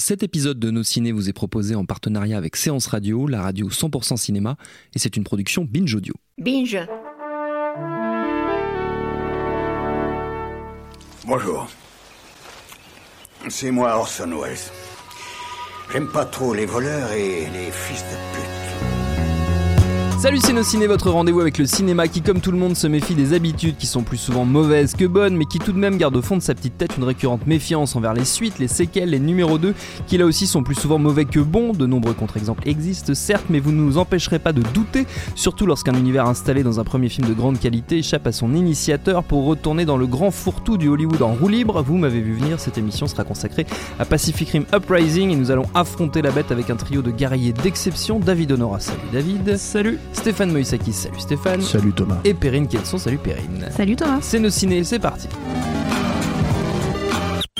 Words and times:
Cet 0.00 0.22
épisode 0.22 0.60
de 0.60 0.70
Nos 0.70 0.84
Ciné 0.84 1.10
vous 1.10 1.28
est 1.28 1.32
proposé 1.32 1.74
en 1.74 1.84
partenariat 1.84 2.38
avec 2.38 2.54
Séance 2.54 2.86
Radio, 2.86 3.26
la 3.26 3.42
radio 3.42 3.68
100% 3.68 4.16
cinéma, 4.16 4.56
et 4.94 5.00
c'est 5.00 5.16
une 5.16 5.24
production 5.24 5.66
Binge 5.68 5.92
Audio. 5.92 6.14
Binge. 6.38 6.78
Bonjour. 11.26 11.68
C'est 13.48 13.72
moi 13.72 13.96
Orson 13.96 14.30
Welles. 14.40 14.56
J'aime 15.92 16.08
pas 16.12 16.26
trop 16.26 16.54
les 16.54 16.66
voleurs 16.66 17.10
et 17.10 17.50
les 17.50 17.72
fils 17.72 18.04
de 18.04 18.36
pute. 18.36 18.57
Salut 20.18 20.40
nos 20.52 20.64
ciné, 20.64 20.88
votre 20.88 21.10
rendez-vous 21.10 21.40
avec 21.40 21.58
le 21.58 21.66
cinéma 21.66 22.08
qui 22.08 22.22
comme 22.22 22.40
tout 22.40 22.50
le 22.50 22.58
monde 22.58 22.74
se 22.74 22.88
méfie 22.88 23.14
des 23.14 23.34
habitudes 23.34 23.76
qui 23.76 23.86
sont 23.86 24.02
plus 24.02 24.16
souvent 24.16 24.44
mauvaises 24.44 24.94
que 24.96 25.04
bonnes 25.04 25.36
mais 25.36 25.44
qui 25.44 25.60
tout 25.60 25.70
de 25.70 25.78
même 25.78 25.96
garde 25.96 26.16
au 26.16 26.22
fond 26.22 26.36
de 26.36 26.42
sa 26.42 26.56
petite 26.56 26.76
tête 26.76 26.96
une 26.96 27.04
récurrente 27.04 27.46
méfiance 27.46 27.94
envers 27.94 28.14
les 28.14 28.24
suites, 28.24 28.58
les 28.58 28.66
séquelles, 28.66 29.10
les 29.10 29.20
numéros 29.20 29.58
2 29.58 29.74
qui 30.08 30.18
là 30.18 30.26
aussi 30.26 30.48
sont 30.48 30.64
plus 30.64 30.74
souvent 30.74 30.98
mauvais 30.98 31.24
que 31.24 31.38
bons. 31.38 31.72
De 31.72 31.86
nombreux 31.86 32.14
contre-exemples 32.14 32.68
existent 32.68 33.14
certes 33.14 33.44
mais 33.48 33.60
vous 33.60 33.70
ne 33.70 33.80
nous 33.80 33.96
empêcherez 33.96 34.40
pas 34.40 34.52
de 34.52 34.60
douter, 34.74 35.06
surtout 35.36 35.66
lorsqu'un 35.66 35.94
univers 35.94 36.26
installé 36.26 36.64
dans 36.64 36.80
un 36.80 36.84
premier 36.84 37.08
film 37.08 37.28
de 37.28 37.34
grande 37.34 37.60
qualité 37.60 37.98
échappe 37.98 38.26
à 38.26 38.32
son 38.32 38.54
initiateur 38.54 39.22
pour 39.22 39.44
retourner 39.44 39.84
dans 39.84 39.96
le 39.96 40.08
grand 40.08 40.32
fourre-tout 40.32 40.78
du 40.78 40.88
Hollywood 40.88 41.22
en 41.22 41.34
roue 41.34 41.48
libre. 41.48 41.80
Vous 41.82 41.96
m'avez 41.96 42.20
vu 42.20 42.34
venir, 42.34 42.58
cette 42.58 42.76
émission 42.76 43.06
sera 43.06 43.22
consacrée 43.22 43.66
à 44.00 44.04
Pacific 44.04 44.48
Rim 44.48 44.64
Uprising 44.74 45.30
et 45.30 45.36
nous 45.36 45.52
allons 45.52 45.66
affronter 45.76 46.22
la 46.22 46.32
bête 46.32 46.50
avec 46.50 46.70
un 46.70 46.76
trio 46.76 47.02
de 47.02 47.12
guerriers 47.12 47.52
d'exception. 47.52 48.18
David 48.18 48.50
Honora, 48.50 48.80
salut 48.80 48.98
David. 49.12 49.56
Salut. 49.56 49.98
Stéphane 50.12 50.52
Moïsakis, 50.52 50.92
salut 50.92 51.20
Stéphane. 51.20 51.62
Salut 51.62 51.92
Thomas. 51.92 52.18
Et 52.24 52.34
Perrine 52.34 52.66
Kelson, 52.66 52.98
salut 52.98 53.18
Perrine. 53.18 53.68
Salut 53.70 53.96
Thomas. 53.96 54.18
C'est 54.20 54.38
nos 54.38 54.50
ciné, 54.50 54.84
c'est 54.84 54.98
parti. 54.98 55.28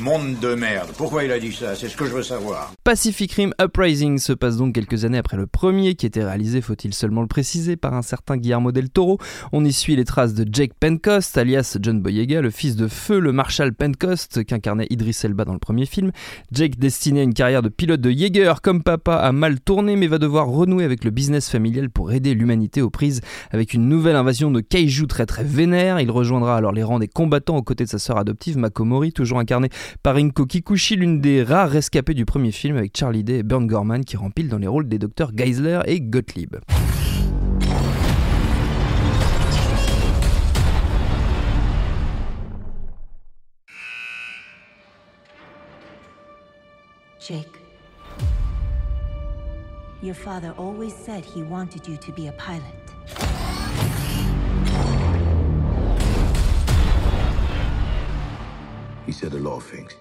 Monde 0.00 0.38
de 0.40 0.54
merde. 0.54 0.90
Pourquoi 0.96 1.24
il 1.24 1.32
a 1.32 1.40
dit 1.40 1.52
ça? 1.52 1.74
C'est 1.74 1.88
ce 1.88 1.96
que 1.96 2.04
je 2.04 2.12
veux 2.12 2.22
savoir. 2.22 2.72
Pacific 2.84 3.32
Rim 3.32 3.52
Uprising 3.60 4.18
se 4.18 4.32
passe 4.32 4.56
donc 4.56 4.74
quelques 4.74 5.04
années 5.04 5.18
après 5.18 5.36
le 5.36 5.46
premier, 5.48 5.96
qui 5.96 6.06
était 6.06 6.22
réalisé, 6.22 6.60
faut-il 6.60 6.94
seulement 6.94 7.20
le 7.20 7.26
préciser, 7.26 7.76
par 7.76 7.94
un 7.94 8.02
certain 8.02 8.36
Guillermo 8.36 8.70
del 8.70 8.90
Toro. 8.90 9.18
On 9.52 9.64
y 9.64 9.72
suit 9.72 9.96
les 9.96 10.04
traces 10.04 10.34
de 10.34 10.46
Jake 10.50 10.72
Pencost, 10.78 11.36
alias 11.36 11.78
John 11.80 12.00
Boyega, 12.00 12.40
le 12.40 12.50
fils 12.50 12.76
de 12.76 12.86
feu, 12.86 13.18
le 13.18 13.32
Marshal 13.32 13.74
Pencost, 13.74 14.44
qu'incarnait 14.44 14.86
Idris 14.90 15.18
Elba 15.24 15.44
dans 15.44 15.52
le 15.52 15.58
premier 15.58 15.86
film. 15.86 16.12
Jake, 16.52 16.78
destiné 16.78 17.20
à 17.20 17.22
une 17.24 17.34
carrière 17.34 17.62
de 17.62 17.68
pilote 17.68 18.00
de 18.00 18.10
Jaeger 18.10 18.62
comme 18.62 18.84
papa, 18.84 19.16
a 19.16 19.32
mal 19.32 19.58
tourné, 19.58 19.96
mais 19.96 20.06
va 20.06 20.18
devoir 20.18 20.46
renouer 20.46 20.84
avec 20.84 21.04
le 21.04 21.10
business 21.10 21.50
familial 21.50 21.90
pour 21.90 22.12
aider 22.12 22.34
l'humanité 22.34 22.82
aux 22.82 22.90
prises 22.90 23.20
avec 23.50 23.74
une 23.74 23.88
nouvelle 23.88 24.16
invasion 24.16 24.52
de 24.52 24.60
kaiju 24.60 25.08
très 25.08 25.26
très 25.26 25.44
vénère. 25.44 25.98
Il 25.98 26.10
rejoindra 26.10 26.56
alors 26.56 26.72
les 26.72 26.84
rangs 26.84 27.00
des 27.00 27.08
combattants 27.08 27.56
aux 27.56 27.62
côtés 27.62 27.84
de 27.84 27.90
sa 27.90 27.98
sœur 27.98 28.18
adoptive 28.18 28.58
Makomori, 28.58 29.12
toujours 29.12 29.40
incarnée 29.40 29.70
par 30.02 30.14
Rinko 30.14 30.46
Kikuchi, 30.46 30.96
l'une 30.96 31.20
des 31.20 31.42
rares 31.42 31.70
rescapées 31.70 32.14
du 32.14 32.24
premier 32.24 32.52
film 32.52 32.76
avec 32.76 32.96
Charlie 32.96 33.24
Day 33.24 33.38
et 33.38 33.42
Burn 33.42 33.66
Gorman 33.66 34.04
qui 34.04 34.16
rempilent 34.16 34.48
dans 34.48 34.58
les 34.58 34.66
rôles 34.66 34.88
des 34.88 34.98
docteurs 34.98 35.32
Geisler 35.32 35.80
et 35.86 36.00
Gottlieb. 36.00 36.56
Jake. 47.20 47.46
Your 50.00 50.14
father 50.14 50.54
always 50.56 50.94
said 50.94 51.24
he 51.24 51.42
wanted 51.42 51.86
you 51.86 51.98
to 51.98 52.12
be 52.12 52.28
a 52.28 52.32
pilot. 52.32 52.87
He 59.08 59.12
said 59.12 59.32
a 59.32 59.38
lot 59.38 59.56
of 59.56 59.64
things. 59.64 59.96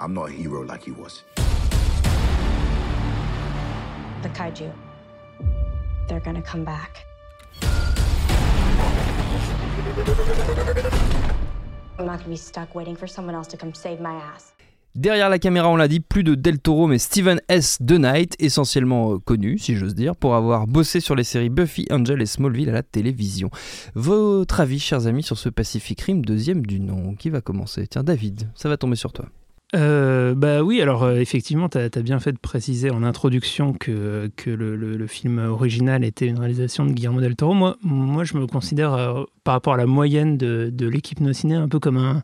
I'm 0.00 0.12
not 0.12 0.30
a 0.30 0.32
hero 0.32 0.64
like 0.64 0.82
he 0.82 0.90
was. 0.90 1.22
The 4.20 4.28
kaiju. 4.30 4.74
They're 6.08 6.18
gonna 6.18 6.42
come 6.42 6.64
back. 6.64 7.06
I'm 12.00 12.06
not 12.06 12.18
gonna 12.18 12.30
be 12.30 12.36
stuck 12.36 12.74
waiting 12.74 12.96
for 12.96 13.06
someone 13.06 13.36
else 13.36 13.46
to 13.46 13.56
come 13.56 13.72
save 13.72 14.00
my 14.00 14.14
ass. 14.14 14.54
Derrière 14.94 15.28
la 15.28 15.38
caméra, 15.38 15.68
on 15.68 15.76
l'a 15.76 15.86
dit, 15.86 16.00
plus 16.00 16.24
de 16.24 16.34
Del 16.34 16.58
Toro, 16.58 16.86
mais 16.86 16.98
Steven 16.98 17.40
S. 17.48 17.78
The 17.78 17.92
Knight, 17.92 18.34
essentiellement 18.38 19.12
euh, 19.12 19.18
connu, 19.18 19.58
si 19.58 19.76
j'ose 19.76 19.94
dire, 19.94 20.16
pour 20.16 20.34
avoir 20.34 20.66
bossé 20.66 21.00
sur 21.00 21.14
les 21.14 21.24
séries 21.24 21.50
Buffy, 21.50 21.86
Angel 21.90 22.20
et 22.20 22.26
Smallville 22.26 22.70
à 22.70 22.72
la 22.72 22.82
télévision. 22.82 23.50
Votre 23.94 24.60
avis, 24.60 24.80
chers 24.80 25.06
amis, 25.06 25.22
sur 25.22 25.38
ce 25.38 25.50
Pacific 25.50 26.00
Rim, 26.00 26.24
deuxième 26.24 26.64
du 26.66 26.80
nom 26.80 27.14
Qui 27.14 27.30
va 27.30 27.40
commencer? 27.40 27.86
Tiens, 27.86 28.02
David, 28.02 28.48
ça 28.54 28.68
va 28.68 28.76
tomber 28.76 28.96
sur 28.96 29.12
toi. 29.12 29.26
Euh, 29.76 30.34
bah 30.34 30.62
oui, 30.62 30.80
alors 30.80 31.02
euh, 31.02 31.16
effectivement, 31.16 31.68
tu 31.68 31.76
as, 31.76 31.90
bien 32.02 32.18
fait 32.18 32.32
de 32.32 32.38
préciser 32.38 32.90
en 32.90 33.02
introduction 33.02 33.74
que, 33.74 34.30
le, 34.46 35.06
film 35.06 35.38
original 35.38 36.02
était 36.02 36.26
une 36.26 36.38
réalisation 36.38 36.86
de 36.86 36.92
Guillermo 36.92 37.20
del 37.20 37.36
Toro. 37.36 37.54
Moi, 37.54 38.24
je 38.24 38.36
me 38.36 38.46
considère, 38.46 39.26
par 39.44 39.52
rapport 39.52 39.74
à 39.74 39.76
la 39.76 39.86
moyenne 39.86 40.38
de, 40.38 40.70
de 40.72 40.88
l'équipe 40.88 41.20
No 41.20 41.32
Ciné, 41.32 41.54
un 41.54 41.68
peu 41.68 41.78
comme 41.78 41.98
un, 41.98 42.22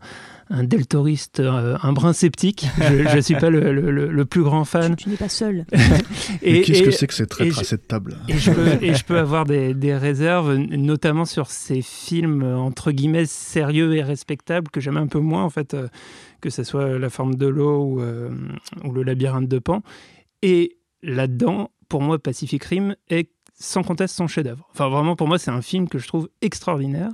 un 0.51 0.63
del 0.65 0.87
Toriste, 0.87 1.41
euh, 1.41 1.77
un 1.83 1.93
brin 1.93 2.13
sceptique. 2.13 2.67
Je 2.79 3.17
ne 3.17 3.21
suis 3.21 3.35
pas 3.35 3.51
le, 3.51 3.73
le- 3.73 3.91
le- 3.91 4.11
le 4.11 4.25
plus 4.25 4.43
grand 4.43 4.65
fan. 4.65 4.95
Tu 4.97 5.09
n'es 5.09 5.17
pas 5.17 5.29
seul. 5.29 5.65
Et- 6.43 6.53
Mais 6.53 6.61
qu'est-ce 6.63 6.83
que 6.83 6.91
c'est 6.91 7.07
que 7.07 7.15
cette 7.15 7.27
et 7.33 7.49
traître 7.49 7.59
à 7.61 7.65
cette 7.65 7.89
table 7.89 8.17
et 8.29 8.37
je, 8.37 8.51
peux, 8.51 8.69
et 8.85 8.95
je 8.95 9.05
peux 9.05 9.19
avoir 9.19 9.45
des, 9.47 9.73
des 9.75 9.97
réserves, 9.97 10.55
notamment 10.55 11.25
sur 11.25 11.51
ces 11.51 11.81
films 11.83 12.43
entre 12.43 12.93
guillemets 12.93 13.27
sérieux 13.27 13.95
et 13.97 14.03
respectables 14.03 14.69
que 14.71 14.81
j'aime 14.81 14.97
un 14.99 15.07
peu 15.07 15.19
moins 15.21 15.45
en 15.45 15.51
fait, 15.51 15.75
euh, 15.75 15.89
que 16.41 16.51
ce 16.51 16.63
soit 16.63 16.99
La 16.99 17.09
forme 17.11 17.35
de 17.37 17.47
l'eau 17.47 17.83
ou, 17.85 18.01
euh, 18.03 18.29
ou 18.85 18.93
Le 18.93 19.03
labyrinthe 19.03 19.49
de 19.49 19.59
Pan. 19.59 19.83
Et 20.43 20.77
là-dedans, 21.03 21.71
pour 21.89 22.03
moi, 22.03 22.19
Pacific 22.19 22.63
Rim 22.65 22.97
est 23.09 23.31
sans 23.59 23.83
conteste 23.83 24.15
son 24.17 24.27
chef-d'œuvre. 24.27 24.69
Enfin, 24.73 24.89
vraiment, 24.89 25.17
pour 25.17 25.29
moi, 25.29 25.39
c'est 25.39 25.51
un 25.51 25.63
film 25.63 25.89
que 25.89 25.99
je 25.99 26.07
trouve 26.09 26.29
extraordinaire, 26.43 27.11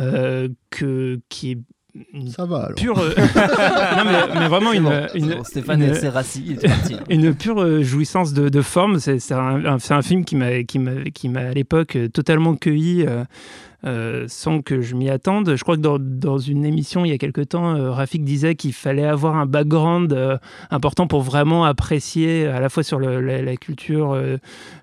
euh, 0.00 0.48
que, 0.70 1.20
qui 1.28 1.52
est 1.52 1.58
Ça 2.34 2.44
va 2.44 2.58
alors. 2.64 2.74
pure. 2.74 2.98
euh, 2.98 3.14
non, 3.16 4.04
mais, 4.04 4.40
mais 4.40 4.48
vraiment 4.48 4.70
C'est 4.72 4.76
une, 4.78 4.84
bon, 4.84 5.06
une- 5.14 5.34
bon, 5.38 5.44
Stéphane 5.44 5.82
une- 5.82 5.94
s'est 5.94 6.08
rassis, 6.08 6.42
il 6.46 6.52
est 6.54 6.68
parti. 6.68 6.96
une 7.10 7.34
pure 7.34 7.60
euh, 7.62 7.82
jouissance 7.82 8.32
de, 8.32 8.48
de 8.48 8.60
forme. 8.62 8.98
C'est 8.98 9.32
un, 9.32 9.64
un- 9.64 9.76
un 9.90 10.02
film 10.02 10.24
qui 10.24 10.36
m'a 10.36 10.62
qui 10.64 10.78
m'a 10.78 11.04
qui 11.14 11.28
m'a 11.28 11.40
à 11.40 11.52
l'époque 11.52 11.96
euh, 11.96 12.08
totalement 12.08 12.54
cueilli. 12.56 13.04
euh, 13.06 13.24
euh, 13.84 14.24
sans 14.26 14.60
que 14.60 14.80
je 14.80 14.96
m'y 14.96 15.08
attende. 15.08 15.54
Je 15.54 15.62
crois 15.62 15.76
que 15.76 15.82
dans, 15.82 16.38
une 16.38 16.64
émission 16.64 17.04
il 17.04 17.10
y 17.10 17.14
a 17.14 17.18
quelque 17.18 17.42
temps, 17.42 17.76
euh, 17.76 17.92
Rafik 17.92 18.24
disait 18.24 18.56
qu'il 18.56 18.72
fallait 18.72 19.04
avoir 19.04 19.36
un 19.36 19.46
background 19.46 20.12
euh, 20.12 20.36
important 20.72 21.06
pour 21.06 21.22
vraiment 21.22 21.64
apprécier 21.64 22.48
à 22.48 22.58
la 22.58 22.70
fois 22.70 22.82
sur 22.82 22.98
la, 22.98 23.56
culture 23.56 24.20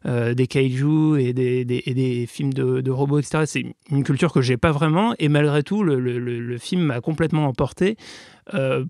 des 0.06 0.48
kaiju 0.48 1.20
et 1.20 1.34
des, 1.34 2.26
films 2.30 2.54
de, 2.54 2.90
robots, 2.90 3.20
etc. 3.20 3.44
C'est 3.46 3.76
une 3.92 4.04
culture 4.06 4.32
que 4.32 4.40
j'ai 4.40 4.56
pas 4.56 4.72
vraiment 4.72 5.14
et 5.20 5.28
malgré 5.28 5.62
tout, 5.62 5.84
le, 5.84 6.58
film 6.58 6.84
m'a 6.84 7.02
complètement 7.02 7.48
emporté 7.48 7.98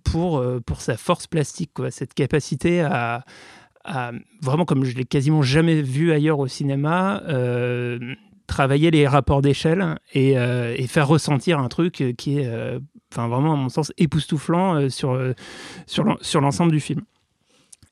pour, 0.04 0.46
sa 0.78 0.98
force 0.98 1.26
plastique, 1.26 1.72
cette 1.90 2.14
capacité 2.14 2.82
à, 2.82 3.24
vraiment 4.42 4.66
comme 4.66 4.84
je 4.84 4.96
l'ai 4.96 5.06
quasiment 5.06 5.42
jamais 5.42 5.82
vu 5.82 6.12
ailleurs 6.12 6.38
au 6.38 6.48
cinéma, 6.48 7.24
travailler 8.48 8.92
les 8.92 9.08
rapports 9.08 9.42
d'échelle 9.42 9.98
et, 10.14 10.38
euh, 10.38 10.74
et 10.78 10.88
faire 10.88 11.08
ressentir 11.08 11.60
un 11.60 11.68
truc 11.68 12.04
qui 12.18 12.40
est, 12.40 12.48
euh, 12.48 12.80
enfin 13.14 13.28
vraiment 13.28 13.54
à 13.54 13.56
mon 13.56 13.70
sens 13.70 13.92
époustouflant 13.98 14.76
euh, 14.76 14.90
sur 14.90 16.42
l'ensemble 16.42 16.72
du 16.72 16.80
film. 16.80 17.02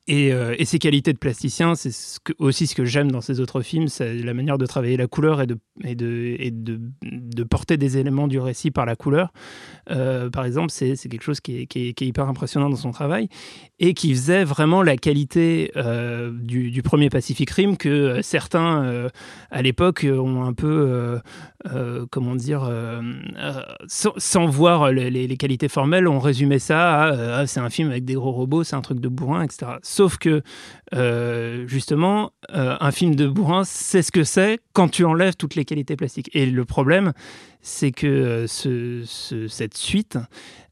Et, 0.06 0.32
euh, 0.32 0.54
ses 0.64 0.78
qualités 0.78 1.12
de 1.12 1.18
plasticien, 1.18 1.74
c'est 1.74 1.90
aussi 2.38 2.66
ce 2.66 2.74
que 2.74 2.84
j'aime 2.84 3.10
dans 3.10 3.20
ses 3.20 3.40
autres 3.40 3.62
films, 3.62 3.88
c'est 3.88 4.14
la 4.14 4.34
manière 4.34 4.58
de 4.58 4.66
travailler 4.66 4.96
la 4.96 5.06
couleur 5.06 5.40
et 5.40 5.46
de, 5.94 7.44
porter 7.44 7.76
des 7.76 7.98
éléments 7.98 8.28
du 8.28 8.38
récit 8.38 8.70
par 8.70 8.86
la 8.86 8.96
couleur. 8.96 9.32
Euh, 9.90 10.30
par 10.30 10.44
exemple, 10.44 10.70
c'est 10.70 10.96
quelque 10.96 11.22
chose 11.22 11.40
qui 11.40 11.66
est, 11.74 12.00
hyper 12.00 12.28
impressionnant 12.28 12.68
dans 12.68 12.76
son 12.76 12.90
travail 12.90 13.28
et 13.78 13.94
qui 13.94 14.14
faisait 14.14 14.44
vraiment 14.44 14.82
la 14.82 14.96
qualité 14.96 15.72
euh, 15.76 16.30
du, 16.32 16.82
premier 16.82 17.10
Pacific 17.10 17.50
Rim 17.50 17.76
que 17.76 17.88
euh, 17.88 18.22
certains, 18.22 18.84
euh, 18.84 19.08
à 19.50 19.62
l'époque, 19.62 20.06
ont 20.08 20.44
un 20.44 20.52
peu, 20.52 21.20
euh, 21.72 22.06
comment 22.10 22.36
dire, 22.36 22.70
sans, 23.86 24.46
voir 24.46 24.92
les, 24.92 25.10
les, 25.10 25.36
qualités 25.36 25.68
formelles, 25.68 26.06
ont 26.08 26.18
résumé 26.18 26.58
ça 26.58 27.02
à 27.02 27.38
ah, 27.38 27.46
c'est 27.46 27.60
un 27.60 27.70
film 27.70 27.90
avec 27.90 28.04
des 28.04 28.14
gros 28.14 28.32
robots, 28.32 28.64
c'est 28.64 28.76
un 28.76 28.82
truc 28.82 29.00
de 29.00 29.08
bourrin, 29.08 29.42
etc. 29.42 29.72
Sauf 29.94 30.18
que, 30.18 30.42
euh, 30.92 31.68
justement, 31.68 32.32
euh, 32.52 32.76
un 32.80 32.90
film 32.90 33.14
de 33.14 33.28
bourrin, 33.28 33.62
c'est 33.62 34.02
ce 34.02 34.10
que 34.10 34.24
c'est 34.24 34.58
quand 34.72 34.88
tu 34.88 35.04
enlèves 35.04 35.36
toutes 35.36 35.54
les 35.54 35.64
qualités 35.64 35.94
plastiques. 35.94 36.30
Et 36.34 36.46
le 36.46 36.64
problème, 36.64 37.12
c'est 37.64 37.92
que 37.92 38.06
euh, 38.06 38.46
ce, 38.46 39.02
ce, 39.06 39.48
cette 39.48 39.74
suite, 39.74 40.18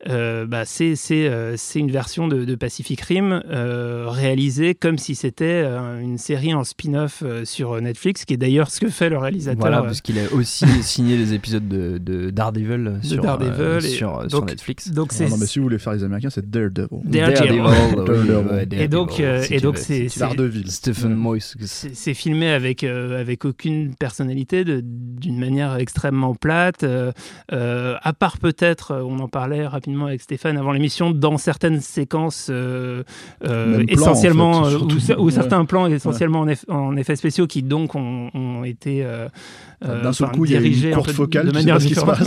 euh, 0.08 0.46
bah, 0.46 0.64
c'est 0.64 0.96
euh, 1.12 1.56
une 1.76 1.90
version 1.90 2.26
de, 2.26 2.44
de, 2.44 2.54
Pacific 2.56 3.00
Rim 3.02 3.40
euh, 3.48 4.06
réalisée 4.08 4.74
comme 4.74 4.98
si 4.98 5.14
c'était 5.14 5.64
une 5.64 6.18
série 6.18 6.54
en 6.54 6.64
spin-off 6.64 7.22
sur 7.44 7.80
Netflix, 7.80 8.24
qui 8.24 8.34
est 8.34 8.36
d'ailleurs 8.36 8.70
ce 8.70 8.80
que 8.80 8.88
fait 8.88 9.10
le 9.10 9.18
réalisateur. 9.18 9.60
Voilà, 9.60 9.82
parce 9.82 10.00
qu'il 10.00 10.18
a 10.18 10.32
aussi 10.32 10.66
signé 10.82 11.16
les 11.16 11.34
épisodes 11.34 11.68
de, 11.68 11.98
de 11.98 12.30
Daredevil, 12.30 12.98
de 13.00 13.06
sur, 13.06 13.22
Daredevil 13.22 13.88
sur, 13.88 14.18
donc, 14.22 14.30
sur, 14.30 14.44
Netflix. 14.44 14.90
Donc 14.90 15.12
non, 15.20 15.28
non, 15.28 15.36
mais 15.36 15.46
si 15.46 15.58
vous 15.60 15.64
voulez 15.64 15.78
faire 15.78 15.92
les 15.92 16.02
Américains, 16.02 16.30
c'est 16.30 16.50
Daredevil. 16.50 16.88
Daredevil. 17.04 17.62
Daredevil. 17.62 18.80
Et 18.80 18.88
donc, 18.88 19.20
et 19.20 19.60
donc 19.60 19.78
c'est 19.78 20.08
Daredevil. 20.18 20.70
Stephen 20.70 21.14
Moyes. 21.14 21.54
C'est 21.60 22.14
filmé 22.14 22.50
avec, 22.50 22.82
avec 22.82 23.44
aucune 23.44 23.94
personnalité, 23.94 24.64
d'une 24.64 25.38
manière 25.38 25.76
extrêmement 25.76 26.34
plate. 26.34 26.81
À 26.82 28.12
part 28.12 28.38
peut-être, 28.38 28.94
on 29.04 29.18
en 29.18 29.28
parlait 29.28 29.66
rapidement 29.66 30.06
avec 30.06 30.20
Stéphane 30.20 30.56
avant 30.56 30.72
l'émission 30.72 31.10
dans 31.10 31.38
certaines 31.38 31.80
séquences 31.80 32.48
euh, 32.50 33.02
euh, 33.46 33.84
essentiellement 33.88 34.62
plan, 34.62 34.86
en 34.86 34.88
fait, 35.00 35.14
ou, 35.16 35.30
certains 35.30 35.64
plans 35.64 35.86
essentiellement 35.86 36.42
ouais. 36.42 36.56
en, 36.68 36.74
en, 36.74 36.96
effets 36.96 37.16
spéciaux 37.16 37.46
qui 37.46 37.62
donc 37.62 37.94
ont, 37.94 38.30
ont 38.34 38.64
été 38.64 39.04
euh, 39.04 39.28
d'un 39.80 40.12
seul 40.12 40.30
coup 40.30 40.46
dirigés 40.46 40.68
il 40.68 40.82
y 40.82 40.86
a 40.86 40.88
une 40.90 40.94
courte 40.94 41.12
focale 41.12 41.46
de 41.46 41.52
manière 41.52 41.78
différente. 41.78 42.18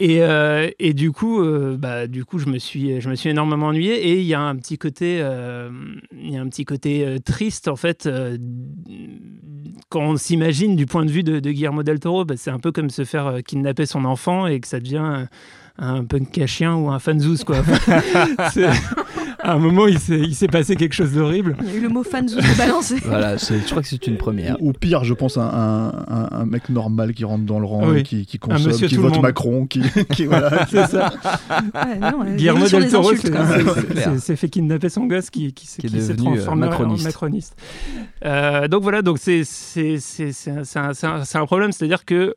Euh, 0.00 0.70
et, 0.78 0.94
du 0.94 1.12
coup, 1.12 1.42
euh, 1.42 1.76
bah, 1.78 2.06
du 2.06 2.24
coup, 2.24 2.38
je 2.38 2.46
me 2.46 2.58
suis, 2.58 3.00
je 3.00 3.08
me 3.08 3.14
suis 3.14 3.30
énormément 3.30 3.68
ennuyé. 3.68 4.08
Et 4.08 4.20
il 4.20 4.26
y 4.26 4.34
a 4.34 4.40
un 4.40 4.56
petit 4.56 4.78
côté, 4.78 5.18
euh, 5.20 5.70
il 6.12 6.36
un 6.36 6.48
petit 6.48 6.64
côté 6.64 7.18
triste 7.24 7.68
en 7.68 7.76
fait 7.76 8.08
quand 9.88 10.00
on 10.00 10.16
s'imagine 10.16 10.76
du 10.76 10.86
point 10.86 11.04
de 11.04 11.10
vue 11.10 11.22
de, 11.22 11.40
de 11.40 11.50
Guillermo 11.50 11.82
del 11.82 12.00
Toro. 12.00 12.24
Bah, 12.24 12.34
c'est 12.36 12.50
un 12.50 12.58
peu 12.58 12.72
comme 12.72 12.90
se 12.90 13.04
faire 13.04 13.40
kidnapper 13.46 13.86
son 13.86 14.04
enfant 14.04 14.46
et 14.46 14.60
que 14.60 14.68
ça 14.68 14.80
devient 14.80 15.26
un 15.78 16.04
punk 16.04 16.38
à 16.38 16.46
chien 16.46 16.74
ou 16.74 16.90
un 16.90 16.98
fanzouz 16.98 17.44
quoi. 17.44 17.58
à 19.50 19.54
un 19.54 19.58
moment, 19.58 19.86
il 19.86 19.98
s'est 19.98 20.46
passé 20.48 20.76
quelque 20.76 20.92
chose 20.92 21.12
d'horrible. 21.12 21.56
Il 21.62 21.68
y 21.68 21.72
a 21.72 21.74
eu 21.74 21.80
le 21.80 21.88
mot 21.88 22.02
de 22.02 22.58
balancé. 22.58 22.96
voilà, 23.04 23.36
je 23.36 23.68
crois 23.68 23.82
que 23.82 23.88
c'est 23.88 24.06
une 24.06 24.16
première. 24.16 24.56
Ou, 24.60 24.70
ou, 24.70 24.72
pire, 24.72 25.04
je 25.04 25.14
pense, 25.14 25.36
un, 25.36 25.42
un, 25.42 26.28
un, 26.30 26.46
mec 26.46 26.68
normal 26.68 27.14
qui 27.14 27.24
rentre 27.24 27.44
dans 27.44 27.58
le 27.58 27.66
rang, 27.66 27.88
oui. 27.88 28.02
qui, 28.02 28.26
qui 28.26 28.38
consomme, 28.38 28.72
qui 28.72 28.96
vote 28.96 29.20
Macron, 29.20 29.66
qui, 29.66 29.82
qui 30.12 30.26
voilà, 30.26 30.66
c'est 30.70 30.86
ça. 30.86 31.12
Ouais, 31.74 31.98
non, 31.98 32.24
Guillermo 32.36 32.66
del 32.68 32.88
Toro 32.88 33.12
s'est 33.14 34.36
fait 34.36 34.48
kidnapper 34.48 34.88
son 34.88 35.06
gosse 35.06 35.30
qui, 35.30 35.52
qui, 35.52 35.66
qui, 35.66 35.88
qui 35.88 36.00
s'est 36.00 36.16
transformé 36.16 36.66
macroniste. 36.66 37.02
en 37.02 37.08
macroniste. 37.08 37.56
Euh, 38.24 38.68
donc 38.68 38.82
voilà, 38.82 39.02
donc 39.02 39.18
c'est 39.18 39.42
un, 40.76 40.90
un, 41.02 41.22
un 41.34 41.46
problème, 41.46 41.72
c'est-à-dire 41.72 42.04
que 42.04 42.34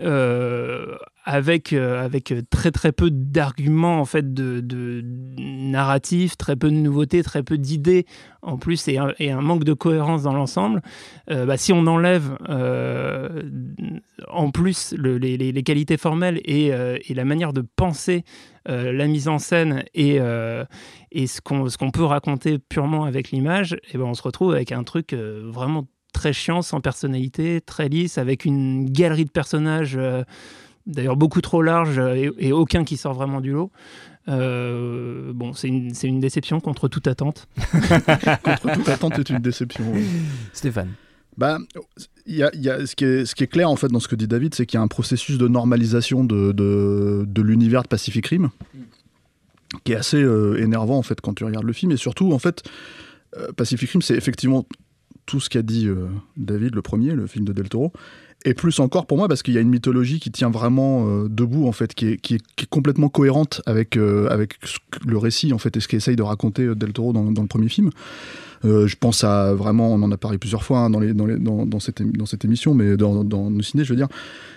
euh, 0.00 0.96
avec, 1.24 1.72
euh, 1.72 2.04
avec 2.04 2.32
très 2.48 2.70
très 2.70 2.92
peu 2.92 3.10
d'arguments 3.10 4.00
en 4.00 4.04
fait 4.04 4.32
de, 4.32 4.60
de 4.60 5.02
narratifs, 5.38 6.36
très 6.36 6.56
peu 6.56 6.70
de 6.70 6.76
nouveautés, 6.76 7.22
très 7.22 7.42
peu 7.42 7.58
d'idées 7.58 8.06
en 8.42 8.56
plus 8.56 8.88
et 8.88 8.98
un, 8.98 9.40
manque 9.40 9.64
de 9.64 9.74
cohérence 9.74 10.22
dans 10.22 10.32
l'ensemble. 10.32 10.80
Euh, 11.30 11.44
bah, 11.44 11.56
si 11.56 11.72
on 11.72 11.86
enlève 11.86 12.36
euh, 12.48 13.42
en 14.28 14.50
plus 14.50 14.94
le, 14.96 15.18
les, 15.18 15.62
qualités 15.62 15.98
formelles 15.98 16.40
et, 16.44 16.72
la 17.10 17.24
manière 17.24 17.52
de 17.52 17.62
penser 17.76 18.24
la 18.66 19.06
mise 19.06 19.28
en 19.28 19.38
scène 19.38 19.84
et, 19.94 20.18
et 21.12 21.26
ce 21.26 21.40
qu'on 21.40 21.66
qu 21.66 21.90
peut 21.92 22.04
raconter 22.04 22.58
purement 22.58 23.04
avec 23.04 23.30
l'image, 23.30 23.76
et 23.92 23.98
ben 23.98 24.04
on 24.04 24.14
se 24.14 24.22
retrouve 24.22 24.52
avec 24.52 24.72
un 24.72 24.84
truc 24.84 25.12
vraiment 25.12 25.86
très 26.12 26.32
chiant, 26.32 26.62
sans 26.62 26.80
personnalité, 26.80 27.60
très 27.60 27.88
lisse, 27.88 28.16
avec 28.16 28.44
une 28.44 28.88
galerie 28.90 29.24
de 29.24 29.30
personnages, 29.30 29.98
d'ailleurs 30.86 31.16
beaucoup 31.16 31.40
trop 31.40 31.62
large 31.62 31.98
et, 31.98 32.30
et, 32.38 32.52
aucun 32.52 32.84
qui 32.84 32.96
sort 32.96 33.14
vraiment 33.14 33.40
du 33.40 33.52
lot. 33.52 33.70
Euh, 34.28 35.32
bon, 35.32 35.52
c'est 35.52 35.68
une, 35.68 35.92
une, 36.02 36.20
déception 36.20 36.60
contre 36.60 36.88
toute 36.88 37.06
attente. 37.06 37.48
contre 38.44 38.72
toute 38.74 38.88
attente, 38.88 39.14
c'est 39.16 39.30
une 39.30 39.38
déception. 39.38 39.84
Oui. 39.92 40.04
Stéphane 40.52 40.90
bah, 41.36 41.58
y 42.26 42.42
a, 42.42 42.50
y 42.54 42.68
a, 42.68 42.86
ce, 42.86 42.94
qui 42.94 43.04
est, 43.04 43.24
ce 43.24 43.34
qui 43.34 43.44
est 43.44 43.46
clair 43.46 43.70
en 43.70 43.76
fait 43.76 43.88
dans 43.88 44.00
ce 44.00 44.08
que 44.08 44.16
dit 44.16 44.28
David, 44.28 44.54
c'est 44.54 44.66
qu'il 44.66 44.76
y 44.76 44.80
a 44.80 44.82
un 44.82 44.88
processus 44.88 45.38
de 45.38 45.48
normalisation 45.48 46.22
de, 46.22 46.52
de, 46.52 47.24
de 47.26 47.42
l'univers 47.42 47.82
de 47.82 47.88
Pacific 47.88 48.26
Rim 48.26 48.50
qui 49.84 49.92
est 49.92 49.96
assez 49.96 50.22
euh, 50.22 50.60
énervant 50.60 50.98
en 50.98 51.02
fait 51.02 51.20
quand 51.20 51.34
tu 51.34 51.44
regardes 51.44 51.64
le 51.64 51.72
film 51.72 51.92
et 51.92 51.96
surtout 51.96 52.32
en 52.32 52.38
fait 52.38 52.62
euh, 53.36 53.52
Pacific 53.52 53.88
Rim 53.90 54.02
c'est 54.02 54.16
effectivement 54.16 54.66
tout 55.26 55.40
ce 55.40 55.48
qu'a 55.48 55.62
dit 55.62 55.86
euh, 55.86 56.08
David, 56.36 56.74
le 56.74 56.82
premier, 56.82 57.12
le 57.12 57.26
film 57.26 57.44
de 57.44 57.52
Del 57.52 57.68
Toro, 57.68 57.92
et 58.44 58.54
plus 58.54 58.80
encore 58.80 59.06
pour 59.06 59.18
moi 59.18 59.28
parce 59.28 59.42
qu'il 59.42 59.54
y 59.54 59.58
a 59.58 59.60
une 59.60 59.68
mythologie 59.68 60.20
qui 60.20 60.30
tient 60.30 60.50
vraiment 60.50 61.06
euh, 61.06 61.28
debout 61.28 61.66
en 61.66 61.72
fait, 61.72 61.94
qui 61.94 62.06
est, 62.08 62.66
complètement 62.68 63.08
cohérente 63.08 63.62
avec, 63.66 63.96
euh, 63.96 64.46
le 65.06 65.18
récit 65.18 65.52
en 65.52 65.58
fait 65.58 65.76
et 65.76 65.80
ce 65.80 65.88
qu'essaye 65.88 66.16
de 66.16 66.22
raconter 66.22 66.74
Del 66.74 66.92
Toro 66.92 67.12
dans, 67.12 67.24
le 67.24 67.46
premier 67.46 67.68
film. 67.68 67.90
Euh, 68.64 68.86
je 68.86 68.96
pense 68.96 69.24
à 69.24 69.54
vraiment, 69.54 69.92
on 69.92 70.02
en 70.02 70.12
a 70.12 70.18
parlé 70.18 70.36
plusieurs 70.36 70.62
fois 70.62 70.80
hein, 70.80 70.90
dans, 70.90 71.80
cette, 71.80 72.44
émission, 72.44 72.74
mais 72.74 72.96
dans, 72.96 73.24
dans 73.24 73.50
nos 73.50 73.62
ciné, 73.62 73.84
je 73.84 73.90
veux 73.90 73.96
dire. 73.96 74.08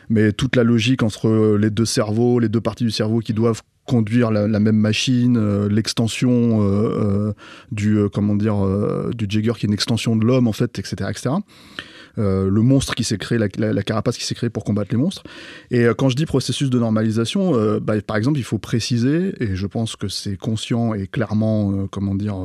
Mais 0.09 0.33
toute 0.33 0.55
la 0.55 0.63
logique 0.63 1.03
entre 1.03 1.57
les 1.57 1.69
deux 1.69 1.85
cerveaux, 1.85 2.39
les 2.39 2.49
deux 2.49 2.59
parties 2.59 2.83
du 2.83 2.91
cerveau 2.91 3.19
qui 3.19 3.33
doivent 3.33 3.61
conduire 3.85 4.31
la, 4.31 4.47
même 4.59 4.77
machine, 4.77 5.37
euh, 5.37 5.67
l'extension 5.69 6.59
euh, 6.61 7.33
du 7.71 7.97
comment 8.13 8.35
dire 8.35 8.55
du 9.13 9.25
Jagger 9.27 9.53
qui 9.57 9.65
est 9.65 9.67
une 9.67 9.73
extension 9.73 10.15
de 10.15 10.25
l'homme 10.25 10.47
en 10.47 10.53
fait, 10.53 10.79
etc., 10.79 11.09
etc. 11.09 11.35
Euh, 12.19 12.47
le 12.49 12.61
monstre 12.61 12.93
qui 12.93 13.03
s'est 13.03 13.17
créé, 13.17 13.37
la, 13.37 13.83
carapace 13.83 14.17
qui 14.17 14.23
s'est 14.23 14.35
créée 14.35 14.49
pour 14.49 14.63
combattre 14.63 14.89
les 14.91 14.97
monstres. 14.97 15.23
Et 15.71 15.85
euh, 15.85 15.93
quand 15.93 16.09
je 16.09 16.15
dis 16.15 16.25
processus 16.25 16.69
de 16.69 16.77
normalisation, 16.77 17.55
euh, 17.55 17.79
bah, 17.79 17.99
par 18.01 18.17
exemple, 18.17 18.37
il 18.37 18.43
faut 18.43 18.59
préciser, 18.59 19.33
et 19.39 19.55
je 19.55 19.65
pense 19.65 19.95
que 19.95 20.07
c'est 20.07 20.37
conscient 20.37 20.93
et 20.93 21.07
clairement, 21.07 21.87
comment 21.87 22.15
dire, 22.15 22.35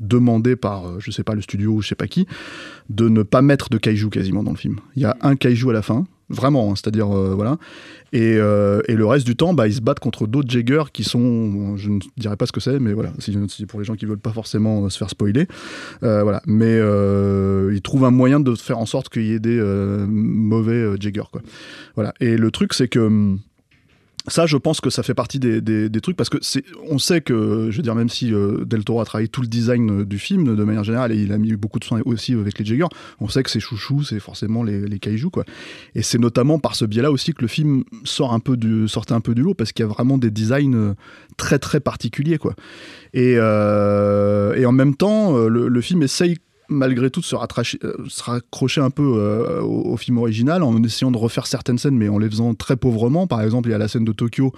demandé 0.00 0.56
par, 0.56 1.00
je 1.00 1.10
sais 1.10 1.24
pas, 1.24 1.34
le 1.34 1.42
studio 1.42 1.72
ou 1.72 1.82
je 1.82 1.88
sais 1.88 1.94
pas 1.94 2.06
qui, 2.06 2.26
de 2.88 3.08
ne 3.08 3.22
pas 3.22 3.42
mettre 3.42 3.68
de 3.68 3.78
kaiju 3.78 4.08
quasiment 4.08 4.42
dans 4.42 4.52
le 4.52 4.56
film. 4.56 4.80
Il 4.96 5.02
y 5.02 5.04
a 5.04 5.16
un 5.20 5.36
kaiju 5.36 5.70
à 5.70 5.72
la 5.72 5.82
fin, 5.82 6.04
vraiment, 6.32 6.70
hein, 6.70 6.74
c'est-à-dire 6.76 7.14
euh, 7.14 7.34
voilà. 7.34 7.58
Et, 8.12 8.36
euh, 8.36 8.82
et, 8.88 8.94
le 8.94 9.06
reste 9.06 9.24
du 9.24 9.36
temps, 9.36 9.54
bah, 9.54 9.68
ils 9.68 9.74
se 9.74 9.80
battent 9.80 10.00
contre 10.00 10.26
d'autres 10.26 10.50
Jaggers 10.50 10.84
qui 10.92 11.04
sont, 11.04 11.76
je 11.76 11.90
ne 11.90 11.98
dirais 12.16 12.36
pas 12.36 12.46
ce 12.46 12.52
que 12.52 12.60
c'est, 12.60 12.78
mais 12.78 12.92
voilà, 12.92 13.12
si, 13.18 13.66
pour 13.66 13.80
les 13.80 13.86
gens 13.86 13.94
qui 13.94 14.04
veulent 14.04 14.18
pas 14.18 14.32
forcément 14.32 14.88
se 14.90 14.98
faire 14.98 15.08
spoiler, 15.08 15.46
euh, 16.02 16.22
voilà. 16.22 16.42
Mais 16.46 16.76
ils 17.74 17.82
trouvent 17.82 18.04
un 18.04 18.10
moyen 18.10 18.40
de 18.40 18.54
faire 18.54 18.78
en 18.78 18.86
sorte 18.86 19.08
qu'il 19.08 19.26
y 19.26 19.32
ait 19.32 19.40
des 19.40 19.60
mauvais 20.08 20.96
Jaggers, 21.00 21.30
quoi. 21.30 21.42
Voilà. 21.94 22.12
Et 22.20 22.36
le 22.36 22.50
truc, 22.50 22.74
c'est 22.74 22.88
que 22.88 22.98
hum, 22.98 23.38
ça, 24.28 24.46
je 24.46 24.56
pense 24.56 24.80
que 24.80 24.90
ça 24.90 25.02
fait 25.02 25.14
partie 25.14 25.38
des, 25.38 25.60
des, 25.60 26.00
trucs 26.00 26.16
parce 26.16 26.30
que 26.30 26.38
c'est, 26.40 26.64
on 26.88 26.98
sait 26.98 27.20
que, 27.20 27.68
je 27.70 27.76
veux 27.76 27.82
dire, 27.82 27.94
même 27.94 28.08
si 28.08 28.32
euh, 28.32 28.64
Del 28.64 28.84
Toro 28.84 29.00
a 29.00 29.04
travaillé 29.04 29.28
tout 29.28 29.40
le 29.40 29.48
design 29.48 30.04
du 30.04 30.18
film 30.18 30.56
de 30.56 30.64
manière 30.64 30.84
générale 30.84 31.12
et 31.12 31.16
il 31.16 31.32
a 31.32 31.38
mis 31.38 31.54
beaucoup 31.56 31.78
de 31.78 31.84
soin 31.84 32.00
aussi 32.04 32.34
avec 32.34 32.58
les 32.58 32.64
Jaggers, 32.64 32.86
on 33.20 33.28
sait 33.28 33.42
que 33.42 33.50
ses 33.50 33.60
chouchous, 33.60 34.04
c'est 34.04 34.20
forcément 34.20 34.62
les, 34.62 34.86
les 34.86 35.00
quoi. 35.32 35.44
Et 35.94 36.02
c'est 36.02 36.18
notamment 36.18 36.58
par 36.58 36.76
ce 36.76 36.84
biais-là 36.84 37.10
aussi 37.10 37.34
que 37.34 37.42
le 37.42 37.48
film 37.48 37.84
sort 38.04 38.32
un 38.32 38.40
peu 38.40 38.56
du, 38.56 38.86
sortait 38.88 39.12
un 39.12 39.20
peu 39.20 39.34
du 39.34 39.42
lot 39.42 39.54
parce 39.54 39.72
qu'il 39.72 39.84
y 39.84 39.88
a 39.88 39.92
vraiment 39.92 40.18
des 40.18 40.30
designs 40.30 40.94
très 41.36 41.58
très 41.58 41.80
particuliers, 41.80 42.38
quoi. 42.38 42.54
Et, 43.14 43.34
euh, 43.36 44.54
et 44.54 44.64
en 44.66 44.72
même 44.72 44.94
temps, 44.94 45.36
le, 45.36 45.68
le 45.68 45.80
film 45.80 46.02
essaye 46.02 46.38
malgré 46.68 47.10
tout 47.10 47.22
se, 47.22 47.34
euh, 47.36 47.92
se 48.08 48.22
raccrocher 48.22 48.80
un 48.80 48.90
peu 48.90 49.14
euh, 49.16 49.60
au, 49.62 49.96
film 49.96 50.18
original 50.18 50.62
en 50.62 50.82
essayant 50.82 51.10
de 51.10 51.18
refaire 51.18 51.46
certaines 51.46 51.78
scènes 51.78 51.96
mais 51.96 52.08
en 52.08 52.18
les 52.18 52.28
faisant 52.28 52.54
très 52.54 52.76
pauvrement. 52.76 53.26
Par 53.26 53.40
exemple 53.42 53.68
il 53.68 53.72
y 53.72 53.74
a 53.74 53.78
la 53.78 53.88
scène 53.88 54.04
de 54.04 54.12
Tokyo 54.12 54.52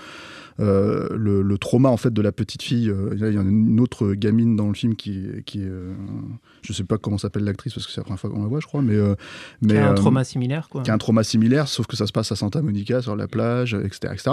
euh, 0.61 1.09
le, 1.17 1.43
le 1.43 1.59
trauma 1.59 1.89
en 1.89 1.97
fait 1.97 2.13
de 2.13 2.23
la 2.23 2.33
petite 2.33 2.63
fille. 2.63 2.89
euh, 2.91 3.15
là, 3.17 3.29
il 3.29 3.35
y 3.35 3.39
a 3.39 3.43
une 3.43 3.81
autre 3.81 4.15
gamine 4.15 4.57
dans 4.57 4.69
le 4.69 4.75
film 4.75 4.95
qui, 4.97 5.25
qui 5.47 5.61
est, 5.61 5.67
euh, 5.69 5.93
je 6.63 6.73
sais 6.73 6.85
pas 6.85 6.99
comment 6.99 7.19
s'appelle 7.19 7.45
l'actrice 7.45 7.75
parce 7.75 7.87
que 7.87 7.93
c'est 7.93 8.01
la 8.01 8.05
première 8.05 8.21
fois 8.21 8.31
qu'on 8.31 8.43
la 8.43 8.49
voit, 8.49 8.61
je 8.61 8.67
crois, 8.67 8.83
mais 8.83 8.95
euh, 8.97 9.15
Qui 9.61 9.69
mais 9.69 9.79
a 9.79 9.91
un 9.91 9.95
trauma 9.95 10.25
similaire, 10.25 10.69
quoi. 10.69 10.83
qui 10.83 10.91
a 10.91 10.95
un 10.95 10.99
trauma 10.99 11.23
similaire, 11.25 11.69
sauf 11.69 11.87
que 11.87 11.97
ça 11.97 12.07
se 12.07 12.13
passe 12.13 12.31
à 12.33 12.37
Santa 12.37 12.63
Monica, 12.63 13.03
sur 13.03 13.17
la 13.17 13.27
plage, 13.29 13.75
etc. 13.75 14.13
etc. 14.13 14.31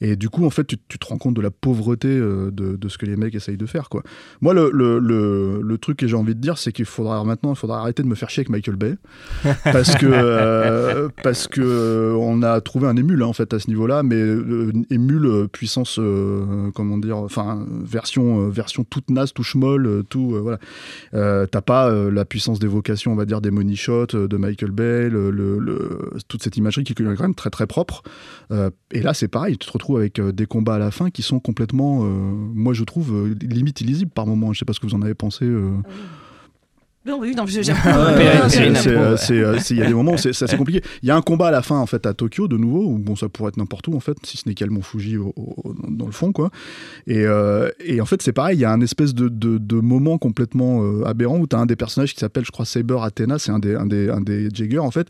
Et 0.00 0.16
du 0.16 0.28
coup, 0.28 0.44
en 0.46 0.50
fait, 0.50 0.64
tu, 0.66 0.76
tu 0.88 0.98
te 0.98 1.06
rends 1.06 1.18
compte 1.18 1.34
de 1.34 1.40
la 1.40 1.50
pauvreté 1.50 2.08
de, 2.08 2.50
de 2.50 2.88
ce 2.88 2.98
que 2.98 3.06
les 3.06 3.16
mecs 3.16 3.34
essayent 3.34 3.56
de 3.56 3.66
faire. 3.66 3.88
Quoi. 3.88 4.02
Moi, 4.40 4.54
le, 4.54 4.70
le, 4.72 4.98
le, 4.98 5.60
le 5.62 5.78
truc 5.78 5.98
que 5.98 6.06
j'ai 6.06 6.16
envie 6.16 6.34
de 6.34 6.40
dire, 6.40 6.58
c'est 6.58 6.72
qu'il 6.72 6.84
faudra 6.84 7.22
maintenant 7.24 7.52
il 7.52 7.56
faudra 7.56 7.80
arrêter 7.80 8.02
de 8.02 8.08
me 8.08 8.14
faire 8.14 8.30
chier 8.30 8.40
avec 8.42 8.50
Michael 8.50 8.76
Bay. 8.76 8.94
Parce 9.64 9.94
que, 9.96 10.06
euh, 10.06 11.08
parce 11.22 11.48
que 11.48 12.14
on 12.18 12.42
a 12.42 12.60
trouvé 12.60 12.86
un 12.86 12.96
émule, 12.96 13.22
hein, 13.22 13.26
en 13.26 13.32
fait, 13.32 13.52
à 13.54 13.58
ce 13.58 13.68
niveau-là, 13.68 14.02
mais 14.02 14.16
euh, 14.16 14.72
émule 14.90 15.26
euh, 15.26 15.46
puissance, 15.64 15.98
euh, 15.98 16.70
comment 16.74 16.98
dire, 16.98 17.16
enfin, 17.16 17.64
version, 17.70 18.42
euh, 18.42 18.50
version 18.50 18.84
toute 18.84 19.08
naze, 19.08 19.32
tout 19.32 19.42
schmoll, 19.42 19.86
euh, 19.86 20.02
tout, 20.02 20.34
euh, 20.34 20.40
voilà. 20.40 20.58
Euh, 21.14 21.46
T'as 21.46 21.62
pas 21.62 21.88
euh, 21.88 22.10
la 22.10 22.26
puissance 22.26 22.58
d'évocation, 22.58 23.12
on 23.12 23.16
va 23.16 23.24
dire, 23.24 23.40
des 23.40 23.50
money 23.50 23.74
shots 23.74 24.08
euh, 24.14 24.28
de 24.28 24.36
Michael 24.36 24.72
Bay, 24.72 25.08
le, 25.08 26.10
toute 26.28 26.42
cette 26.42 26.58
imagerie 26.58 26.84
qui 26.84 26.92
est 26.92 26.96
quand 26.96 27.18
même 27.18 27.34
très 27.34 27.48
très 27.48 27.66
propre. 27.66 28.02
Euh, 28.50 28.68
et 28.92 29.00
là, 29.00 29.14
c'est 29.14 29.28
pareil, 29.28 29.56
tu 29.56 29.66
te 29.66 29.72
retrouves 29.72 29.96
avec 29.96 30.18
euh, 30.18 30.32
des 30.32 30.44
combats 30.44 30.74
à 30.74 30.78
la 30.78 30.90
fin 30.90 31.08
qui 31.08 31.22
sont 31.22 31.40
complètement, 31.40 32.04
euh, 32.04 32.08
moi 32.08 32.74
je 32.74 32.84
trouve, 32.84 33.14
euh, 33.14 33.34
limite 33.40 33.80
illisibles 33.80 34.10
par 34.10 34.26
moment. 34.26 34.52
Je 34.52 34.58
sais 34.58 34.66
pas 34.66 34.74
ce 34.74 34.80
que 34.80 34.86
vous 34.86 34.94
en 34.94 35.00
avez 35.00 35.14
pensé. 35.14 35.46
euh. 35.46 35.70
Non, 37.06 37.18
oui, 37.20 37.34
non, 37.36 38.48
j'ai- 39.16 39.16
c'est- 39.60 39.74
Il 39.74 39.78
y 39.78 39.82
a 39.82 39.86
des 39.86 39.92
moments 39.94 40.12
où 40.14 40.18
c'est 40.18 40.30
assez 40.30 40.56
compliqué. 40.56 40.80
Il 41.02 41.08
y 41.08 41.10
a 41.10 41.16
un 41.16 41.20
combat 41.20 41.48
à 41.48 41.50
la 41.50 41.60
fin 41.60 41.78
en 41.78 41.84
fait 41.86 42.06
à 42.06 42.14
Tokyo 42.14 42.48
de 42.48 42.56
nouveau, 42.56 42.86
où 42.86 42.98
bon 42.98 43.14
ça 43.14 43.28
pourrait 43.28 43.48
être 43.50 43.58
n'importe 43.58 43.88
où 43.88 43.94
en 43.94 44.00
fait, 44.00 44.16
si 44.24 44.38
ce 44.38 44.48
n'est 44.48 44.54
le 44.58 44.70
mont 44.70 44.80
Fuji 44.82 45.18
au- 45.18 45.34
au- 45.36 45.74
dans 45.88 46.06
le 46.06 46.12
fond 46.12 46.32
quoi. 46.32 46.50
Et, 47.06 47.24
euh, 47.26 47.68
et 47.84 48.00
en 48.00 48.06
fait 48.06 48.22
c'est 48.22 48.32
pareil, 48.32 48.56
il 48.56 48.60
y 48.60 48.64
a 48.64 48.72
un 48.72 48.80
espèce 48.80 49.14
de, 49.14 49.28
de, 49.28 49.58
de 49.58 49.76
moment 49.76 50.16
complètement 50.16 50.82
euh, 50.82 51.04
aberrant 51.04 51.38
où 51.38 51.46
tu 51.46 51.54
as 51.54 51.58
un 51.58 51.66
des 51.66 51.76
personnages 51.76 52.14
qui 52.14 52.20
s'appelle 52.20 52.44
je 52.46 52.50
crois 52.52 52.64
Saber 52.64 52.96
Athena, 53.02 53.38
c'est 53.38 53.50
un 53.52 53.58
des, 53.58 53.74
un, 53.74 53.84
des, 53.86 54.08
un 54.08 54.20
des 54.22 54.48
Jaegers 54.52 54.78
en 54.78 54.90
fait, 54.90 55.08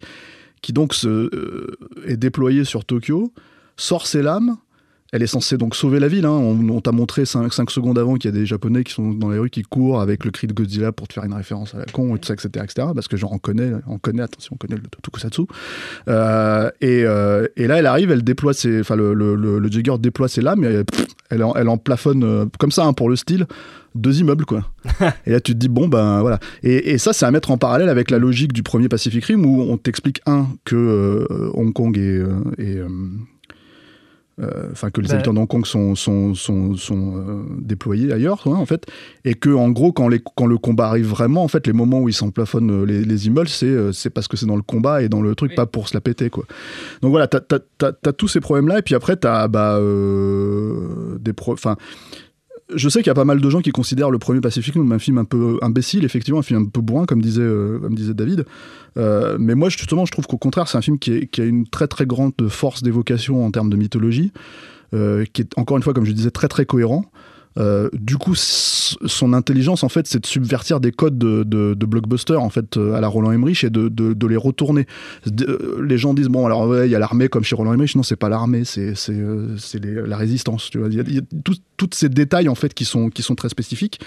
qui 0.62 0.72
donc 0.72 0.94
se, 0.94 1.06
euh, 1.08 1.76
est 2.06 2.16
déployé 2.16 2.64
sur 2.64 2.84
Tokyo, 2.84 3.32
sort 3.76 4.06
ses 4.08 4.22
lames. 4.22 4.56
Elle 5.14 5.22
est 5.22 5.28
censée 5.28 5.56
donc 5.56 5.76
sauver 5.76 6.00
la 6.00 6.08
ville. 6.08 6.26
hein. 6.26 6.30
On, 6.30 6.68
on 6.70 6.80
t'a 6.80 6.90
montré 6.90 7.24
5, 7.24 7.52
secondes 7.70 8.00
avant 8.00 8.16
qu'il 8.16 8.32
y 8.32 8.34
a 8.34 8.36
des 8.36 8.46
Japonais 8.46 8.82
qui 8.82 8.92
sont 8.92 9.12
dans 9.12 9.30
les 9.30 9.38
rues 9.38 9.48
qui 9.48 9.62
courent 9.62 10.00
avec 10.00 10.24
le 10.24 10.32
cri 10.32 10.48
de 10.48 10.52
Godzilla 10.52 10.90
pour 10.90 11.06
te 11.06 11.12
faire 11.12 11.22
une 11.22 11.34
référence 11.34 11.72
à 11.72 11.78
la 11.78 11.84
con, 11.84 12.16
et 12.16 12.18
tout 12.18 12.26
ça, 12.26 12.34
etc., 12.34 12.48
etc. 12.64 12.88
Parce 12.92 13.06
que 13.06 13.16
genre 13.16 13.32
on 13.32 13.38
connaît, 13.38 13.70
on 13.86 13.98
connaît, 13.98 14.22
attention, 14.24 14.56
on 14.56 14.58
connaît 14.58 14.74
le 14.74 14.82
Tokusatsu. 15.02 15.42
Euh, 16.08 16.68
et, 16.80 17.04
euh, 17.04 17.46
et 17.56 17.68
là, 17.68 17.78
elle 17.78 17.86
arrive, 17.86 18.10
elle 18.10 18.24
déploie 18.24 18.54
ses, 18.54 18.80
enfin 18.80 18.96
le, 18.96 19.14
le, 19.14 19.36
le, 19.36 19.60
le 19.60 19.70
Jagger 19.70 19.94
déploie 20.00 20.26
ses 20.26 20.40
lames, 20.40 20.64
et 20.64 20.66
elle, 20.66 20.84
pff, 20.84 21.06
elle, 21.30 21.44
en, 21.44 21.54
elle 21.54 21.68
en 21.68 21.78
plafonne 21.78 22.24
euh, 22.24 22.46
comme 22.58 22.72
ça 22.72 22.84
hein, 22.84 22.92
pour 22.92 23.08
le 23.08 23.14
style 23.14 23.46
deux 23.94 24.18
immeubles 24.20 24.44
quoi. 24.44 24.68
et 25.26 25.30
là 25.30 25.40
tu 25.40 25.52
te 25.52 25.58
dis 25.58 25.68
bon 25.68 25.86
ben 25.86 26.20
voilà. 26.22 26.40
Et, 26.64 26.90
et 26.90 26.98
ça 26.98 27.12
c'est 27.12 27.26
à 27.26 27.30
mettre 27.30 27.52
en 27.52 27.58
parallèle 27.58 27.88
avec 27.88 28.10
la 28.10 28.18
logique 28.18 28.52
du 28.52 28.64
premier 28.64 28.88
Pacific 28.88 29.24
Rim 29.24 29.46
où 29.46 29.60
on 29.62 29.76
t'explique 29.76 30.20
un 30.26 30.48
que 30.64 30.74
euh, 30.74 31.50
Hong 31.54 31.72
Kong 31.72 31.96
est, 31.96 32.00
euh, 32.18 32.40
est, 32.58 32.78
euh, 32.78 32.88
euh, 34.40 34.68
enfin 34.72 34.90
que 34.90 35.00
les 35.00 35.08
Bah. 35.08 35.14
habitants 35.14 35.32
de 35.32 35.38
Hong 35.38 35.46
Kong 35.46 35.64
sont, 35.64 35.94
sont, 35.94 36.34
sont, 36.34 36.74
sont, 36.74 37.16
euh, 37.16 37.42
déployés 37.60 38.12
ailleurs, 38.12 38.42
hein, 38.46 38.56
en 38.56 38.66
fait, 38.66 38.86
et 39.24 39.34
que 39.34 39.50
en 39.50 39.70
gros 39.70 39.92
quand, 39.92 40.08
les, 40.08 40.20
quand 40.34 40.46
le 40.46 40.58
combat 40.58 40.88
arrive 40.88 41.06
vraiment, 41.06 41.44
en 41.44 41.48
fait, 41.48 41.66
les 41.66 41.72
moments 41.72 42.00
où 42.00 42.08
ils 42.08 42.14
s'emplafonnent 42.14 42.82
euh, 42.82 42.84
les, 42.84 43.04
les 43.04 43.26
immeubles, 43.26 43.48
c'est 43.48 43.92
c'est 43.92 44.10
parce 44.10 44.26
que 44.26 44.36
c'est 44.36 44.46
dans 44.46 44.56
le 44.56 44.62
combat 44.62 45.02
et 45.02 45.08
dans 45.08 45.22
le 45.22 45.34
truc, 45.34 45.54
pas 45.54 45.66
pour 45.66 45.88
se 45.88 45.94
la 45.94 46.00
péter, 46.00 46.30
quoi. 46.30 46.44
Donc 47.00 47.10
voilà, 47.10 47.28
t'as 47.28 47.40
as, 47.82 48.12
tous 48.12 48.28
ces 48.28 48.40
problèmes-là, 48.40 48.78
et 48.78 48.82
puis 48.82 48.94
après 48.94 49.16
t'as 49.16 49.46
bah, 49.48 49.76
euh, 49.76 51.16
des 51.20 51.32
pro, 51.32 51.52
enfin. 51.52 51.76
Je 52.74 52.88
sais 52.88 53.00
qu'il 53.00 53.08
y 53.08 53.10
a 53.10 53.14
pas 53.14 53.26
mal 53.26 53.40
de 53.40 53.50
gens 53.50 53.60
qui 53.60 53.70
considèrent 53.70 54.10
le 54.10 54.18
premier 54.18 54.40
Pacific 54.40 54.72
comme 54.72 54.90
un 54.92 54.98
film 54.98 55.18
un 55.18 55.24
peu 55.24 55.58
imbécile, 55.60 56.04
effectivement, 56.04 56.40
un 56.40 56.42
film 56.42 56.62
un 56.62 56.64
peu 56.64 56.80
bourrin, 56.80 57.04
comme 57.04 57.20
disait, 57.20 57.42
euh, 57.42 57.78
comme 57.78 57.94
disait 57.94 58.14
David. 58.14 58.46
Euh, 58.96 59.36
mais 59.38 59.54
moi, 59.54 59.68
justement, 59.68 60.06
je 60.06 60.12
trouve 60.12 60.26
qu'au 60.26 60.38
contraire, 60.38 60.66
c'est 60.66 60.78
un 60.78 60.82
film 60.82 60.98
qui, 60.98 61.28
qui 61.28 61.42
a 61.42 61.44
une 61.44 61.66
très 61.68 61.88
très 61.88 62.06
grande 62.06 62.32
force 62.48 62.82
d'évocation 62.82 63.44
en 63.44 63.50
termes 63.50 63.68
de 63.68 63.76
mythologie, 63.76 64.32
euh, 64.94 65.26
qui 65.30 65.42
est 65.42 65.58
encore 65.58 65.76
une 65.76 65.82
fois, 65.82 65.92
comme 65.92 66.06
je 66.06 66.12
disais, 66.12 66.30
très 66.30 66.48
très 66.48 66.64
cohérent. 66.64 67.04
Euh, 67.58 67.88
du 67.92 68.16
coup, 68.16 68.34
son 68.34 69.32
intelligence, 69.32 69.84
en 69.84 69.88
fait, 69.88 70.06
c'est 70.06 70.20
de 70.20 70.26
subvertir 70.26 70.80
des 70.80 70.92
codes 70.92 71.18
de, 71.18 71.42
de, 71.44 71.74
de 71.74 71.86
blockbuster, 71.86 72.36
en 72.36 72.50
fait, 72.50 72.76
euh, 72.76 72.94
à 72.94 73.00
la 73.00 73.08
Roland 73.08 73.32
Emmerich 73.32 73.64
et 73.64 73.70
de, 73.70 73.88
de, 73.88 74.26
les 74.26 74.36
retourner. 74.36 74.86
Euh, 75.40 75.82
les 75.82 75.98
gens 75.98 76.14
disent, 76.14 76.28
bon, 76.28 76.46
alors, 76.46 76.84
il 76.84 76.90
y 76.90 76.94
a 76.94 76.98
l'armée 76.98 77.28
comme 77.28 77.44
chez 77.44 77.54
Roland 77.54 77.74
Emmerich. 77.74 77.94
Non, 77.96 78.02
c'est 78.02 78.16
pas 78.16 78.28
l'armée, 78.28 78.64
c'est 78.64 78.94
euh, 79.10 79.56
la 80.06 80.16
résistance. 80.16 80.70
Tu 80.70 80.78
vois. 80.78 80.88
Il 80.88 80.94
y 80.94 81.18
a, 81.18 81.20
a 81.20 81.54
tous 81.76 81.90
ces 81.92 82.08
détails, 82.08 82.48
en 82.48 82.54
fait, 82.54 82.74
qui 82.74 82.84
sont, 82.84 83.10
qui 83.10 83.22
sont 83.22 83.34
très 83.34 83.48
spécifiques 83.48 84.00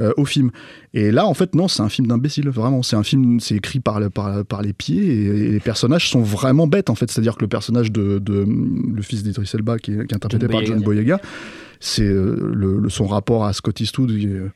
euh, 0.00 0.12
au 0.16 0.24
film. 0.24 0.50
Et 0.94 1.10
là, 1.10 1.26
en 1.26 1.34
fait, 1.34 1.54
non, 1.54 1.68
c'est 1.68 1.82
un 1.82 1.88
film 1.88 2.06
d'imbécile, 2.08 2.48
vraiment. 2.48 2.82
C'est 2.82 2.96
un 2.96 3.02
film, 3.02 3.40
c'est 3.40 3.54
écrit 3.56 3.78
par, 3.80 4.00
le- 4.00 4.08
par, 4.10 4.44
par 4.44 4.62
les 4.62 4.72
pieds 4.72 5.04
et, 5.04 5.24
et 5.26 5.50
les 5.52 5.60
personnages 5.60 6.08
sont 6.10 6.22
vraiment 6.22 6.66
bêtes, 6.66 6.88
en 6.90 6.94
fait. 6.94 7.10
C'est-à-dire 7.10 7.36
que 7.36 7.42
le 7.42 7.48
personnage 7.48 7.92
de, 7.92 8.18
de 8.18 8.46
le 8.48 9.02
fils 9.02 9.22
d'Idris 9.22 9.50
Elba, 9.54 9.78
qui 9.78 9.92
est, 9.92 10.06
qui 10.06 10.14
est 10.14 10.16
interprété 10.16 10.46
John 10.46 10.50
par 10.50 10.60
Boyega. 10.60 10.74
John 10.74 10.82
Boyega, 10.84 11.20
c'est 11.80 12.02
euh, 12.08 12.50
le, 12.54 12.78
le- 12.78 12.88
son 12.88 13.06
rapport 13.06 13.44
à 13.44 13.52
Scott 13.52 13.78
Eastwood 13.80 14.10
qui, 14.16 14.26
est- 14.26 14.50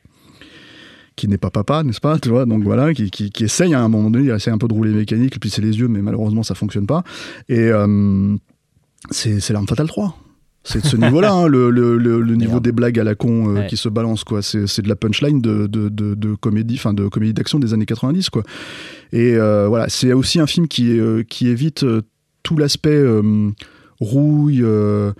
qui 1.15 1.27
n'est 1.27 1.37
pas 1.37 1.51
papa, 1.51 1.83
n'est-ce 1.83 2.01
pas 2.01 2.17
Tu 2.17 2.29
vois, 2.29 2.45
donc 2.47 2.63
voilà, 2.63 2.93
qui, 2.95 3.11
qui, 3.11 3.29
qui 3.29 3.43
essaye 3.43 3.75
à 3.75 3.81
un 3.81 3.87
moment 3.87 4.09
donné, 4.09 4.25
il 4.25 4.31
essaye 4.31 4.51
un 4.53 4.57
peu 4.57 4.67
de 4.67 4.73
rouler 4.73 4.91
mécanique, 4.91 5.39
puis 5.39 5.51
c'est 5.51 5.61
les 5.61 5.77
yeux, 5.79 5.87
mais 5.87 6.01
malheureusement 6.01 6.41
ça 6.41 6.55
fonctionne 6.55 6.87
pas. 6.87 7.03
Et 7.49 7.59
euh, 7.69 8.35
c'est 9.11 9.39
c'est 9.39 9.53
l'arme 9.53 9.67
fatale 9.67 9.87
3. 9.87 10.17
C'est 10.65 10.81
de 10.81 10.87
ce 10.87 10.95
niveau-là, 10.95 11.33
hein, 11.33 11.47
le, 11.47 11.69
le, 11.69 11.97
le, 11.97 12.21
le 12.21 12.35
niveau 12.35 12.59
des 12.61 12.71
blagues 12.71 12.97
à 12.99 13.03
la 13.03 13.15
con 13.15 13.49
euh, 13.49 13.53
Ouais. 13.59 13.67
qui 13.67 13.75
se 13.77 13.89
balance, 13.89 14.23
quoi. 14.23 14.41
C'est 14.41 14.65
c'est 14.67 14.81
de 14.81 14.87
la 14.89 14.95
punchline 14.95 15.41
de, 15.41 15.67
de, 15.67 15.89
de, 15.89 16.15
de 16.15 16.35
comédie, 16.35 16.75
enfin 16.75 16.93
de 16.93 17.07
comédie 17.09 17.33
d'action 17.33 17.59
des 17.59 17.73
années 17.73 17.85
90, 17.85 18.29
quoi. 18.29 18.43
Et 19.11 19.35
euh, 19.35 19.67
voilà, 19.67 19.89
c'est 19.89 20.13
aussi 20.13 20.39
un 20.39 20.47
film 20.47 20.67
qui, 20.69 20.97
euh, 20.99 21.23
qui 21.23 21.47
évite 21.49 21.85
tout 22.43 22.57
l'aspect 22.57 23.03
rouille, 23.99 24.63
euh, 24.63 25.11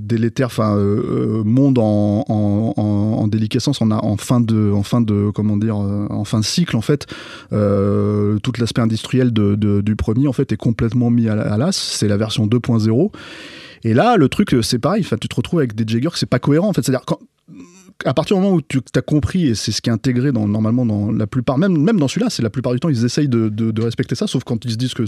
délétère, 0.00 0.46
enfin 0.48 0.76
euh, 0.76 1.40
euh, 1.40 1.44
monde 1.44 1.78
en, 1.78 2.24
en, 2.28 2.74
en, 2.76 2.82
en 2.82 3.28
déliquescence, 3.28 3.80
en, 3.80 4.16
fin 4.16 4.40
de, 4.40 4.70
en 4.72 4.82
fin 4.82 5.00
de, 5.00 5.30
comment 5.34 5.56
dire, 5.56 5.76
en 5.76 6.24
fin 6.24 6.40
de 6.40 6.44
cycle 6.44 6.76
en 6.76 6.80
fait. 6.80 7.06
Tout 7.50 8.52
l'aspect 8.58 8.80
industriel 8.82 9.32
de, 9.32 9.54
de- 9.54 9.80
du 9.80 9.96
premier 9.96 10.28
en 10.28 10.32
fait 10.32 10.52
est 10.52 10.56
complètement 10.56 11.10
mis 11.10 11.28
à 11.28 11.56
l'as. 11.56 11.72
C'est 11.72 12.08
la 12.08 12.16
version 12.16 12.46
2.0. 12.46 13.10
Et 13.86 13.94
là, 13.94 14.16
le 14.16 14.28
truc, 14.28 14.52
euh, 14.52 14.62
c'est 14.62 14.80
pareil. 14.80 15.02
Enfin, 15.04 15.16
tu 15.16 15.28
te 15.28 15.36
retrouves 15.36 15.60
avec 15.60 15.76
des 15.76 15.84
Jaggers, 15.86 16.16
c'est 16.16 16.28
pas 16.28 16.40
cohérent 16.40 16.68
en 16.68 16.72
fait. 16.72 16.82
C'est-à-dire 16.82 17.04
à 18.04 18.12
partir 18.14 18.36
du 18.36 18.42
moment 18.42 18.56
où 18.56 18.60
tu 18.60 18.80
as 18.96 19.00
compris, 19.00 19.46
et 19.46 19.54
c'est 19.54 19.70
ce 19.70 19.80
qui 19.80 19.88
est 19.88 19.92
intégré 19.92 20.32
normalement 20.32 20.84
dans 20.84 21.12
la 21.12 21.26
plupart, 21.26 21.56
même, 21.56 21.80
même 21.80 21.98
dans 21.98 22.08
celui-là, 22.08 22.28
c'est 22.28 22.42
la 22.42 22.50
plupart 22.50 22.72
du 22.72 22.80
temps, 22.80 22.90
ils 22.90 23.04
essayent 23.04 23.28
de, 23.28 23.80
respecter 23.80 24.14
ça, 24.14 24.26
sauf 24.26 24.44
quand 24.44 24.64
ils 24.64 24.72
se 24.72 24.76
disent 24.76 24.92
que 24.92 25.04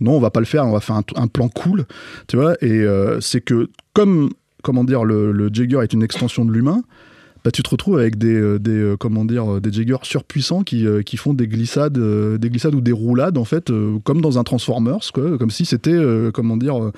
non, 0.00 0.12
on 0.12 0.20
va 0.20 0.30
pas 0.30 0.38
le 0.38 0.46
faire, 0.46 0.64
on 0.64 0.70
va 0.72 0.80
faire 0.80 0.96
un, 0.96 1.02
un 1.16 1.26
plan 1.26 1.48
cool, 1.48 1.84
tu 2.28 2.36
vois, 2.36 2.54
et 2.60 2.70
euh, 2.70 3.20
c'est 3.20 3.40
que 3.40 3.70
comme, 3.92 4.30
comment 4.62 4.84
dire, 4.84 5.04
le, 5.04 5.32
le 5.32 5.50
Jagger 5.52 5.80
est 5.82 5.92
une 5.92 6.04
extension 6.04 6.44
de 6.44 6.52
l'humain, 6.52 6.84
bah, 7.44 7.50
tu 7.50 7.62
te 7.62 7.70
retrouves 7.70 7.98
avec 7.98 8.18
des, 8.18 8.34
euh, 8.34 8.58
des 8.58 8.70
euh, 8.70 8.96
comment 8.96 9.24
dire, 9.24 9.54
euh, 9.54 9.60
des 9.60 9.72
Jaggers 9.72 9.96
surpuissants 10.02 10.62
qui, 10.62 10.86
qui 11.04 11.16
font 11.16 11.34
des 11.34 11.48
glissades, 11.48 11.98
des 11.98 12.50
glissades 12.50 12.74
ou 12.74 12.80
des 12.80 12.92
roulades, 12.92 13.38
en 13.38 13.44
fait, 13.44 13.72
comme 14.04 14.20
dans 14.20 14.38
un 14.38 14.44
Transformers, 14.44 15.12
quoi, 15.12 15.38
comme 15.38 15.50
si 15.50 15.64
c'était, 15.64 15.98
comment 16.32 16.56
dire, 16.56 16.90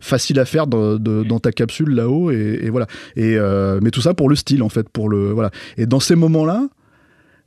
facile 0.00 0.38
à 0.38 0.44
faire 0.44 0.66
dans, 0.66 1.38
ta 1.40 1.52
capsule 1.52 1.90
là-haut, 1.90 2.30
et, 2.30 2.68
voilà. 2.70 2.86
Et, 3.16 3.36
mais 3.82 3.90
tout 3.90 4.00
ça 4.00 4.14
pour 4.14 4.28
le 4.28 4.36
style, 4.36 4.62
en 4.62 4.68
fait, 4.68 4.88
pour 4.88 5.08
le, 5.08 5.30
voilà. 5.32 5.50
Et 5.76 5.86
dans 5.86 6.00
ces 6.00 6.14
moments-là, 6.14 6.68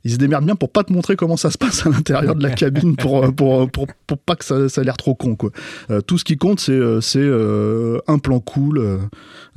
ils 0.04 0.12
se 0.12 0.16
démerdent 0.16 0.44
bien 0.46 0.56
pour 0.56 0.70
pas 0.70 0.84
te 0.84 0.92
montrer 0.92 1.16
comment 1.16 1.36
ça 1.36 1.50
se 1.50 1.58
passe 1.58 1.86
à 1.86 1.90
l'intérieur 1.90 2.34
de 2.34 2.42
la 2.42 2.50
cabine 2.50 2.96
pour, 2.96 3.24
euh, 3.24 3.30
pour, 3.30 3.70
pour, 3.70 3.86
pour 4.06 4.18
pas 4.18 4.36
que 4.36 4.44
ça, 4.44 4.68
ça 4.68 4.80
ait 4.82 4.84
l'air 4.84 4.96
trop 4.96 5.14
con. 5.14 5.36
Quoi. 5.36 5.50
Euh, 5.90 6.00
tout 6.00 6.18
ce 6.18 6.24
qui 6.24 6.36
compte, 6.36 6.60
c'est 6.60 6.72
euh, 6.72 7.00
c'est, 7.00 7.18
euh, 7.20 7.98
un 8.08 8.18
plan 8.18 8.40
cool. 8.40 8.78
euh, 8.78 8.98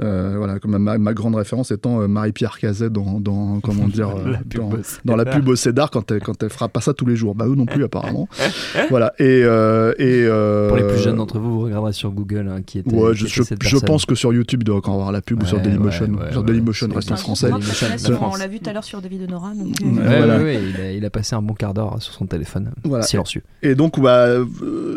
euh, 0.02 0.36
voilà, 0.38 0.60
comme 0.60 0.78
ma, 0.78 0.98
ma 0.98 1.14
grande 1.14 1.36
référence 1.36 1.72
étant 1.72 2.02
euh, 2.02 2.08
Marie-Pierre 2.08 2.60
Cazet 2.60 2.90
dans, 2.90 3.20
dans, 3.20 3.60
comment 3.62 3.88
dire, 3.88 4.10
euh, 4.18 4.32
La 4.34 4.38
pub 4.40 4.62
dans, 5.06 5.16
la 5.16 5.24
Cédar. 5.24 5.36
pub 5.40 5.48
au 5.50 5.56
Cédar 5.56 5.90
quand 5.92 6.12
elle, 6.12 6.20
quand 6.22 6.44
elle 6.44 6.50
fera 6.50 6.68
pas 6.68 6.82
ça 6.82 6.94
tous 6.94 7.06
les 7.06 7.16
jours. 7.16 7.34
Bah, 7.34 7.46
eux 7.48 7.56
non 7.56 7.66
plus, 7.66 7.84
apparemment. 7.84 8.28
voilà. 8.90 9.14
Et, 9.20 9.42
euh, 9.44 9.94
et, 9.98 10.26
euh, 10.28 10.68
Pour 10.68 10.78
les 10.78 10.84
plus 10.84 11.00
jeunes 11.02 11.16
d'entre 11.18 11.40
vous, 11.40 11.54
vous 11.60 11.62
regarderez 11.66 11.94
sur 11.94 12.12
Google 12.12 12.50
hein, 12.54 12.62
qui 12.66 12.80
était. 12.80 12.94
Ouais, 12.94 13.12
qui 13.14 13.20
je, 13.20 13.26
était 13.26 13.34
je, 13.36 13.44
cette 13.44 13.64
je 13.64 13.70
personne. 13.72 13.88
pense 13.88 14.06
que 14.06 14.16
sur 14.16 14.34
YouTube, 14.34 14.62
il 14.62 14.66
doit 14.66 14.76
encore 14.78 14.96
avoir 14.96 15.12
la 15.12 15.22
pub 15.22 15.42
ou 15.42 15.46
sur 15.46 15.60
Dailymotion. 15.62 16.08
ouais, 16.08 16.26
ouais, 16.26 16.32
sur. 16.32 16.44
Dailymotion, 16.44 16.90
reste 16.94 17.12
en 17.12 17.16
français. 17.16 17.50
Dailymotion, 17.50 18.20
on 18.22 18.36
l'a 18.36 18.48
vu 18.48 18.60
tout 18.60 18.70
à 18.70 18.74
l'heure 18.74 18.84
sur 18.84 19.02
David 19.02 19.24
Honora. 19.30 19.54
Donc, 19.56 19.76
euh, 19.82 19.86
Voilà. 20.04 20.35
Ouais, 20.38 20.44
ouais, 20.58 20.62
il, 20.70 20.82
a, 20.82 20.92
il 20.94 21.06
a 21.06 21.10
passé 21.10 21.36
un 21.36 21.42
bon 21.42 21.54
quart 21.54 21.74
d'heure 21.74 22.02
sur 22.02 22.14
son 22.14 22.26
téléphone, 22.26 22.72
Voilà. 22.84 23.04
silencieux. 23.04 23.42
Et 23.62 23.76
donc, 23.76 24.00
bah, 24.00 24.28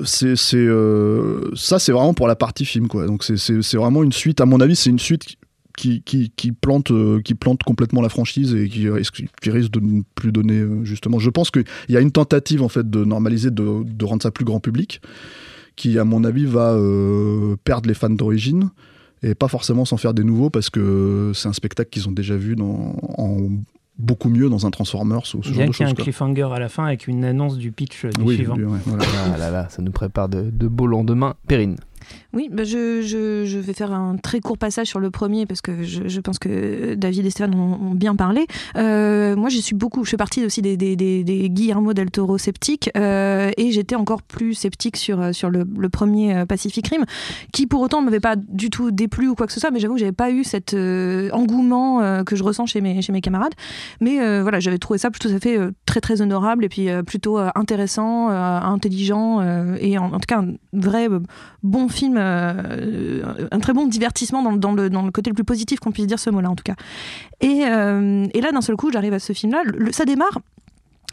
c'est, 0.04 0.36
c'est, 0.36 0.56
euh, 0.56 1.50
ça, 1.54 1.78
c'est 1.78 1.92
vraiment 1.92 2.14
pour 2.14 2.28
la 2.28 2.36
partie 2.36 2.64
film, 2.64 2.88
quoi. 2.88 3.06
Donc, 3.06 3.24
c'est, 3.24 3.36
c'est, 3.36 3.62
c'est 3.62 3.76
vraiment 3.76 4.02
une 4.02 4.12
suite. 4.12 4.40
À 4.40 4.46
mon 4.46 4.60
avis, 4.60 4.76
c'est 4.76 4.90
une 4.90 4.98
suite 4.98 5.24
qui, 5.76 6.02
qui, 6.02 6.32
qui 6.36 6.50
plante, 6.52 6.90
euh, 6.90 7.20
qui 7.22 7.34
plante 7.34 7.62
complètement 7.62 8.02
la 8.02 8.08
franchise 8.08 8.52
et 8.54 8.68
qui 8.68 8.88
risque, 8.90 9.22
qui 9.40 9.50
risque 9.50 9.70
de 9.70 9.80
ne 9.80 10.02
plus 10.14 10.32
donner, 10.32 10.58
euh, 10.58 10.84
justement. 10.84 11.18
Je 11.18 11.30
pense 11.30 11.50
qu'il 11.50 11.64
y 11.88 11.96
a 11.96 12.00
une 12.00 12.10
tentative, 12.12 12.62
en 12.62 12.68
fait, 12.68 12.88
de 12.88 13.04
normaliser, 13.04 13.50
de, 13.50 13.84
de 13.84 14.04
rendre 14.04 14.22
ça 14.22 14.30
plus 14.32 14.44
grand 14.44 14.58
public, 14.60 15.00
qui, 15.76 15.98
à 15.98 16.04
mon 16.04 16.24
avis, 16.24 16.46
va 16.46 16.72
euh, 16.72 17.54
perdre 17.62 17.86
les 17.88 17.94
fans 17.94 18.10
d'origine. 18.10 18.70
et 19.22 19.34
pas 19.36 19.46
forcément 19.48 19.84
s'en 19.84 19.96
faire 19.96 20.14
des 20.14 20.24
nouveaux 20.24 20.50
parce 20.50 20.70
que 20.70 21.30
c'est 21.34 21.46
un 21.48 21.52
spectacle 21.52 21.90
qu'ils 21.90 22.08
ont 22.08 22.12
déjà 22.12 22.36
vu 22.36 22.56
dans, 22.56 22.96
en 23.18 23.48
beaucoup 23.98 24.28
mieux 24.28 24.48
dans 24.48 24.66
un 24.66 24.70
Transformers 24.70 25.18
ou 25.34 25.42
ce 25.42 25.50
Bien 25.50 25.52
genre 25.52 25.52
de 25.52 25.54
qu'il 25.54 25.64
y 25.64 25.66
ait 25.66 25.72
choses. 25.72 25.82
un 25.92 25.94
quoi. 25.94 26.04
cliffhanger 26.04 26.48
à 26.54 26.58
la 26.58 26.68
fin 26.68 26.84
avec 26.86 27.06
une 27.08 27.24
annonce 27.24 27.56
du 27.58 27.72
pitch 27.72 28.04
euh, 28.04 28.10
du 28.10 28.22
Oui, 28.22 28.36
suivant. 28.36 28.56
lui, 28.56 28.64
ouais, 28.64 28.78
voilà. 28.86 29.04
Ah 29.34 29.36
là 29.38 29.50
là, 29.50 29.66
ça 29.70 29.82
nous 29.82 29.90
prépare 29.92 30.28
de, 30.28 30.50
de 30.50 30.68
beaux 30.68 30.86
lendemains. 30.86 31.34
Perrine. 31.46 31.76
Oui, 32.34 32.50
bah 32.52 32.62
je, 32.64 33.58
vais 33.58 33.72
faire 33.72 33.90
un 33.90 34.18
très 34.18 34.40
court 34.40 34.58
passage 34.58 34.86
sur 34.86 35.00
le 35.00 35.10
premier 35.10 35.46
parce 35.46 35.62
que 35.62 35.82
je, 35.82 36.20
pense 36.20 36.38
que 36.38 36.92
David 36.94 37.24
et 37.24 37.30
Stéphane 37.30 37.54
ont, 37.54 37.94
bien 37.94 38.14
parlé. 38.16 38.46
Euh, 38.76 39.34
moi, 39.34 39.48
je 39.48 39.58
suis 39.58 39.74
beaucoup, 39.74 40.04
je 40.04 40.10
fais 40.10 40.18
partie 40.18 40.44
aussi 40.44 40.60
des, 40.60 40.76
Guillermo 41.48 41.94
del 41.94 42.10
Toro 42.10 42.36
sceptiques 42.36 42.90
euh, 42.98 43.50
et 43.56 43.72
j'étais 43.72 43.94
encore 43.94 44.22
plus 44.22 44.52
sceptique 44.52 44.98
sur, 44.98 45.22
euh, 45.22 45.32
le, 45.50 45.88
premier 45.88 46.44
Pacific 46.46 46.86
Rim, 46.86 47.06
qui 47.50 47.66
pour 47.66 47.80
autant 47.80 48.00
ne 48.00 48.04
m'avait 48.04 48.20
pas 48.20 48.36
du 48.36 48.68
tout 48.68 48.90
déplu 48.90 49.28
ou 49.28 49.34
quoi 49.34 49.46
que 49.46 49.52
ce 49.54 49.58
soit, 49.58 49.70
mais 49.70 49.80
j'avoue 49.80 49.94
que 49.94 50.00
j'avais 50.00 50.12
pas 50.12 50.30
eu 50.30 50.44
cet 50.44 50.74
engouement 51.32 52.22
que 52.24 52.36
je 52.36 52.44
ressens 52.44 52.66
chez 52.66 52.82
mes, 52.82 53.20
camarades. 53.22 53.54
Mais 54.02 54.42
voilà, 54.42 54.60
j'avais 54.60 54.78
trouvé 54.78 54.98
ça 54.98 55.08
tout 55.08 55.28
à 55.28 55.40
fait 55.40 55.58
très 55.86 56.02
très 56.02 56.20
honorable 56.20 56.66
et 56.66 56.68
puis 56.68 56.88
plutôt 57.06 57.38
intéressant, 57.54 58.28
intelligent 58.28 59.40
et 59.80 59.96
en, 59.96 60.12
en 60.12 60.20
tout 60.20 60.26
cas 60.28 60.40
un 60.40 60.54
vrai 60.74 61.08
bon 61.62 61.88
film, 61.88 62.17
un 62.18 63.60
très 63.60 63.72
bon 63.72 63.86
divertissement 63.86 64.42
dans, 64.42 64.52
dans 64.52 64.72
le, 64.72 64.90
dans 64.90 65.02
le 65.02 65.10
côté 65.10 65.30
le 65.30 65.34
plus 65.34 65.44
positif 65.44 65.80
qu'on 65.80 65.92
puisse 65.92 66.06
dire 66.06 66.18
ce 66.18 66.30
mot-là 66.30 66.50
en 66.50 66.56
tout 66.56 66.64
cas. 66.64 66.76
Et, 67.40 67.64
euh, 67.66 68.26
et 68.34 68.40
là 68.40 68.52
d'un 68.52 68.60
seul 68.60 68.76
coup 68.76 68.90
j'arrive 68.92 69.14
à 69.14 69.18
ce 69.18 69.32
film-là, 69.32 69.62
ça 69.92 70.04
démarre. 70.04 70.38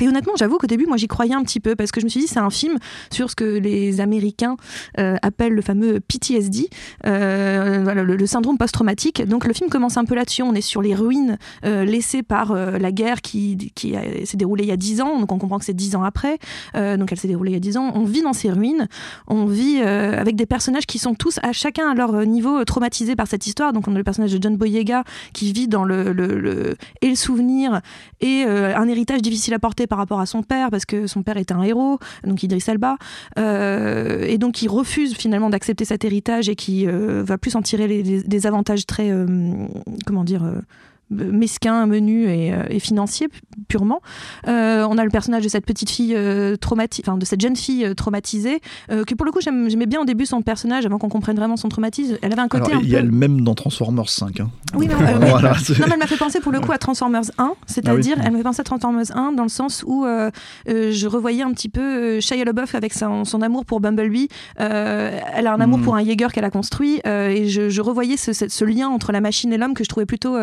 Et 0.01 0.07
honnêtement, 0.09 0.33
j'avoue 0.37 0.57
qu'au 0.57 0.67
début, 0.67 0.85
moi, 0.87 0.97
j'y 0.97 1.07
croyais 1.07 1.33
un 1.33 1.43
petit 1.43 1.61
peu 1.61 1.75
parce 1.75 1.91
que 1.91 2.01
je 2.01 2.05
me 2.05 2.09
suis 2.09 2.19
dit, 2.19 2.27
c'est 2.27 2.39
un 2.39 2.49
film 2.49 2.77
sur 3.11 3.29
ce 3.29 3.35
que 3.35 3.45
les 3.45 4.01
Américains 4.01 4.57
euh, 4.99 5.15
appellent 5.21 5.53
le 5.53 5.61
fameux 5.61 6.01
PTSD, 6.01 6.69
euh, 7.05 7.93
le, 8.03 8.25
syndrome 8.27 8.57
post-traumatique. 8.57 9.25
Donc, 9.25 9.45
le 9.45 9.53
film 9.53 9.69
commence 9.69 9.95
un 9.95 10.03
peu 10.03 10.15
là-dessus. 10.15 10.41
On 10.43 10.53
est 10.53 10.59
sur 10.61 10.81
les 10.81 10.93
ruines 10.95 11.37
euh, 11.63 11.85
laissées 11.85 12.23
par 12.23 12.53
la 12.55 12.91
guerre 12.91 13.21
qui, 13.21 13.71
qui 13.75 13.93
s'est 14.25 14.37
déroulée 14.37 14.63
il 14.65 14.69
y 14.69 14.73
a 14.73 14.77
10 14.77 15.01
ans. 15.01 15.19
Donc, 15.19 15.31
on 15.31 15.37
comprend 15.37 15.59
que 15.59 15.65
c'est 15.65 15.73
10 15.73 15.95
ans 15.95 16.03
après. 16.03 16.39
Donc, 16.73 17.11
elle 17.11 17.17
s'est 17.19 17.27
déroulée 17.27 17.51
il 17.51 17.55
y 17.55 17.57
a 17.57 17.61
10 17.61 17.77
ans. 17.77 17.91
On 17.95 18.03
vit 18.03 18.21
dans 18.21 18.33
ces 18.33 18.51
ruines. 18.51 18.87
On 19.27 19.45
vit 19.45 19.79
avec 19.79 20.35
des 20.35 20.45
personnages 20.45 20.85
qui 20.85 20.99
sont 20.99 21.15
tous, 21.15 21.39
à 21.43 21.53
chacun 21.53 21.89
à 21.89 21.93
leur 21.93 22.25
niveau, 22.25 22.63
traumatisés 22.65 23.15
par 23.15 23.27
cette 23.27 23.47
histoire. 23.47 23.71
Donc, 23.71 23.87
on 23.87 23.95
a 23.95 23.97
le 23.97 24.03
personnage 24.03 24.33
de 24.33 24.41
John 24.41 24.57
Boyega 24.57 25.03
qui 25.33 25.53
vit 25.53 25.67
dans 25.67 25.85
le, 25.85 26.11
le- 26.11 26.39
le- 26.39 26.75
et 27.01 27.07
le 27.09 27.15
souvenir 27.15 27.81
et 28.21 28.43
un 28.43 28.87
héritage 28.87 29.21
difficile 29.21 29.53
à 29.53 29.59
porter 29.59 29.84
par 29.87 29.97
rapport 29.97 30.19
à 30.19 30.25
son 30.25 30.43
père 30.43 30.69
parce 30.71 30.85
que 30.85 31.07
son 31.07 31.23
père 31.23 31.37
est 31.37 31.51
un 31.51 31.61
héros, 31.63 31.99
donc 32.23 32.43
Idris 32.43 32.63
Elba, 32.67 32.97
euh, 33.37 34.25
et 34.25 34.37
donc 34.37 34.61
il 34.61 34.69
refuse 34.69 35.15
finalement 35.15 35.49
d'accepter 35.49 35.85
cet 35.85 36.05
héritage 36.05 36.49
et 36.49 36.55
qui 36.55 36.87
euh, 36.87 37.23
va 37.23 37.37
plus 37.37 37.55
en 37.55 37.61
tirer 37.61 38.03
des 38.03 38.47
avantages 38.47 38.85
très, 38.85 39.11
euh, 39.11 39.25
comment 40.05 40.23
dire, 40.23 40.43
mesquins, 41.09 41.85
menus 41.85 42.27
et, 42.29 42.51
euh, 42.53 42.63
et 42.69 42.79
pu- 43.29 43.41
purement. 43.67 44.01
Euh, 44.47 44.85
on 44.89 44.97
a 44.97 45.03
le 45.03 45.09
personnage 45.09 45.43
de 45.43 45.49
cette 45.49 45.65
petite 45.65 45.89
fille 45.89 46.13
euh, 46.15 46.55
traumatisée, 46.55 47.03
enfin 47.07 47.17
de 47.17 47.25
cette 47.25 47.41
jeune 47.41 47.55
fille 47.55 47.85
euh, 47.85 47.93
traumatisée, 47.93 48.59
que 48.89 49.13
pour 49.15 49.25
le 49.25 49.31
coup 49.31 49.39
j'aimais 49.41 49.85
bien 49.85 50.01
au 50.01 50.05
début 50.05 50.25
son 50.25 50.41
personnage 50.41 50.85
avant 50.85 50.97
qu'on 50.97 51.09
comprenne 51.09 51.35
vraiment 51.35 51.57
son 51.57 51.69
traumatisme. 51.69 52.17
Elle 52.21 52.31
avait 52.33 52.41
un 52.41 52.47
côté 52.47 52.71
il 52.81 52.89
y 52.89 52.95
a 52.95 53.01
le 53.01 53.11
même 53.11 53.41
dans 53.41 53.53
Transformers 53.55 54.09
5. 54.09 54.39
hein. 54.39 54.49
Oui, 54.75 54.87
mais, 54.89 54.95
voilà, 55.29 55.51
Non, 55.53 55.57
mais 55.87 55.93
elle 55.93 55.99
m'a 55.99 56.07
fait 56.07 56.17
penser 56.17 56.39
pour 56.39 56.51
le 56.51 56.59
coup 56.59 56.71
à 56.71 56.77
Transformers 56.77 57.23
1, 57.37 57.53
c'est-à-dire 57.67 58.15
Ah 58.17 58.19
oui. 58.21 58.23
elle 58.25 58.31
m'a 58.31 58.37
fait 58.39 58.43
penser 58.43 58.61
à 58.61 58.63
Transformers 58.63 59.15
1 59.15 59.31
dans 59.33 59.43
le 59.43 59.49
sens 59.49 59.83
où 59.85 60.05
je 60.67 61.07
revoyais 61.07 61.43
un 61.43 61.51
petit 61.51 61.69
peu 61.69 62.19
Shia 62.19 62.43
LaBeouf 62.43 62.75
avec 62.75 62.93
son, 62.93 63.25
son 63.25 63.41
amour 63.41 63.65
pour 63.65 63.79
Bumblebee. 63.79 64.27
Elle 64.57 65.47
a 65.47 65.53
un 65.53 65.59
amour 65.61 65.75
Mm. 65.79 65.81
pour 65.81 65.95
un 65.95 66.03
Jaeger 66.05 66.31
qu'elle 66.31 66.45
a 66.45 66.49
construit 66.49 67.01
et 67.05 67.47
je, 67.49 67.69
je 67.69 67.81
revoyais 67.81 68.17
ce, 68.17 68.33
ce- 68.33 68.47
ce 68.49 68.65
lien 68.65 68.87
entre 68.87 69.11
la 69.11 69.21
machine 69.21 69.51
et 69.53 69.57
l'homme 69.57 69.73
que 69.73 69.83
je 69.83 69.89
trouvais 69.89 70.05
plutôt 70.05 70.35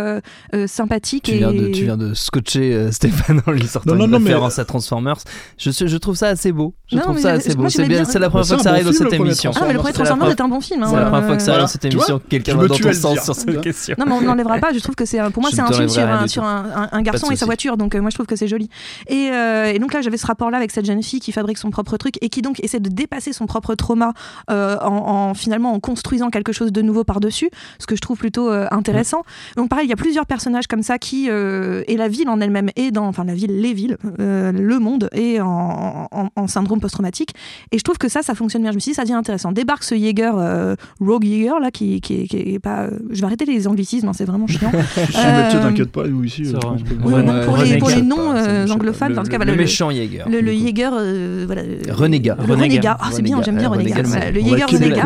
euh, 0.54 0.66
sympathique. 0.66 1.24
Tu 1.24 1.32
et... 1.32 1.38
viens, 1.38 1.52
de, 1.52 1.68
tu 1.68 1.84
viens 1.84 1.96
de 1.96 2.14
scotcher 2.14 2.74
euh, 2.74 2.90
Stéphane 2.92 3.42
en 3.46 3.52
lui 3.52 3.66
sortant 3.66 3.92
Non, 3.92 3.98
non, 3.98 4.04
une 4.04 4.10
non, 4.12 4.18
mais- 4.18 4.26
référence 4.30 4.58
à 4.58 4.64
Transformers. 4.64 5.16
Je, 5.58 5.70
je 5.70 5.96
trouve 5.96 6.14
ça 6.16 6.28
assez 6.28 6.52
beau. 6.52 6.74
Je 6.90 6.96
Non, 6.96 7.02
trouve 7.02 7.18
ça 7.18 7.32
assez 7.32 7.54
beau. 7.54 7.68
C'est 7.68 7.86
bien- 7.86 8.02
la 8.02 8.30
première 8.30 8.46
fois 8.46 8.56
que 8.56 8.62
ça 8.62 8.70
arrive 8.70 8.84
dans 8.84 8.92
film, 8.92 9.08
cette 9.10 9.20
émission. 9.20 9.50
Ah, 9.54 9.64
mais 9.66 9.72
le 9.72 9.78
premier 9.78 9.92
Transformers 9.94 10.30
est 10.30 10.40
un 10.40 10.48
bon 10.48 10.60
film. 10.60 10.84
C'est 10.86 10.96
la 10.96 11.06
première 11.06 11.26
fois 11.26 11.36
que 11.36 11.42
ça 11.42 11.52
arrive 11.52 11.62
dans 11.62 11.66
cette 11.68 11.84
émission. 11.84 12.20
Quelqu'un 12.28 12.56
va 12.56 12.66
dans 12.66 12.76
ton 12.76 12.92
sens 12.92 13.24
sur 13.24 13.34
cette 13.34 13.60
question. 13.60 13.96
Non, 13.98 14.04
mais 14.06 14.12
on 14.12 14.20
n'enlèvera 14.22 14.58
pas. 14.58 14.72
Je 14.72 14.78
trouve 14.80 14.94
que 14.94 15.04
c'est 15.04 15.18
un- 15.18 15.30
pour 15.30 15.42
moi 15.42 15.50
c'est 15.52 15.60
un 15.60 15.72
film 15.72 15.88
sur, 16.28 16.44
un, 16.44 17.02
garçon 17.02 17.30
et 17.30 17.36
sa 17.36 17.46
voiture. 17.46 17.76
Donc 17.76 17.94
euh, 17.94 18.00
moi 18.00 18.10
je 18.10 18.16
trouve 18.16 18.26
que 18.26 18.36
c'est 18.36 18.48
joli. 18.48 18.68
Et, 19.08 19.30
donc 19.78 19.92
là 19.92 20.00
j'avais 20.02 20.16
ce 20.16 20.26
rapport 20.26 20.50
là 20.50 20.58
avec 20.58 20.70
cette 20.70 20.84
jeune 20.86 21.02
fille 21.02 21.20
qui 21.20 21.32
fabrique 21.32 21.58
son 21.58 21.70
propre 21.70 21.96
truc 21.96 22.14
et 22.20 22.28
qui 22.28 22.42
donc 22.42 22.62
essaie 22.62 22.80
de 22.80 22.88
dépasser 22.88 23.32
son 23.32 23.46
propre 23.46 23.74
trauma 23.74 24.12
en, 24.48 24.54
en, 24.82 25.34
finalement 25.34 25.72
en 25.72 25.80
construisant 25.80 26.30
quelque 26.30 26.52
chose 26.52 26.72
de 26.72 26.82
nouveau 26.82 27.04
par 27.04 27.20
dessus, 27.20 27.50
ce 27.78 27.86
que 27.86 27.96
je 27.96 28.00
trouve 28.00 28.18
plutôt 28.18 28.50
intéressant. 28.50 29.22
Donc 29.56 29.68
pareil, 29.68 29.86
il 29.86 29.90
y 29.90 29.94
a 29.94 29.96
plusieurs 29.96 30.26
personnages 30.42 30.66
comme 30.66 30.82
ça 30.82 30.98
qui 30.98 31.28
euh, 31.30 31.84
et 31.86 31.96
la 31.96 32.08
ville 32.08 32.28
en 32.28 32.40
elle-même 32.40 32.70
est 32.74 32.90
dans 32.90 33.06
enfin 33.06 33.22
la 33.24 33.32
ville, 33.34 33.60
les 33.60 33.72
villes, 33.74 33.96
euh, 34.18 34.50
le 34.50 34.78
monde 34.80 35.08
est 35.12 35.38
en, 35.40 36.08
en- 36.10 36.28
en 36.34 36.46
syndrome 36.48 36.80
post-traumatique. 36.80 37.32
Et 37.70 37.78
je 37.78 37.84
trouve 37.84 37.96
que 37.96 38.08
ça, 38.08 38.22
ça 38.22 38.34
fonctionne 38.34 38.62
bien. 38.62 38.72
Je 38.72 38.76
me 38.76 38.80
suis 38.80 38.90
dit, 38.90 38.96
ça 38.96 39.02
devient 39.02 39.14
intéressant. 39.14 39.52
Débarque 39.52 39.84
ce 39.84 39.94
Jaeger, 39.94 40.32
euh, 40.36 40.74
Rogue 41.00 41.22
Jaeger, 41.24 41.60
là, 41.60 41.70
qui, 41.70 42.00
qui, 42.00 42.26
qui 42.26 42.36
est 42.54 42.58
pas. 42.58 42.82
euh, 42.86 42.90
je 43.10 43.20
vais 43.20 43.26
arrêter 43.26 43.44
les 43.44 43.68
anglicismes, 43.68 44.08
hein, 44.08 44.12
c'est 44.14 44.24
vraiment 44.24 44.46
chiant. 44.48 44.72
Euh, 45.22 45.52
t'inquiète 45.62 45.92
pas, 45.92 46.06
nous 46.08 46.24
ici. 46.24 46.44
je 46.44 46.56
Oui, 46.56 46.60
pour, 47.00 47.16
les, 47.18 47.78
pour 47.78 47.88
les 47.88 47.96
euh, 48.02 48.66
choque 48.66 48.68
pas. 48.68 48.72
anglophones, 48.74 49.12
Le- 49.12 49.18
en 49.18 49.22
tout 49.22 49.28
cas, 49.30 49.38
le- 49.38 49.44
voilà, 49.44 49.52
Le 49.52 49.56
le, 49.56 49.62
méchant 49.62 49.90
Jaeger. 49.90 50.24
le, 50.28 50.40
le. 50.40 50.52
Jaeger, 50.52 50.90
euh, 50.94 51.44
voilà. 51.46 51.62
Renégat. 51.90 52.36
Renégat. 52.38 52.96
Ah, 53.00 53.10
c'est 53.12 53.22
bien, 53.22 53.40
j'aime 53.42 53.58
bien 53.58 53.68
Renégat. 53.68 54.02
Le 54.02 54.40
Jaeger 54.40 54.66
Renégat. 54.66 55.04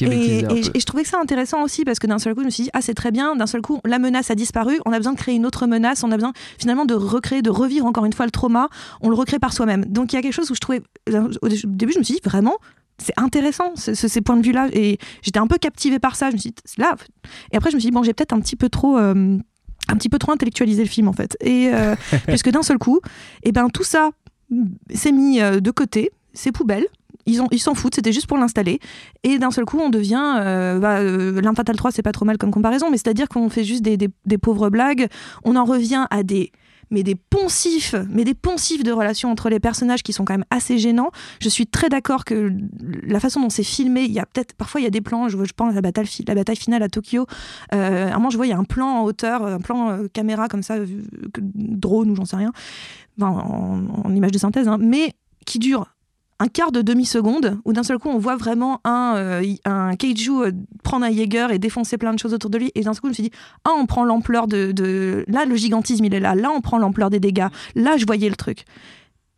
Et, 0.00 0.04
et- 0.04 0.44
et 0.74 0.80
je 0.80 0.84
trouvais 0.86 1.02
que 1.02 1.08
ça 1.08 1.18
intéressant 1.20 1.62
aussi 1.62 1.84
parce 1.84 1.98
que 1.98 2.06
d'un 2.06 2.18
seul 2.18 2.34
coup, 2.34 2.40
je 2.40 2.46
me 2.46 2.50
suis 2.50 2.64
dit, 2.64 2.70
ah, 2.72 2.80
c'est 2.80 2.94
très 2.94 3.10
bien. 3.10 3.36
D'un 3.36 3.46
seul 3.46 3.60
coup, 3.60 3.80
la 3.84 3.98
menace 3.98 4.21
a 4.30 4.34
disparu. 4.34 4.78
On 4.86 4.92
a 4.92 4.96
besoin 4.98 5.12
de 5.12 5.18
créer 5.18 5.34
une 5.34 5.46
autre 5.46 5.66
menace. 5.66 6.02
On 6.04 6.10
a 6.12 6.16
besoin 6.16 6.32
finalement 6.58 6.84
de 6.84 6.94
recréer, 6.94 7.42
de 7.42 7.50
revivre 7.50 7.86
encore 7.86 8.04
une 8.04 8.12
fois 8.12 8.24
le 8.26 8.30
trauma. 8.30 8.68
On 9.00 9.08
le 9.08 9.14
recrée 9.14 9.38
par 9.38 9.52
soi-même. 9.52 9.84
Donc 9.86 10.12
il 10.12 10.16
y 10.16 10.18
a 10.18 10.22
quelque 10.22 10.32
chose 10.34 10.50
où 10.50 10.54
je 10.54 10.60
trouvais, 10.60 10.82
au 11.10 11.48
début, 11.64 11.92
je 11.92 11.98
me 11.98 12.04
suis 12.04 12.14
dit, 12.14 12.20
vraiment, 12.24 12.56
c'est 12.98 13.14
intéressant 13.16 13.72
ce- 13.74 13.94
ce- 13.94 14.08
ces 14.08 14.20
points 14.20 14.36
de 14.36 14.42
vue-là. 14.44 14.68
Et 14.72 14.98
j'étais 15.22 15.38
un 15.40 15.46
peu 15.46 15.58
captivée 15.58 15.98
par 15.98 16.14
ça. 16.16 16.28
Je 16.30 16.34
me 16.34 16.38
suis 16.38 16.50
dit, 16.50 16.56
là. 16.78 16.94
Et 17.52 17.56
après, 17.56 17.70
je 17.70 17.76
me 17.76 17.80
suis 17.80 17.88
dit, 17.90 17.94
bon, 17.94 18.02
j'ai 18.02 18.12
peut-être 18.14 18.32
un 18.32 18.40
petit 18.40 18.56
peu 18.56 18.68
trop. 18.68 18.98
euh, 18.98 19.38
un 19.88 19.96
petit 19.96 20.08
peu 20.08 20.18
trop 20.18 20.30
intellectualisé 20.30 20.84
le 20.84 20.88
film 20.88 21.08
en 21.08 21.12
fait 21.12 21.36
et 21.40 21.68
euh, 21.74 21.96
puisque 22.28 22.50
d'un 22.50 22.62
seul 22.62 22.78
coup 22.78 23.00
et 23.42 23.50
ben 23.50 23.68
tout 23.68 23.82
ça 23.82 24.10
mm, 24.50 24.64
s'est 24.94 25.10
mis 25.10 25.40
euh, 25.40 25.58
de 25.58 25.70
côté 25.72 26.12
c'est 26.34 26.52
poubelle 26.52 26.86
ils 27.26 27.60
s'en 27.60 27.74
foutent, 27.74 27.94
c'était 27.94 28.12
juste 28.12 28.26
pour 28.26 28.38
l'installer. 28.38 28.80
Et 29.22 29.38
d'un 29.38 29.50
seul 29.50 29.64
coup, 29.64 29.78
on 29.78 29.90
devient. 29.90 30.36
Euh, 30.38 30.78
bah, 30.78 30.98
euh, 30.98 31.40
L'Arme 31.40 31.56
Fatale 31.56 31.76
3, 31.76 31.92
c'est 31.92 32.02
pas 32.02 32.12
trop 32.12 32.24
mal 32.24 32.38
comme 32.38 32.50
comparaison, 32.50 32.90
mais 32.90 32.96
c'est-à-dire 32.96 33.28
qu'on 33.28 33.48
fait 33.48 33.64
juste 33.64 33.82
des, 33.82 34.38
pauvres 34.38 34.70
blagues. 34.70 35.08
On 35.44 35.56
en 35.56 35.64
revient 35.64 36.06
à 36.10 36.22
des. 36.22 36.52
Mais 36.90 37.02
des 37.02 37.14
poncifs, 37.14 37.94
mais 38.10 38.22
des 38.22 38.34
poncifs 38.34 38.82
de 38.82 38.92
relations 38.92 39.30
entre 39.30 39.48
les 39.48 39.60
personnages 39.60 40.02
qui 40.02 40.12
sont 40.12 40.26
quand 40.26 40.34
même 40.34 40.44
assez 40.50 40.76
gênants. 40.76 41.10
Je 41.40 41.48
suis 41.48 41.66
très 41.66 41.88
d'accord 41.88 42.26
que 42.26 42.52
la 43.04 43.18
façon 43.18 43.40
dont 43.40 43.48
c'est 43.48 43.62
filmé, 43.62 44.02
il 44.02 44.12
y 44.12 44.18
a 44.18 44.26
peut-être 44.26 44.52
parfois 44.52 44.82
il 44.82 44.84
y 44.84 44.86
a 44.86 44.90
des 44.90 45.00
plans. 45.00 45.26
Je, 45.30 45.38
pense 45.56 45.72
à 45.72 45.74
la 45.74 45.80
bataille, 45.80 46.56
finale 46.56 46.82
à 46.82 46.88
Tokyo. 46.90 47.26
Euh, 47.72 48.10
à 48.10 48.10
un 48.10 48.16
moment, 48.16 48.28
je 48.28 48.36
vois 48.36 48.46
il 48.46 48.50
y 48.50 48.52
a 48.52 48.58
un 48.58 48.64
plan 48.64 48.88
en 48.88 49.04
hauteur, 49.04 49.46
un 49.46 49.60
plan 49.60 49.88
euh, 49.88 50.08
caméra 50.12 50.48
comme 50.48 50.62
ça, 50.62 50.74
euh, 50.74 50.86
drone 51.54 52.10
ou 52.10 52.16
j'en 52.16 52.26
sais 52.26 52.36
rien, 52.36 52.52
en 53.22 54.14
image 54.14 54.32
de 54.32 54.38
synthèse, 54.38 54.68
hein, 54.68 54.76
mais 54.78 55.14
qui 55.46 55.58
dure 55.58 55.91
un 56.42 56.48
quart 56.48 56.72
de 56.72 56.82
demi-seconde 56.82 57.58
où 57.64 57.72
d'un 57.72 57.84
seul 57.84 57.98
coup 57.98 58.08
on 58.08 58.18
voit 58.18 58.34
vraiment 58.36 58.80
un, 58.84 59.14
euh, 59.16 59.44
un 59.64 59.94
kaiju 59.94 60.30
euh, 60.42 60.50
prendre 60.82 61.06
un 61.06 61.12
Jaeger 61.12 61.52
et 61.52 61.58
défoncer 61.60 61.98
plein 61.98 62.12
de 62.12 62.18
choses 62.18 62.34
autour 62.34 62.50
de 62.50 62.58
lui. 62.58 62.72
Et 62.74 62.80
d'un 62.82 62.94
seul 62.94 63.00
coup 63.02 63.06
je 63.06 63.10
me 63.10 63.14
suis 63.14 63.22
dit 63.22 63.30
ah 63.64 63.70
on 63.78 63.86
prend 63.86 64.04
l'ampleur 64.04 64.48
de, 64.48 64.72
de- 64.72 65.24
là 65.28 65.44
le 65.44 65.54
gigantisme 65.54 66.04
il 66.04 66.14
est 66.14 66.20
là. 66.20 66.34
Là 66.34 66.50
on 66.52 66.60
prend 66.60 66.78
l'ampleur 66.78 67.10
des 67.10 67.20
dégâts. 67.20 67.46
Là 67.76 67.96
je 67.96 68.04
voyais 68.06 68.28
le 68.28 68.34
truc 68.36 68.64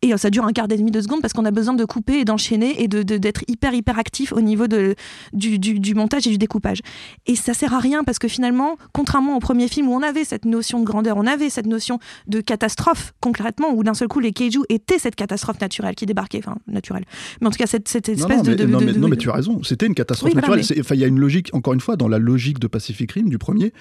et 0.05 0.13
euh, 0.13 0.17
ça 0.17 0.29
dure 0.29 0.45
un 0.45 0.53
quart 0.53 0.67
et 0.69 0.77
demi 0.77 0.91
de 0.91 1.01
seconde 1.01 1.21
parce 1.21 1.33
qu'on 1.33 1.45
a 1.45 1.51
besoin 1.51 1.73
de 1.73 1.85
couper 1.85 2.19
et 2.19 2.25
d'enchaîner 2.25 2.81
et 2.83 2.87
de, 2.87 3.03
de- 3.03 3.17
d'être 3.17 3.43
hyper 3.47 3.73
hyper 3.73 3.97
actif 3.99 4.31
au 4.33 4.41
niveau 4.41 4.67
de, 4.67 4.95
du, 5.33 5.59
du- 5.59 5.79
du 5.79 5.95
montage 5.95 6.27
et 6.27 6.29
du 6.29 6.37
découpage. 6.37 6.79
Et 7.25 7.35
ça 7.35 7.53
sert 7.53 7.73
à 7.73 7.79
rien 7.79 8.03
parce 8.03 8.19
que 8.19 8.27
finalement, 8.27 8.77
contrairement 8.93 9.35
au 9.35 9.39
premier 9.39 9.67
film 9.67 9.87
où 9.89 9.93
on 9.93 10.01
avait 10.03 10.23
cette 10.23 10.45
notion 10.45 10.79
de 10.79 10.85
grandeur, 10.85 11.17
on 11.17 11.25
avait 11.25 11.49
cette 11.49 11.65
notion 11.67 11.99
de 12.27 12.41
catastrophe 12.41 13.13
concrètement, 13.21 13.73
où 13.73 13.83
d'un 13.83 13.93
seul 13.93 14.07
coup 14.07 14.19
les 14.19 14.31
kaiju 14.31 14.59
étaient 14.69 14.99
cette 14.99 15.15
catastrophe 15.15 15.59
naturelle 15.61 15.95
qui 15.95 16.05
débarquait, 16.05 16.39
enfin 16.39 16.57
naturelle. 16.67 17.05
Mais 17.41 17.47
en 17.47 17.51
tout 17.51 17.57
cas 17.57 17.67
cette, 17.67 17.87
espèce 18.09 18.19
non, 18.19 18.43
de, 18.43 18.49
mais, 18.51 18.55
de- 18.55 18.65
non, 18.65 18.79
de- 18.79 18.85
mais- 18.85 18.93
de- 18.93 18.99
non, 18.99 19.07
mais 19.07 19.17
tu 19.17 19.29
as 19.29 19.33
raison, 19.33 19.63
c'était 19.63 19.87
une 19.87 19.95
catastrophe 19.95 20.29
Oui, 20.29 20.33
voilà, 20.33 20.47
naturelle. 20.47 20.59
mais- 20.69 20.75
C'est- 20.75 20.79
enfin, 20.81 20.95
Il 20.95 21.01
y 21.01 21.03
a 21.03 21.07
une 21.07 21.19
logique, 21.19 21.49
encore 21.53 21.73
une 21.73 21.81
fois, 21.81 21.95
dans 21.97 22.07
la 22.07 22.19
logique 22.19 22.59
de 22.59 22.67
Pacific 22.67 23.11
Rim 23.11 23.27
du 23.29 23.37
premier, 23.37 23.73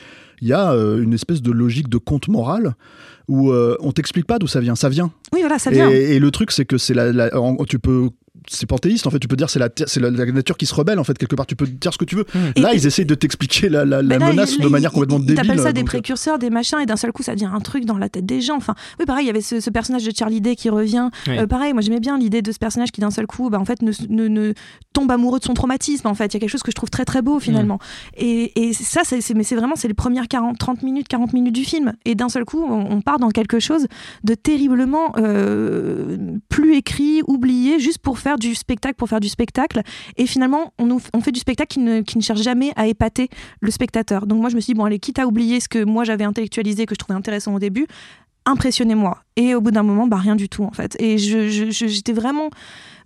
il 0.45 0.49
y 0.49 0.53
a 0.53 0.73
euh, 0.73 1.03
une 1.03 1.15
espèce 1.15 1.41
de 1.41 1.51
logique 1.51 1.89
de 1.89 1.97
conte 1.97 2.29
moral 2.29 2.75
où 3.29 3.51
euh, 3.51 3.79
on 3.81 3.93
t'explique 3.93 4.27
pas 4.27 4.39
d'où 4.39 4.47
ça 4.47 4.61
vient, 4.61 4.75
ça 4.77 4.91
vient. 4.91 5.11
Oui 5.33 5.41
voilà 5.41 5.59
ça 5.59 5.71
vient. 5.71 5.91
Et, 5.91 6.17
et 6.17 6.19
le 6.19 6.31
truc, 6.31 6.51
c'est 6.51 6.67
que 6.67 6.77
c'est 6.77 6.93
la, 6.93 7.31
tu 7.67 7.79
peux 7.79 8.11
c'est 8.49 8.67
panthéiste 8.67 9.07
en 9.07 9.11
fait. 9.11 9.19
Tu 9.19 9.29
peux 9.29 9.37
dire 9.37 9.49
c'est 9.51 9.59
la, 9.59 9.69
c'est 9.87 10.01
la, 10.01 10.11
la 10.11 10.27
nature 10.27 10.57
qui 10.57 10.67
se 10.67 10.75
rebelle 10.75 10.99
en 10.99 11.05
fait 11.05 11.17
quelque 11.19 11.35
part. 11.35 11.47
Tu 11.47 11.57
peux 11.57 11.67
dire 11.67 11.93
ce 11.93 11.99
que 11.99 12.05
tu 12.05 12.17
veux. 12.17 12.25
Et- 12.57 12.61
Là, 12.61 12.73
et- 12.73 12.77
ils 12.77 12.87
essayent 12.87 13.07
de 13.07 13.15
t'expliquer 13.15 13.69
la, 13.69 13.85
la, 13.85 14.03
là, 14.03 14.19
menace 14.19 14.55
il- 14.57 14.63
de 14.65 14.69
manière 14.69 14.91
il- 14.91 14.95
complètement 14.95 15.19
il- 15.19 15.27
débile. 15.27 15.43
T'appelles 15.43 15.61
ça 15.63 15.73
des 15.73 15.81
donc, 15.81 15.89
euh, 15.89 15.93
précurseurs, 15.93 16.39
des 16.39 16.51
machins, 16.51 16.79
et 16.81 16.87
d'un 16.87 16.97
seul 16.97 17.13
coup, 17.13 17.23
ça 17.23 17.35
devient 17.35 17.51
un 17.53 17.61
truc 17.61 17.85
dans 17.85 17.99
la 17.99 18.09
tête 18.09 18.27
des 18.27 18.41
gens. 18.41 18.57
Enfin, 18.57 18.75
oui, 18.99 19.07
pareil, 19.07 19.25
il 19.25 19.27
y 19.29 19.31
avait 19.31 19.41
ce, 19.41 19.61
ce 19.61 19.71
personnage 19.71 20.05
de 20.05 20.13
Charlie 20.17 20.41
Day 20.41 20.57
qui 20.57 20.69
revient. 20.71 21.09
Oui. 21.27 21.39
Euh, 21.39 21.47
pareil, 21.47 21.73
moi 21.73 21.83
j'aimais 21.83 22.01
bien 22.01 22.19
l'idée 22.19 22.43
de 22.43 22.53
ce 22.53 22.59
personnage 22.59 22.93
qui 22.93 23.01
d'un 23.01 23.11
seul 23.11 23.27
coup, 23.27 23.51
bah, 23.51 23.59
en 23.59 23.65
fait, 23.65 23.83
ne, 23.83 23.93
ne- 24.09 24.29
ne 24.29 24.53
tombe 24.93 25.11
amoureux 25.11 25.39
de 25.39 25.45
son 25.45 25.55
traumatisme. 25.55 26.07
En 26.09 26.15
fait, 26.15 26.27
il 26.27 26.35
y 26.35 26.37
a 26.37 26.41
quelque 26.41 26.51
chose 26.51 26.63
que 26.63 26.71
je 26.71 26.77
trouve 26.77 26.91
très 26.91 27.05
très 27.05 27.23
beau 27.23 27.41
finalement. 27.41 27.79
Et, 28.17 28.69
et 28.69 28.73
ça, 28.73 29.01
c'est, 29.05 29.21
c'est- 29.21 29.35
mais 29.35 29.43
c'est 29.45 29.57
vraiment 29.57 29.77
c'est 29.77 29.89
les 29.89 29.95
premières 29.95 30.29
40, 30.29 30.59
30 30.59 30.83
minutes, 30.83 31.09
40 31.09 31.33
minutes 31.33 31.55
du 31.55 31.65
film. 31.65 31.93
Et 32.05 32.15
d'un 32.15 32.29
seul 32.29 32.45
coup, 32.45 32.63
on, 32.69 32.93
on 32.93 33.01
part 33.01 33.19
dans 33.19 33.31
quelque 33.31 33.59
chose 33.59 33.87
de 34.23 34.35
terriblement 34.35 35.13
euh, 35.17 36.17
plus 36.49 36.77
écrit, 36.77 37.23
oublié, 37.27 37.79
juste 37.79 37.99
pour 37.99 38.19
faire 38.19 38.34
du 38.39 38.55
spectacle, 38.55 38.95
pour 38.97 39.09
faire 39.09 39.21
du 39.21 39.29
spectacle. 39.29 39.83
Et 40.17 40.27
finalement, 40.27 40.73
on, 40.79 40.87
nous- 40.87 41.01
on 41.13 41.21
fait 41.21 41.33
du 41.33 41.41
spectacle 41.41 41.73
qui 41.75 41.81
ne, 41.81 42.01
qui 42.03 42.19
ne 42.19 42.23
cherche 42.23 42.43
jamais 42.43 42.73
à 42.77 42.87
épater 42.87 43.29
le 43.61 43.71
spectateur. 43.71 44.27
Donc 44.27 44.41
moi, 44.41 44.51
je 44.51 44.57
me 44.57 44.61
suis 44.61 44.73
dit, 44.73 44.79
bon, 44.79 44.85
allez, 44.85 44.99
quitte 44.99 45.19
à 45.19 45.27
oublier 45.27 45.61
ce 45.61 45.69
que 45.69 45.85
moi 45.85 46.05
j'avais 46.05 46.25
intellectualisé, 46.25 46.87
que 46.87 46.95
je 46.95 46.99
trouvais 46.99 47.17
intéressant 47.19 47.55
au 47.55 47.59
début, 47.59 47.87
impressionnez-moi. 48.47 49.19
Et 49.37 49.55
au 49.55 49.61
bout 49.61 49.71
d'un 49.71 49.83
moment, 49.83 50.07
bah, 50.07 50.17
rien 50.19 50.37
du 50.37 50.49
tout, 50.49 50.65
en 50.65 50.71
fait. 50.73 50.97
Et 51.01 51.19
je- 51.19 51.49
je- 51.49 51.71
je- 51.71 51.87
j'étais 51.87 52.13
vraiment, 52.13 52.51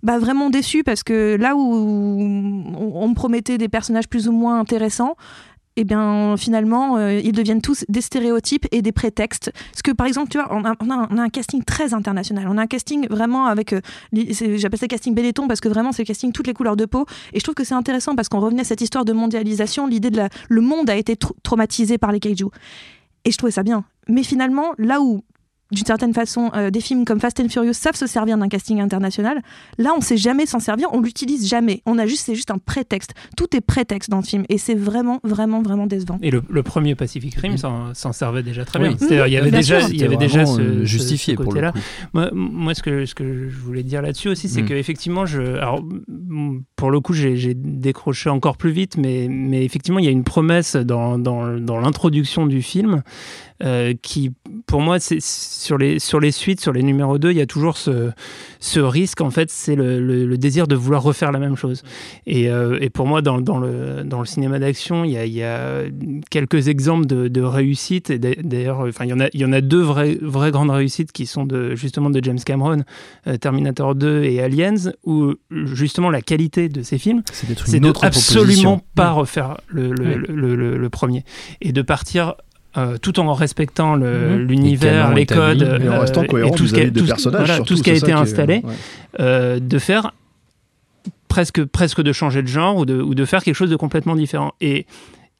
bah, 0.03 0.19
vraiment 0.19 0.49
déçue 0.49 0.83
parce 0.83 1.03
que 1.03 1.37
là 1.39 1.55
où 1.55 1.61
on 1.61 3.07
me 3.07 3.13
promettait 3.15 3.57
des 3.57 3.69
personnages 3.69 4.07
plus 4.09 4.27
ou 4.27 4.31
moins 4.31 4.59
intéressants, 4.59 5.15
et 5.75 5.83
bien 5.83 6.35
finalement, 6.37 6.97
euh, 6.97 7.19
ils 7.23 7.31
deviennent 7.31 7.61
tous 7.61 7.85
des 7.87 8.01
stéréotypes 8.01 8.65
et 8.71 8.81
des 8.81 8.91
prétextes. 8.91 9.51
Parce 9.71 9.81
que 9.81 9.91
par 9.91 10.07
exemple, 10.07 10.29
tu 10.29 10.37
vois, 10.37 10.47
on 10.51 10.65
a, 10.65 10.75
on 10.81 10.89
a 10.89 11.21
un, 11.21 11.29
casting 11.29 11.63
très 11.63 11.93
international. 11.93 12.47
On 12.49 12.57
a 12.57 12.63
un 12.63 12.67
casting 12.67 13.07
vraiment 13.09 13.45
avec, 13.45 13.73
euh, 13.73 13.81
j'appelle 14.11 14.79
ça 14.79 14.87
casting 14.87 15.15
Benetton 15.15 15.47
parce 15.47 15.61
que 15.61 15.69
vraiment 15.69 15.91
c'est 15.91 16.03
le 16.03 16.07
casting 16.07 16.31
toutes 16.31 16.47
les 16.47 16.53
couleurs 16.53 16.75
de 16.75 16.85
peau. 16.85 17.05
Et 17.33 17.39
je 17.39 17.43
trouve 17.43 17.55
que 17.55 17.63
c'est 17.63 17.75
intéressant 17.75 18.15
parce 18.15 18.29
qu'on 18.29 18.39
revenait 18.39 18.61
à 18.61 18.65
cette 18.65 18.81
histoire 18.81 19.05
de 19.05 19.13
mondialisation, 19.13 19.87
l'idée 19.87 20.09
de 20.09 20.17
la, 20.17 20.29
le 20.49 20.61
monde 20.61 20.89
a 20.89 20.95
été 20.95 21.15
trau- 21.15 21.35
traumatisé 21.43 21.97
par 21.97 22.11
les 22.11 22.19
kaiju. 22.19 22.47
Et 23.25 23.31
je 23.31 23.37
trouvais 23.37 23.51
ça 23.51 23.63
bien. 23.63 23.85
Mais 24.07 24.23
finalement, 24.23 24.73
là 24.77 25.01
où 25.01 25.23
d'une 25.71 25.85
certaine 25.85 26.13
façon, 26.13 26.51
euh, 26.55 26.69
des 26.71 26.81
films 26.81 27.05
comme 27.05 27.19
Fast 27.19 27.39
and 27.39 27.49
Furious 27.49 27.73
savent 27.73 27.95
se 27.95 28.07
servir 28.07 28.37
d'un 28.37 28.47
casting 28.47 28.81
international. 28.81 29.41
Là, 29.77 29.91
on 29.97 30.01
sait 30.01 30.17
jamais 30.17 30.45
s'en 30.45 30.59
servir, 30.59 30.87
on 30.93 31.01
l'utilise 31.01 31.47
jamais. 31.47 31.81
On 31.85 31.97
a 31.99 32.07
juste, 32.07 32.25
c'est 32.25 32.35
juste 32.35 32.51
un 32.51 32.57
prétexte. 32.57 33.13
Tout 33.37 33.55
est 33.55 33.61
prétexte 33.61 34.09
dans 34.09 34.17
le 34.17 34.23
film, 34.23 34.45
et 34.49 34.57
c'est 34.57 34.73
vraiment, 34.75 35.19
vraiment, 35.23 35.61
vraiment 35.61 35.85
décevant. 35.87 36.17
Et 36.21 36.31
le, 36.31 36.41
le 36.49 36.63
premier 36.63 36.95
Pacific 36.95 37.35
Rim 37.35 37.57
s'en 37.57 37.93
s'en 37.93 38.11
servait 38.13 38.43
déjà 38.43 38.65
très 38.65 38.79
Oui. 38.79 38.89
bien. 38.89 38.97
C'est-à-dire, 38.97 39.27
il 39.27 39.33
y 39.33 39.37
avait 39.37 39.51
Bien 39.51 39.59
déjà, 39.59 39.79
sûr. 39.81 39.89
il 39.91 40.01
y 40.01 40.03
avait 40.03 40.17
déjà 40.17 40.45
ce, 40.45 40.59
euh, 40.59 40.79
ce- 40.79 40.85
justifié 40.85 41.33
ce 41.33 41.35
pour 41.35 41.45
le 41.45 41.49
côté-là. 41.49 41.71
coup. 41.71 41.79
Moi, 42.13 42.29
moi, 42.33 42.73
ce 42.73 42.81
que 42.83 43.05
ce 43.05 43.13
que 43.15 43.47
je 43.49 43.57
voulais 43.57 43.83
dire 43.83 44.01
là-dessus 44.01 44.29
aussi, 44.29 44.49
c'est 44.49 44.63
Mm. 44.63 44.67
que 44.69 44.73
effectivement, 44.73 45.25
je, 45.25 45.41
alors, 45.41 45.83
pour 46.79 46.91
le 46.91 47.01
coup, 47.01 47.11
j'ai 47.11 47.53
décroché 47.55 48.29
encore 48.29 48.55
plus 48.55 48.71
vite, 48.71 48.95
mais, 48.95 49.27
mais 49.29 49.65
effectivement, 49.65 49.99
il 49.99 50.05
y 50.05 50.07
a 50.07 50.11
une 50.11 50.23
promesse 50.23 50.77
dans, 50.77 51.19
dans, 51.19 51.43
l'introduction 51.77 52.47
du 52.47 52.61
film 52.61 53.03
euh, 53.61 53.93
qui, 54.01 54.31
pour 54.65 54.79
moi, 54.79 54.97
c'est 55.01 55.21
sur 55.21 55.77
les 55.77 55.99
sur 55.99 56.21
les 56.21 56.31
suites, 56.31 56.61
sur 56.61 56.71
les 56.71 56.81
numéros 56.81 57.17
2, 57.17 57.31
il 57.31 57.37
y 57.37 57.41
a 57.41 57.45
toujours 57.45 57.75
ce, 57.75 58.11
ce 58.61 58.79
risque. 58.79 59.19
En 59.19 59.31
fait, 59.31 59.49
c'est 59.51 59.75
le, 59.75 59.99
le- 59.99 60.37
désir 60.37 60.67
de 60.67 60.75
vouloir 60.75 61.03
refaire 61.03 61.33
la 61.33 61.39
même 61.39 61.57
chose. 61.57 61.83
Et, 62.25 62.49
euh, 62.49 62.77
et 62.79 62.89
pour 62.89 63.05
moi, 63.05 63.21
dans, 63.21 63.41
dans 63.41 63.59
le 63.59 64.05
dans 64.05 64.21
le 64.21 64.25
cinéma 64.25 64.57
d'action, 64.59 65.03
il 65.03 65.09
il 65.11 65.33
y 65.33 65.43
a 65.43 65.83
quelques 66.29 66.69
exemples 66.69 67.07
de, 67.07 67.27
de 67.27 67.41
réussite. 67.41 68.09
Et 68.09 68.19
d'a- 68.19 68.35
d'ailleurs, 68.41 68.79
enfin, 68.87 69.03
il 69.03 69.09
y 69.09 69.13
en 69.13 69.19
a 69.19 69.27
il 69.33 69.41
y 69.41 69.45
en 69.45 69.51
a 69.51 69.59
deux 69.59 69.81
vraies 69.81 70.17
vraies 70.21 70.51
grandes 70.51 70.71
réussites 70.71 71.11
qui 71.11 71.25
sont 71.25 71.43
de 71.43 71.75
justement 71.75 72.09
de 72.09 72.23
James 72.23 72.39
Cameron, 72.39 72.83
euh, 73.27 73.35
Terminator 73.35 73.95
2 73.95 74.23
et 74.23 74.41
Aliens, 74.41 74.93
où 75.03 75.33
justement 75.51 76.09
la 76.09 76.21
qualité 76.21 76.68
de 76.73 76.81
ces 76.83 76.97
films 76.97 77.23
C'est 77.31 77.47
de 77.47 77.53
absolument 77.53 77.91
proposition. 77.93 78.81
pas 78.95 79.11
refaire 79.11 79.57
le, 79.67 79.91
le, 79.91 80.05
Oui. 80.05 80.25
le- 80.29 80.55
le- 80.55 80.77
le 80.77 80.89
premier 80.89 81.23
et 81.61 81.71
de 81.71 81.81
partir 81.81 82.35
euh, 82.77 82.97
tout 82.99 83.19
en 83.19 83.33
respectant 83.33 83.95
le- 83.95 84.37
Mhm. 84.37 84.47
l'univers, 84.47 85.13
Les 85.13 85.25
codes. 85.25 85.63
Et 85.63 85.89
en 85.89 85.93
euh, 85.93 85.99
restant 86.01 86.23
cohérent 86.23 86.51
tout 86.51 86.67
ce 86.67 86.73
qui 86.73 86.79
a, 86.79 86.83
vis-à-vis 86.83 86.91
des 86.91 86.99
tout 87.01 87.05
ce- 87.07 87.11
personnages, 87.11 87.39
voilà, 87.41 87.55
surtout, 87.55 87.73
tout 87.73 87.77
ce 87.77 87.83
qui 87.83 87.89
a 87.89 87.93
c'est 87.95 87.99
été 88.01 88.11
est- 88.11 88.13
installé, 88.13 88.61
ouais. 88.63 88.73
euh, 89.19 89.59
de 89.59 89.79
faire 89.79 90.11
presque, 91.27 91.63
presque 91.65 92.01
de 92.01 92.11
changer 92.13 92.41
de 92.43 92.47
genre 92.47 92.77
ou 92.77 92.85
de, 92.85 93.01
ou 93.01 93.15
de 93.15 93.25
faire 93.25 93.43
quelque 93.43 93.55
chose 93.55 93.69
de 93.71 93.75
complètement 93.75 94.15
différent. 94.15 94.53
Et 94.61 94.85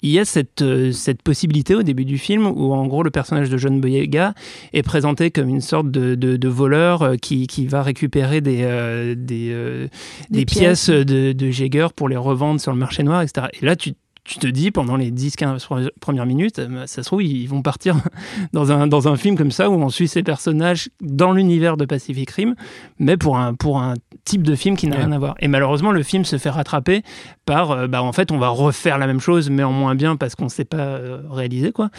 il 0.01 0.12
y 0.12 0.19
a 0.19 0.25
cette, 0.25 0.62
euh, 0.62 0.91
cette 0.91 1.21
possibilité 1.21 1.75
au 1.75 1.83
début 1.83 2.05
du 2.05 2.17
film 2.17 2.47
où 2.47 2.73
en 2.73 2.88
gros 2.88 3.03
le 3.03 3.12
personnage 3.12 3.49
de 3.49 3.57
John 3.57 3.81
Boyega 3.81 4.33
est 4.73 4.83
présenté 4.83 5.29
comme 5.31 5.49
une 5.49 5.62
sorte 5.62 5.91
de, 5.91 6.15
de- 6.15 6.38
de 6.38 6.47
voleur 6.47 7.01
euh, 7.01 7.15
qui, 7.15 7.47
qui 7.47 7.67
va 7.67 7.83
récupérer 7.83 8.39
des, 8.41 8.59
euh, 8.63 9.13
des, 9.17 9.49
euh, 9.51 9.88
Des 10.29 10.39
des 10.39 10.45
pièces. 10.45 10.85
pièces 10.85 11.05
de, 11.05 11.33
de 11.33 11.51
Jaeger 11.51 11.91
pour 11.93 12.07
les 12.09 12.15
revendre 12.17 12.62
sur 12.62 12.71
le 12.71 12.77
marché 12.77 13.03
noir, 13.03 13.21
etc. 13.21 13.47
Et 13.62 13.65
là, 13.65 13.75
tu, 13.75 13.91
tu 14.29 14.37
te 14.37 14.45
dis 14.47 14.69
pendant 14.69 14.95
les 14.95 15.09
10-15 15.11 15.57
pre- 15.65 15.89
premières 15.99 16.27
minutes, 16.27 16.59
euh, 16.59 16.85
ça 16.85 17.01
se 17.01 17.07
trouve, 17.07 17.23
ils 17.23 17.47
vont 17.47 17.63
partir 17.63 17.95
dans 18.53 18.71
un, 18.71 18.85
dans 18.85 19.07
un 19.07 19.15
film 19.17 19.35
comme 19.35 19.49
ça 19.49 19.69
où 19.71 19.73
on 19.73 19.89
suit 19.89 20.07
ces 20.07 20.21
personnages 20.21 20.89
dans 21.01 21.31
l'univers 21.31 21.77
de 21.77 21.85
Pacific 21.85 22.29
Rim, 22.29 22.53
mais 22.99 23.17
pour 23.17 23.37
un, 23.39 23.55
pour 23.55 23.81
un 23.81 23.95
type 24.25 24.43
de 24.43 24.53
film 24.55 24.77
qui 24.77 24.85
n'a 24.87 24.97
Ouais. 24.97 25.03
rien 25.05 25.11
à 25.13 25.17
voir. 25.19 25.35
Et 25.39 25.47
malheureusement, 25.47 25.91
le 25.91 26.03
film 26.03 26.25
se 26.25 26.37
fait 26.37 26.51
rattraper 26.51 27.01
par, 27.45 27.71
euh, 27.71 27.87
bah, 27.87 28.03
en 28.03 28.11
fait, 28.13 28.31
on 28.31 28.37
va 28.37 28.49
refaire 28.49 28.99
la 28.99 29.07
même 29.07 29.19
chose, 29.19 29.49
mais 29.49 29.63
en 29.63 29.71
moins 29.71 29.95
bien 29.95 30.15
parce 30.15 30.35
qu'on 30.35 30.45
ne 30.45 30.49
sait 30.49 30.65
pas 30.65 30.77
euh, 30.77 31.21
réaliser, 31.31 31.71
quoi. 31.71 31.89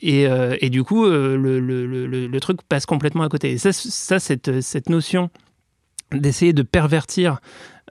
Et, 0.00 0.28
euh, 0.28 0.56
et 0.60 0.70
du 0.70 0.84
coup, 0.84 1.04
le, 1.06 1.36
le- 1.36 1.58
le- 1.86 2.06
le- 2.06 2.26
le 2.28 2.40
truc 2.40 2.60
passe 2.68 2.86
complètement 2.86 3.24
à 3.24 3.28
côté. 3.28 3.50
Et 3.52 3.58
ça, 3.58 3.72
ça 3.72 4.20
cette, 4.20 4.60
cette 4.60 4.88
notion 4.88 5.30
d'essayer 6.12 6.52
de 6.52 6.62
pervertir 6.62 7.40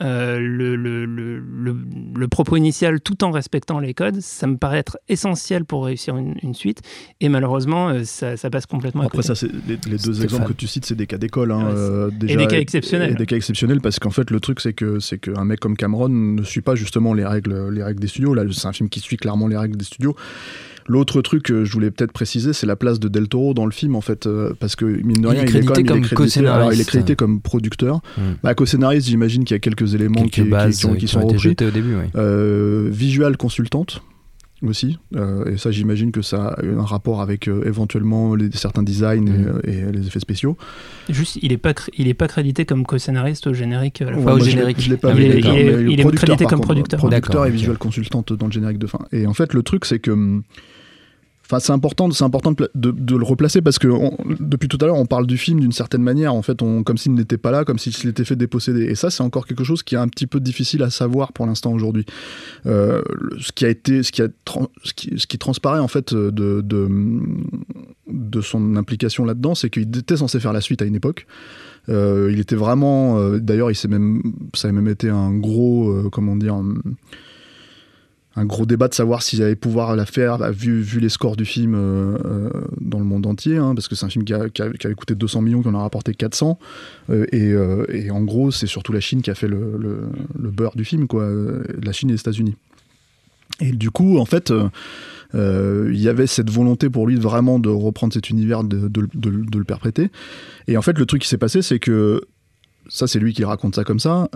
euh, 0.01 0.39
le, 0.39 0.75
le, 0.75 1.05
le, 1.05 1.39
le- 1.39 1.77
le 2.17 2.27
propos 2.27 2.57
initial 2.57 2.99
tout 3.01 3.23
en 3.23 3.31
respectant 3.31 3.79
les 3.79 3.93
codes, 3.93 4.19
ça 4.21 4.45
me 4.47 4.57
paraît 4.57 4.79
être 4.79 4.97
essentiel 5.07 5.63
pour 5.65 5.85
réussir 5.85 6.17
une, 6.17 6.35
une 6.43 6.53
suite. 6.53 6.81
Et 7.21 7.29
malheureusement, 7.29 7.89
euh, 7.89 8.03
ça, 8.03 8.35
ça 8.37 8.49
passe 8.49 8.65
complètement 8.65 9.03
à 9.03 9.05
Après, 9.05 9.19
côté. 9.21 9.33
ça, 9.35 9.47
les, 9.67 9.75
les 9.75 9.77
deux 9.91 9.97
Stéphane. 9.97 10.23
exemples 10.23 10.47
que 10.49 10.53
tu 10.53 10.67
cites, 10.67 10.85
c'est 10.85 10.95
des 10.95 11.07
cas 11.07 11.17
d'école. 11.17 11.51
hein, 11.51 11.59
Ouais, 11.65 11.71
c'est- 11.71 11.79
euh, 11.79 12.09
déjà, 12.11 12.35
des 12.37 12.47
cas 12.47 12.59
exceptionnels. 12.59 13.11
Et 13.11 13.15
des 13.15 13.25
cas 13.25 13.35
exceptionnels 13.37 13.81
parce 13.81 13.99
qu'en 13.99 14.09
fait, 14.11 14.31
le 14.31 14.39
truc, 14.39 14.59
c'est 14.59 14.73
que 14.73 14.99
c'est 14.99 15.17
qu'un 15.19 15.45
mec 15.45 15.59
comme 15.59 15.77
Cameron 15.77 16.09
ne 16.09 16.43
suit 16.43 16.61
pas 16.61 16.75
justement 16.75 17.13
les 17.13 17.25
règles, 17.25 17.69
les 17.69 17.83
règles 17.83 17.99
des 18.01 18.07
studios. 18.07 18.33
Là, 18.33 18.43
c'est 18.51 18.67
un 18.67 18.73
film 18.73 18.89
qui 18.89 18.99
suit 18.99 19.17
clairement 19.17 19.47
les 19.47 19.57
règles 19.57 19.77
des 19.77 19.85
studios. 19.85 20.15
L'autre 20.87 21.21
truc 21.23 21.41
que 21.43 21.65
je 21.65 21.71
voulais 21.73 21.89
peut-être 21.89 22.11
préciser, 22.11 22.53
c'est 22.53 22.67
la 22.67 22.75
place 22.75 22.99
de 22.99 23.07
Del 23.07 23.27
Toro 23.27 23.55
dans 23.55 23.65
le 23.65 23.71
film, 23.71 23.95
en 23.95 24.01
fait, 24.01 24.27
euh, 24.27 24.53
parce 24.59 24.75
que 24.75 24.85
mine 24.85 25.13
de 25.19 25.19
Il 25.21 25.25
est 25.25 25.29
rien, 25.29 25.41
il 25.41 25.43
est, 25.43 25.45
crédité 25.49 25.83
quand 25.83 25.93
même, 25.95 26.03
il 26.03 26.05
est 26.05 26.09
comme 26.09 26.17
co-scénariste. 26.25 26.73
il 26.77 26.81
est 26.81 26.85
crédité 26.87 27.15
comme 27.15 27.41
producteur. 27.41 28.01
Mm. 28.17 28.21
Bah, 28.43 28.53
co-scénariste, 28.53 29.07
j'imagine 29.07 29.43
qu'il 29.45 29.55
y 29.55 29.57
a 29.57 29.59
quelques 29.59 29.95
éléments 29.95 30.23
qui, 30.25 30.29
Quelques 30.29 30.45
qui- 30.45 30.51
bases 30.51 30.77
qui 30.79 30.85
ont- 30.85 30.93
qui 30.93 31.05
qui 31.07 31.17
ont 31.17 31.21
sont 31.21 31.29
été 31.29 31.49
repris. 31.49 31.65
au 31.67 31.71
début. 31.71 31.95
oui. 31.95 32.03
Euh, 32.15 32.87
visual 32.91 33.35
consultante 33.35 34.03
aussi, 34.61 34.97
Euh, 35.15 35.53
et 35.53 35.57
ça 35.57 35.69
j'imagine 35.69 36.11
que 36.11 36.21
ça 36.21 36.49
a 36.57 36.63
un 36.65 36.81
rapport 36.85 37.21
avec 37.21 37.47
euh, 37.47 37.63
éventuellement 37.65 38.35
les, 38.35 38.49
certains 38.51 38.83
designs 38.83 39.29
Mm. 39.29 39.61
et, 39.65 39.71
et 39.71 39.91
les 39.91 40.07
effets 40.07 40.19
spéciaux. 40.19 40.55
Juste, 41.09 41.37
il 41.41 41.49
n'est 41.49 41.57
pas, 41.57 41.73
il 41.97 42.07
est 42.07 42.13
pas 42.13 42.27
crédité 42.27 42.65
comme 42.65 42.85
co-scénariste 42.85 43.47
au 43.47 43.53
générique. 43.53 44.01
à 44.03 44.11
la 44.11 44.17
Ouais, 44.17 44.23
fin. 44.23 44.33
au 44.33 44.39
générique. 44.39 44.79
Je 44.81 44.89
l'ai 44.91 44.97
pas 44.97 45.09
Ah, 45.11 45.13
vu, 45.15 45.25
il 45.25 45.31
est- 45.31 45.39
il 45.39 45.47
est- 45.47 45.93
il 45.93 45.99
est 45.99 46.11
crédité 46.15 46.45
comme 46.45 46.59
contre, 46.59 46.67
producteur. 46.67 46.99
producteur 46.99 47.45
et 47.47 47.51
visual 47.51 47.77
consultante 47.79 48.33
dans 48.33 48.45
le 48.45 48.51
générique 48.51 48.77
de 48.79 48.87
fin. 48.87 48.99
Et 49.11 49.25
en 49.27 49.33
fait, 49.33 49.53
le 49.53 49.63
truc, 49.63 49.85
c'est 49.85 49.97
que. 49.99 50.11
Enfin, 51.45 51.59
c'est 51.59 51.71
important, 51.71 52.09
c'est 52.11 52.23
important 52.23 52.53
de, 52.53 53.15
le 53.15 53.23
replacer 53.23 53.61
parce 53.61 53.77
que 53.77 53.87
depuis 54.39 54.67
tout 54.67 54.77
à 54.81 54.85
l'heure, 54.85 54.95
on 54.95 55.05
parle 55.05 55.27
du 55.27 55.37
film 55.37 55.59
d'une 55.59 55.71
certaine 55.71 56.01
manière, 56.01 56.33
en 56.33 56.41
fait, 56.41 56.61
on, 56.61 56.83
comme 56.83 56.97
s'il 56.97 57.13
n'était 57.13 57.37
pas 57.37 57.51
là, 57.51 57.65
comme 57.65 57.77
s'il 57.77 57.93
s'était 57.93 58.25
fait 58.25 58.35
déposséder. 58.35 58.85
Et 58.85 58.95
ça, 58.95 59.09
c'est 59.11 59.21
encore 59.21 59.45
quelque 59.45 59.63
chose 59.63 59.83
qui 59.83 59.95
est 59.95 59.99
un 59.99 60.07
petit 60.07 60.27
peu 60.27 60.39
difficile 60.39 60.81
à 60.81 60.89
savoir 60.89 61.33
pour 61.33 61.45
l'instant 61.45 61.71
aujourd'hui. 61.71 62.05
Euh, 62.65 63.01
ce 63.39 63.51
qui 63.51 63.65
a 63.65 63.69
été, 63.69 64.01
ce 64.01 64.11
qui 64.11 64.21
a, 64.21 64.27
ce 64.83 64.93
qui, 64.93 65.13
ce 65.17 65.27
transparaît 65.37 65.79
en 65.79 65.87
fait 65.87 66.13
de, 66.13 66.61
de, 66.61 66.87
de 68.07 68.41
son 68.41 68.75
implication 68.75 69.25
là-dedans, 69.25 69.55
c'est 69.55 69.69
qu'il 69.69 69.83
était 69.97 70.17
censé 70.17 70.39
faire 70.39 70.53
la 70.53 70.61
suite 70.61 70.81
à 70.81 70.85
une 70.85 70.95
époque. 70.95 71.27
Euh, 71.89 72.29
il 72.31 72.39
était 72.39 72.55
vraiment, 72.55 73.19
euh, 73.19 73.39
d'ailleurs, 73.39 73.69
ça 73.75 73.87
a 73.87 74.71
même 74.71 74.87
été 74.87 75.09
un 75.09 75.33
gros, 75.37 75.89
euh, 75.89 76.09
comment 76.11 76.35
dire, 76.35 76.61
un 78.37 78.45
gros 78.45 78.65
débat 78.65 78.87
de 78.89 78.93
savoir 78.93 79.23
s'il 79.23 79.41
allait 79.43 79.55
pouvoir 79.55 79.95
la 79.95 80.05
faire, 80.05 80.37
bah, 80.37 80.51
vu, 80.51 80.83
les 80.99 81.07
scores 81.09 81.37
du 81.37 81.45
film 81.45 81.73
euh, 81.75 82.17
euh, 82.25 82.49
dans 82.81 82.99
le 82.99 83.05
monde 83.05 83.25
entier, 83.27 83.55
hein, 83.57 83.73
parce 83.75 83.87
que 83.87 83.95
c'est 83.95 84.05
un 84.05 84.09
film 84.09 84.25
qui, 84.25 84.33
a- 84.33 84.45
avait 84.61 84.95
coûté 84.95 85.15
200 85.15 85.41
millions, 85.41 85.61
qui 85.61 85.69
en 85.69 85.73
a 85.75 85.79
rapporté 85.79 86.13
400, 86.13 86.59
euh, 87.11 87.25
et, 87.31 88.11
en 88.11 88.21
gros, 88.23 88.51
c'est 88.51 88.67
surtout 88.67 88.91
la 88.91 88.99
Chine 88.99 89.21
qui 89.21 89.31
a 89.31 89.35
fait 89.35 89.47
le, 89.47 89.77
le- 89.79 90.49
beurre 90.51 90.75
du 90.75 90.83
film, 90.83 91.07
quoi, 91.07 91.29
la 91.81 91.91
Chine 91.93 92.09
et 92.09 92.13
les 92.13 92.19
États-Unis. 92.19 92.55
Et 93.61 93.71
du 93.71 93.89
coup, 93.89 94.17
en 94.17 94.25
fait, 94.25 94.51
il 95.33 95.95
y 96.01 96.09
avait 96.09 96.27
cette 96.27 96.49
volonté 96.49 96.89
pour 96.89 97.07
lui 97.07 97.15
vraiment 97.15 97.57
de 97.59 97.69
reprendre 97.69 98.13
cet 98.13 98.29
univers, 98.29 98.63
de- 98.65 98.87
de 98.89 99.57
le 99.57 99.63
perpréter. 99.63 100.09
Et 100.67 100.75
en 100.77 100.81
fait, 100.81 100.97
le 100.99 101.05
truc 101.05 101.21
qui 101.21 101.27
s'est 101.29 101.37
passé, 101.37 101.61
c'est 101.61 101.79
que 101.79 102.21
ça, 102.89 103.07
c'est 103.07 103.19
lui 103.19 103.33
qui 103.33 103.43
raconte 103.45 103.75
ça 103.75 103.83
comme 103.85 103.99
ça. 103.99 104.29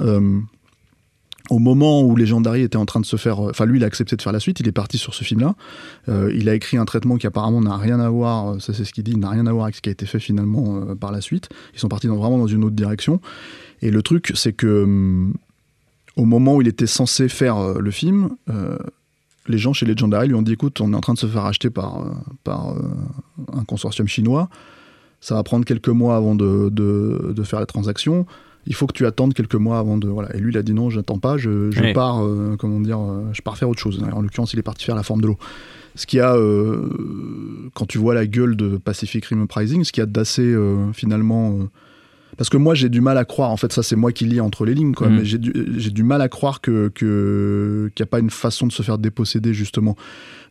Euh, 1.52 1.56
au 1.56 1.60
moment 1.60 2.02
où 2.04 2.16
Legendary 2.16 2.62
était 2.62 2.78
en 2.78 2.86
train 2.86 3.00
de 3.00 3.06
se 3.06 3.16
faire, 3.18 3.40
enfin 3.40 3.66
lui, 3.66 3.80
il 3.80 3.84
a 3.84 3.88
accepté 3.88 4.16
de 4.16 4.22
faire 4.22 4.34
la 4.34 4.40
suite. 4.40 4.60
Il 4.60 4.68
est 4.68 4.72
parti 4.72 4.98
sur 4.98 5.14
ce 5.14 5.24
film-là. 5.24 5.56
Euh, 6.08 6.32
il 6.36 6.48
a 6.50 6.56
écrit 6.56 6.78
un 6.78 6.86
traitement 6.86 7.18
qui 7.18 7.28
apparemment 7.28 7.62
n'a 7.62 7.78
rien 7.78 8.00
à 8.00 8.10
voir. 8.10 8.50
euh, 8.56 8.60
Ça, 8.60 8.74
c'est 8.74 8.86
ce 8.86 8.94
qu'il 8.94 9.04
dit, 9.04 9.16
n'a 9.18 9.30
rien 9.30 9.48
à 9.48 9.52
voir 9.52 9.66
avec 9.66 9.76
ce 9.76 9.82
qui 9.82 9.90
a 9.90 9.92
été 9.92 10.06
fait 10.06 10.20
finalement 10.20 10.78
euh, 10.90 10.96
par 10.96 11.12
la 11.12 11.22
suite. 11.22 11.50
Ils 11.74 11.80
sont 11.80 11.88
partis 11.90 12.08
vraiment 12.08 12.38
dans 12.38 12.48
une 12.48 12.64
autre 12.64 12.76
direction. 12.76 13.20
Et 13.82 13.90
le 13.92 14.02
truc, 14.04 14.32
c'est 14.36 14.54
que 14.54 14.84
hum, 14.84 15.34
au 16.16 16.26
moment 16.26 16.56
où 16.56 16.62
il 16.62 16.68
était 16.68 16.88
censé 16.88 17.30
faire 17.30 17.58
euh, 17.58 17.80
le 17.80 17.92
film, 17.92 18.30
euh, 18.50 18.78
les 19.48 19.58
gens 19.58 19.74
chez 19.74 19.86
Legendary 19.86 20.28
lui 20.28 20.36
ont 20.36 20.42
dit 20.44 20.52
écoute, 20.54 20.80
on 20.82 20.94
est 20.94 20.96
en 20.96 21.02
train 21.02 21.14
de 21.14 21.20
se 21.20 21.26
faire 21.28 21.46
acheter 21.46 21.70
par, 21.72 22.02
euh, 22.02 22.10
par 22.44 22.70
euh, 22.72 22.82
un 23.54 23.64
consortium 23.64 24.08
chinois. 24.08 24.50
Ça 25.22 25.34
va 25.36 25.44
prendre 25.44 25.66
quelques 25.66 25.90
mois 25.90 26.16
avant 26.16 26.36
de- 26.36 26.70
de 26.70 27.44
faire 27.44 27.60
la 27.60 27.66
transaction. 27.66 28.26
Il 28.68 28.76
faut 28.76 28.86
que 28.88 28.94
tu 28.94 29.06
attendes 29.06 29.34
quelques 29.34 29.56
mois 29.56 29.80
avant 29.80 29.98
de. 29.98 30.08
Voilà. 30.08 30.36
Et 30.36 30.40
lui, 30.40 30.52
il 30.52 30.58
a 30.58 30.62
dit 30.64 30.74
non, 30.74 30.90
j'attends 30.90 31.18
pas, 31.18 31.38
je, 31.38 31.72
je 31.72 31.82
Ouais. 31.82 31.94
pars, 31.94 32.24
euh, 32.24 32.56
comment 32.60 32.80
dire, 32.80 33.00
euh, 33.00 33.24
je 33.34 33.42
pars 33.42 33.58
faire 33.58 33.70
autre 33.70 33.80
chose. 33.80 34.04
En 34.14 34.22
l'occurrence, 34.22 34.54
il 34.54 34.60
est 34.60 34.64
parti 34.64 34.86
faire 34.86 34.96
la 34.96 35.04
forme 35.04 35.22
de 35.22 35.28
l'eau. 35.28 35.38
Ce 35.96 36.06
qui 36.06 36.20
a, 36.20 36.36
euh, 36.36 36.88
quand 37.74 37.86
tu 37.88 37.98
vois 37.98 38.14
la 38.14 38.28
gueule 38.28 38.56
de 38.56 38.78
Pacific 38.78 39.26
Rim 39.26 39.44
Uprising, 39.44 39.84
ce 39.84 39.92
qui 39.92 40.02
a 40.02 40.06
d'assez 40.06 40.56
finalement. 40.94 41.58
Parce 42.40 42.50
que 42.50 42.56
moi, 42.56 42.74
j'ai 42.74 42.88
du 42.88 43.02
mal 43.02 43.18
à 43.18 43.26
croire, 43.26 43.52
en 43.52 43.58
fait, 43.58 43.74
ça 43.74 43.84
c'est 43.84 43.98
moi 43.98 44.14
qui 44.14 44.24
lis 44.24 44.40
entre 44.40 44.64
les 44.66 44.74
lignes, 44.74 44.94
quoi, 44.94 45.10
Mm. 45.10 45.16
mais 45.18 45.26
j'ai 45.26 45.38
du, 45.38 45.52
j'ai 45.78 45.90
du 45.92 46.04
mal 46.04 46.22
à 46.22 46.30
croire 46.30 46.62
que 46.62 46.88
que- 46.96 47.92
qu'il 47.94 48.02
n'y 48.04 48.08
a 48.08 48.10
pas 48.10 48.20
une 48.20 48.30
façon 48.30 48.66
de 48.66 48.72
se 48.72 48.82
faire 48.82 48.98
déposséder, 48.98 49.54
justement. 49.54 49.98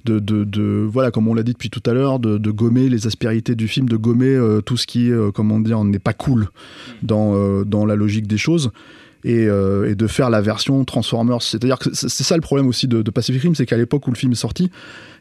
De, 0.05 0.19
de, 0.19 0.45
de- 0.45 0.87
voilà, 0.89 1.11
comme 1.11 1.27
on 1.29 1.35
l'a 1.35 1.43
dit 1.43 1.55
depuis 1.55 1.71
tout 1.71 1.83
à 1.87 1.95
l'heure, 1.95 2.19
de, 2.19 2.37
de 2.37 2.51
gommer 2.51 2.91
les 2.91 3.07
aspérités 3.07 3.55
du 3.55 3.69
film, 3.69 3.89
de 3.89 3.97
gommer 3.97 4.29
euh, 4.35 4.61
tout 4.61 4.77
ce 4.77 4.87
qui, 4.87 5.11
euh, 5.11 5.31
comment 5.33 5.59
dire, 5.61 5.83
n'est 5.83 5.99
pas 5.99 6.13
cool 6.13 6.49
dans, 7.03 7.35
euh, 7.35 7.65
dans 7.65 7.87
la 7.87 7.97
logique 7.97 8.27
des 8.27 8.39
choses. 8.39 8.71
Et, 9.25 9.47
euh, 9.49 9.91
et 9.91 9.97
de 9.97 10.07
faire 10.07 10.31
la 10.31 10.41
version 10.41 10.85
Transformers. 10.85 11.43
C'est-à-dire 11.43 11.79
c'est 11.93 12.09
ça 12.09 12.37
le 12.37 12.41
problème 12.41 12.69
aussi 12.69 12.87
de, 12.87 13.03
de 13.03 13.11
Pacific 13.11 13.43
Rim, 13.43 13.55
c'est 13.55 13.67
qu'à 13.67 13.77
l'époque 13.77 14.07
où 14.07 14.11
le 14.13 14.17
film 14.17 14.31
est 14.31 14.37
sorti, 14.37 14.71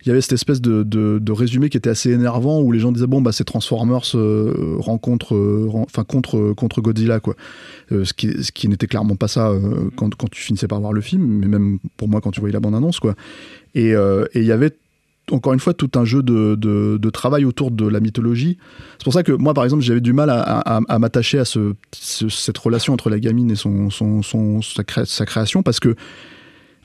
il 0.05 0.07
y 0.07 0.12
avait 0.12 0.21
cette 0.21 0.33
espèce 0.33 0.62
de, 0.62 1.31
résumé 1.31 1.69
qui 1.69 1.77
était 1.77 1.89
assez 1.89 2.12
énervant 2.12 2.62
où 2.62 2.71
les 2.71 2.79
gens 2.79 2.91
disaient 2.91 3.07
bon 3.07 3.21
bah 3.21 3.31
c'est 3.31 3.43
Transformers 3.43 4.15
euh, 4.15 4.75
rencontre 4.79 5.36
euh, 5.36 5.67
enfin 5.73 6.03
contre 6.03 6.53
contre 6.53 6.81
Godzilla 6.81 7.19
quoi 7.19 7.36
ce 7.91 8.13
qui 8.13 8.67
n'était 8.67 8.88
clairement 8.88 9.15
pas 9.15 9.27
ça 9.27 9.53
quand, 9.95 10.15
quand 10.15 10.29
tu 10.29 10.41
finissais 10.41 10.67
par 10.67 10.79
voir 10.79 10.93
le 10.93 11.01
film 11.01 11.23
mais 11.23 11.47
même 11.47 11.77
pour 11.95 12.07
moi 12.07 12.21
quand 12.21 12.31
tu 12.31 12.39
voyais 12.39 12.53
la 12.53 12.60
bande 12.60 12.73
annonce 12.73 12.99
quoi 12.99 13.15
et 13.75 13.91
il 13.91 14.43
y 14.43 14.51
avait 14.51 14.73
encore 15.32 15.54
une 15.54 15.60
fois 15.60 15.74
tout 15.74 15.92
un 15.96 16.06
jeu 16.06 16.24
de, 16.24 16.56
de, 16.56 17.10
travail 17.10 17.46
autour 17.46 17.72
de 17.72 17.88
la 17.88 18.00
mythologie. 18.00 18.58
C'est 18.98 19.04
pour 19.04 19.13
ça 19.13 19.24
que 19.24 19.32
moi, 19.32 19.54
par 19.54 19.63
exemple, 19.63 19.82
j'avais 19.84 20.02
du 20.02 20.13
mal 20.13 20.30
à, 20.30 21.00
m'attacher 21.00 21.40
à 21.40 21.46
ce, 21.46 21.74
ce- 21.94 22.30
cette 22.30 22.58
relation 22.58 22.94
entre 22.94 23.10
la 23.10 23.20
gamine 23.20 23.52
et 23.52 23.56
son, 23.56 23.90
sa, 24.62 24.84
sa 25.06 25.26
création 25.26 25.63
parce 25.63 25.80
que 25.80 25.96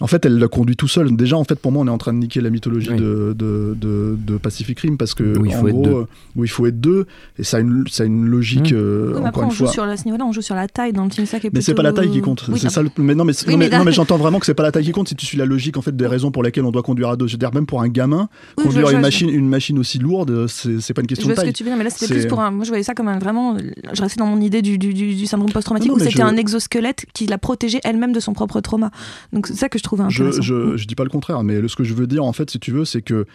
en 0.03 0.07
fait, 0.09 0.27
elle 0.27 0.39
l'a 0.39 0.49
conduit 0.49 0.77
tout 0.77 0.89
seul. 0.89 1.15
Déjà, 1.17 1.37
en 1.39 1.45
fait, 1.45 1.55
pour 1.55 1.73
moi, 1.73 1.83
on 1.83 1.87
est 1.87 1.91
en 1.91 1.97
train 1.99 2.13
de 2.13 2.19
niquer 2.19 2.41
la 2.41 2.51
mythologie 2.51 2.91
Oui. 2.91 2.97
de, 2.97 3.35
de, 3.39 3.75
de- 3.81 4.17
de 4.19 4.37
Pacific 4.37 4.79
Rim 4.81 4.97
parce 4.99 5.15
que, 5.15 5.39
Où 5.39 5.47
il 5.47 5.55
en 5.57 5.61
faut 5.61 5.69
être 5.69 5.75
gros, 5.75 5.83
deux. 5.85 5.91
euh, 5.93 6.05
où 6.37 6.45
il 6.45 6.49
faut 6.51 6.67
être 6.67 6.81
deux, 6.81 7.07
et 7.39 7.45
ça 7.45 7.57
a 7.57 7.61
une, 7.61 7.85
ça 7.91 8.03
a 8.03 8.07
une 8.07 8.27
logique, 8.27 8.73
Mmh. 8.73 8.77
euh, 8.77 9.13
Oui, 9.15 9.21
mais 9.23 9.29
après, 9.29 9.43
on 9.47 9.51
joue 9.51 9.65
fois. 9.65 9.73
sur, 9.73 9.99
ce 9.99 10.05
niveau-là, 10.05 10.25
on 10.27 10.33
joue 10.33 10.43
sur 10.43 10.55
la 10.55 10.69
taille 10.69 10.93
dans 10.93 11.05
le 11.05 11.11
film. 11.11 11.27
Ça 11.27 11.39
qui 11.41 11.47
est 11.47 11.51
Mais 11.55 11.61
c'est 11.61 11.73
plutôt- 11.73 11.77
pas 11.77 11.89
la 11.89 11.93
taille 11.95 12.11
qui 12.11 12.21
compte. 12.21 12.45
Oui, 12.49 12.59
c'est 12.61 12.69
ça. 12.71 12.83
le- 12.83 12.91
Mais 12.99 13.15
non, 13.15 13.25
mais, 13.25 13.33
Oui, 13.47 13.53
non, 13.53 13.59
mais 13.59 13.65
mais, 13.67 13.71
là- 13.71 13.79
non, 13.79 13.85
mais 13.85 13.93
j'entends 13.93 14.17
vraiment 14.19 14.39
que 14.41 14.47
c'est 14.47 14.55
pas 14.55 14.63
la 14.65 14.73
taille 14.73 14.85
qui 14.85 14.93
compte 14.93 15.09
si 15.09 15.15
tu 15.15 15.25
suis 15.25 15.39
la 15.39 15.45
logique 15.47 15.77
en 15.77 15.83
fait 15.83 15.97
des 15.97 16.07
raisons 16.07 16.31
pour 16.31 16.43
lesquelles 16.43 16.65
on 16.65 16.73
doit 16.73 16.83
conduire 16.83 17.09
à 17.11 17.17
deux. 17.17 17.27
Je 17.27 17.33
veux 17.33 17.39
dire, 17.39 17.53
même 17.55 17.67
pour 17.67 17.81
un 17.83 17.89
gamin, 17.89 18.29
conduire 18.57 18.83
vois- 18.83 18.93
une 18.93 19.01
machine, 19.01 19.29
une 19.31 19.49
machine 19.49 19.79
aussi 19.79 19.99
lourde, 19.99 20.47
c'est 20.49 20.81
c'est 20.81 20.95
pas 20.95 21.03
une 21.03 21.07
Je 21.07 21.15
question 21.15 21.27
vois 21.29 21.35
de 21.35 21.41
ce 21.41 21.43
que 21.43 21.47
taille. 21.47 21.53
tu 21.53 21.63
veux 21.65 21.71
dire, 21.71 21.77
mais 21.79 21.85
là 21.85 21.91
c'était 21.91 22.07
C'est- 22.07 22.15
plus 22.21 22.27
pour 22.27 22.41
un. 22.41 22.51
Moi 22.51 22.65
je 22.65 22.71
voyais 22.71 22.83
ça 22.83 22.95
comme 22.95 23.09
un 23.09 23.19
vraiment. 23.19 23.57
Je 23.93 24.03
restais 24.03 24.19
dans 24.19 24.27
mon 24.27 24.41
idée 24.41 24.63
du, 24.63 24.79
du, 24.79 24.93
du- 24.95 25.15
du 25.15 25.27
syndrome 25.27 25.53
post-traumatique 25.53 25.93
où 25.95 25.99
c'était 25.99 26.23
un 26.23 26.37
exosquelette 26.37 27.07
qui 27.15 27.27
la 27.27 27.39
protégeait 27.39 27.81
elle-même 27.85 28.13
de 28.13 28.21
son 28.21 28.33
propre 28.33 28.61
trauma. 28.61 28.91
Donc 29.33 29.47
c'est 29.47 29.55
ça 29.55 29.69
que 29.69 29.79
je 29.79 29.83
trouvais 29.83 29.92
Je, 30.09 30.23
intéressant. 30.25 30.43
je, 30.43 30.77
je 30.77 30.87
dis 30.87 30.95
pas 30.95 31.05
le 31.05 31.11
contraire, 31.11 31.43
mais 31.43 31.67
ce 31.69 31.77
que 31.77 31.85
je 31.85 31.95
veux 31.95 32.07
dire, 32.07 32.25
en 32.25 32.33
fait, 32.33 32.51
si 32.51 32.59
tu 32.59 32.71
veux, 32.73 32.85
c'est 32.85 33.03
que 33.03 33.27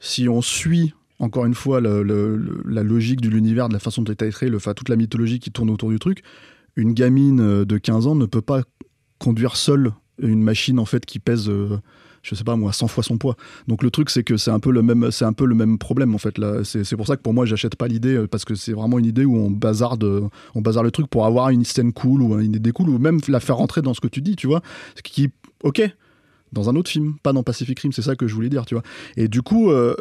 si 0.00 0.28
on 0.28 0.42
suit 0.42 0.92
encore 1.18 1.46
une 1.46 1.54
fois 1.54 1.80
le- 1.80 2.02
le- 2.02 2.36
le- 2.36 2.62
la 2.68 2.82
logique 2.82 3.20
de 3.22 3.28
l'univers, 3.30 3.68
de 3.68 3.72
la 3.72 3.78
façon 3.80 4.02
dont 4.02 4.12
est 4.12 4.30
créé, 4.30 4.50
le, 4.50 4.56
enfin, 4.58 4.74
toute 4.74 4.88
la 4.90 4.96
mythologie 4.96 5.38
qui 5.38 5.50
tourne 5.50 5.70
autour 5.70 5.88
du 5.90 5.98
truc, 5.98 6.22
une 6.76 6.92
gamine 6.92 7.40
euh, 7.40 7.64
de 7.64 7.78
15 7.78 8.06
ans 8.06 8.14
ne 8.14 8.26
peut 8.26 8.42
pas 8.42 8.62
conduire 9.18 9.56
seule 9.56 9.92
une 10.20 10.42
machine 10.42 10.78
en 10.78 10.84
fait 10.84 11.06
qui 11.06 11.18
pèse. 11.18 11.48
euh, 11.48 11.78
je 12.22 12.34
sais 12.34 12.42
pas 12.44 12.56
moi, 12.56 12.72
100 12.72 12.88
fois 12.88 13.04
son 13.04 13.18
poids. 13.18 13.36
Donc 13.68 13.82
le 13.82 13.90
truc 13.90 14.10
c'est 14.10 14.24
que 14.24 14.36
c'est 14.36 14.50
un 14.50 14.58
peu 14.58 14.70
le 14.72 14.82
même, 14.82 15.10
c'est 15.12 15.24
un 15.24 15.32
peu 15.32 15.46
le 15.46 15.54
même 15.54 15.78
problème 15.78 16.14
en 16.14 16.18
fait 16.18 16.36
là. 16.38 16.64
C'est 16.64 16.82
c'est 16.84 16.96
pour 16.96 17.06
ça 17.06 17.16
que 17.16 17.22
pour 17.22 17.32
moi 17.32 17.46
j'achète 17.46 17.76
pas 17.76 17.86
l'idée 17.88 18.14
euh, 18.16 18.26
parce 18.26 18.44
que 18.44 18.54
c'est 18.54 18.72
vraiment 18.72 18.98
une 18.98 19.04
idée 19.06 19.24
où 19.24 19.36
on 19.36 19.50
bazarde, 19.50 20.02
euh, 20.04 20.28
on 20.54 20.60
bazarde 20.60 20.84
le 20.86 20.90
truc 20.90 21.06
pour 21.06 21.24
avoir 21.24 21.50
une 21.50 21.64
scène 21.64 21.92
cool 21.92 22.20
ou 22.22 22.38
une 22.40 22.54
idée 22.56 22.72
cool 22.72 22.88
ou 22.90 22.98
même 22.98 23.20
la 23.28 23.38
faire 23.40 23.56
rentrer 23.56 23.80
dans 23.80 23.94
ce 23.94 24.00
que 24.00 24.08
tu 24.08 24.20
dis, 24.22 24.34
tu 24.36 24.46
vois. 24.48 24.60
Ce 24.96 25.02
qui, 25.02 25.30
ok, 25.62 25.82
dans 26.52 26.70
un 26.70 26.76
autre 26.76 26.90
film, 26.90 27.14
pas 27.22 27.32
dans 27.32 27.42
Pacific 27.42 27.78
Rim, 27.80 27.92
c'est 27.92 28.02
ça 28.02 28.16
que 28.16 28.26
je 28.26 28.34
voulais 28.34 28.48
dire, 28.48 28.66
tu 28.66 28.74
vois. 28.74 28.84
Et 29.16 29.28
du 29.28 29.42
coup, 29.42 29.70
euh, 29.70 29.94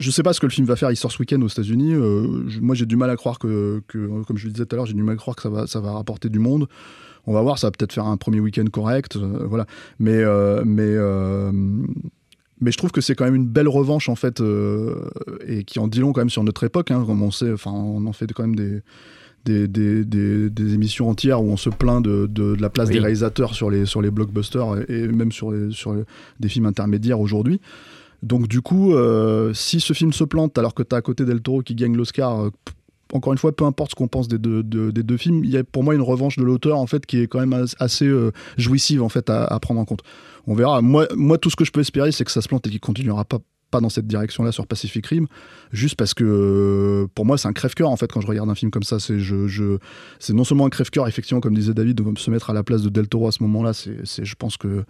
je 0.00 0.10
sais 0.10 0.22
pas 0.22 0.32
ce 0.32 0.40
que 0.40 0.46
le 0.46 0.52
film 0.52 0.66
va 0.66 0.76
faire, 0.76 0.90
il 0.90 0.96
sort 0.96 1.12
ce 1.12 1.18
week-end 1.18 1.40
aux 1.42 1.48
États-Unis. 1.48 1.94
euh, 1.94 2.48
moi, 2.60 2.74
j'ai 2.74 2.86
du 2.86 2.96
mal 2.96 3.10
à 3.10 3.16
croire 3.16 3.38
que, 3.38 3.82
comme 3.88 4.36
je 4.36 4.46
le 4.46 4.52
disais 4.52 4.66
tout 4.66 4.74
à 4.74 4.76
l'heure, 4.76 4.86
j'ai 4.86 4.94
du 4.94 5.02
mal 5.02 5.14
à 5.14 5.18
croire 5.18 5.36
que 5.36 5.42
ça 5.42 5.50
va, 5.50 5.66
ça 5.66 5.80
va 5.80 5.92
rapporter 5.92 6.28
du 6.28 6.38
monde. 6.38 6.68
On 7.26 7.32
va 7.32 7.42
voir, 7.42 7.58
ça 7.58 7.66
va 7.66 7.72
peut-être 7.72 7.92
faire 7.92 8.06
un 8.06 8.16
premier 8.16 8.40
week-end 8.40 8.64
correct, 8.72 9.16
euh, 9.16 9.46
voilà. 9.46 9.66
Mais, 9.98 10.16
euh, 10.16 10.62
mais, 10.64 10.94
mais 12.60 12.72
je 12.72 12.78
trouve 12.78 12.90
que 12.90 13.00
c'est 13.00 13.14
quand 13.14 13.24
même 13.24 13.34
une 13.34 13.46
belle 13.46 13.68
revanche 13.68 14.08
en 14.08 14.16
fait, 14.16 14.42
et 15.46 15.64
qui 15.64 15.78
en 15.78 15.88
dit 15.88 16.00
long 16.00 16.12
quand 16.12 16.20
même 16.20 16.30
sur 16.30 16.44
notre 16.44 16.64
époque. 16.64 16.90
Hein, 16.90 17.04
comme 17.06 17.22
on 17.22 17.30
sait, 17.30 17.52
enfin, 17.52 17.72
on 17.72 18.06
en 18.06 18.12
fait 18.12 18.32
quand 18.32 18.42
même 18.42 18.56
des 18.56 18.82
des, 19.44 19.66
des, 19.68 20.04
des- 20.04 20.50
des 20.50 20.74
émissions 20.74 21.08
entières 21.08 21.42
où 21.42 21.48
on 21.50 21.56
se 21.56 21.70
plaint 21.70 22.04
de, 22.04 22.26
de- 22.30 22.54
de 22.56 22.60
la 22.62 22.70
place 22.70 22.88
Oui. 22.88 22.94
des 22.94 23.00
réalisateurs 23.00 23.54
sur 23.54 23.70
les, 23.70 23.86
sur 23.86 24.02
les 24.02 24.10
blockbusters 24.10 24.82
et, 24.90 24.92
et 25.04 25.08
même 25.08 25.32
sur, 25.32 25.50
les, 25.52 25.70
sur 25.72 25.94
les- 25.94 26.02
des 26.40 26.48
films 26.48 26.66
intermédiaires 26.66 27.20
aujourd'hui. 27.20 27.60
Donc 28.22 28.48
du 28.48 28.60
coup, 28.60 28.94
euh, 28.94 29.52
si 29.54 29.80
ce 29.80 29.92
film 29.92 30.12
se 30.12 30.24
plante 30.24 30.58
alors 30.58 30.74
que 30.74 30.82
tu 30.82 30.94
as 30.94 30.98
à 30.98 31.02
côté 31.02 31.24
Del 31.24 31.40
Toro 31.40 31.62
qui 31.62 31.74
gagne 31.74 31.96
l'Oscar, 31.96 32.44
euh, 32.46 32.50
encore 33.12 33.32
une 33.32 33.38
fois, 33.38 33.52
peu 33.56 33.64
importe 33.64 33.92
ce 33.92 33.94
qu'on 33.94 34.08
pense 34.08 34.28
des 34.28 34.38
deux, 34.38 34.62
de- 34.62 34.90
des 34.90 35.02
deux 35.02 35.16
films, 35.16 35.42
il 35.44 35.50
y 35.50 35.56
a 35.56 35.64
pour 35.64 35.82
moi 35.84 35.94
une 35.94 36.02
revanche 36.02 36.36
de 36.36 36.42
l'auteur 36.42 36.76
en 36.78 36.86
fait 36.86 37.06
qui 37.06 37.20
est 37.20 37.26
quand 37.26 37.38
même 37.40 37.52
as- 37.54 37.74
assez 37.78 38.06
euh, 38.06 38.32
jouissive 38.58 39.02
en 39.02 39.08
fait 39.08 39.30
à, 39.30 39.44
à 39.44 39.58
prendre 39.60 39.80
en 39.80 39.84
compte. 39.84 40.02
On 40.46 40.54
verra. 40.54 40.82
Moi, 40.82 41.06
moi, 41.16 41.38
tout 41.38 41.48
ce 41.48 41.56
que 41.56 41.64
je 41.64 41.70
peux 41.72 41.80
espérer, 41.80 42.10
c'est 42.12 42.24
que 42.24 42.30
ça 42.30 42.42
se 42.42 42.48
plante 42.48 42.66
et 42.66 42.70
qu'il 42.70 42.80
continuera 42.80 43.24
pas 43.24 43.38
pas 43.70 43.80
dans 43.80 43.88
cette 43.88 44.06
direction-là 44.06 44.52
sur 44.52 44.66
Pacific 44.66 45.06
Rim, 45.06 45.26
juste 45.72 45.96
parce 45.96 46.14
que 46.14 46.24
euh, 46.24 47.06
pour 47.14 47.26
moi 47.26 47.36
c'est 47.38 47.48
un 47.48 47.52
crève-cœur 47.52 47.90
en 47.90 47.96
fait 47.96 48.10
quand 48.10 48.20
je 48.20 48.26
regarde 48.26 48.48
un 48.48 48.54
film 48.54 48.70
comme 48.70 48.82
ça. 48.82 48.98
C'est 48.98 49.18
je, 49.20 49.46
je, 49.46 49.78
non 50.30 50.44
seulement 50.44 50.66
un 50.66 50.70
crève-cœur 50.70 51.06
effectivement 51.08 51.40
comme 51.40 51.54
disait 51.54 51.74
David 51.74 51.96
de 51.96 52.18
se 52.18 52.30
mettre 52.30 52.50
à 52.50 52.54
la 52.54 52.62
place 52.62 52.82
de 52.82 52.88
Del 52.88 53.08
Toro 53.08 53.28
à 53.28 53.32
ce 53.32 53.42
moment-là. 53.42 53.72
C'est- 53.72 54.24
je 54.24 54.34
pense 54.36 54.56
que 54.56 54.84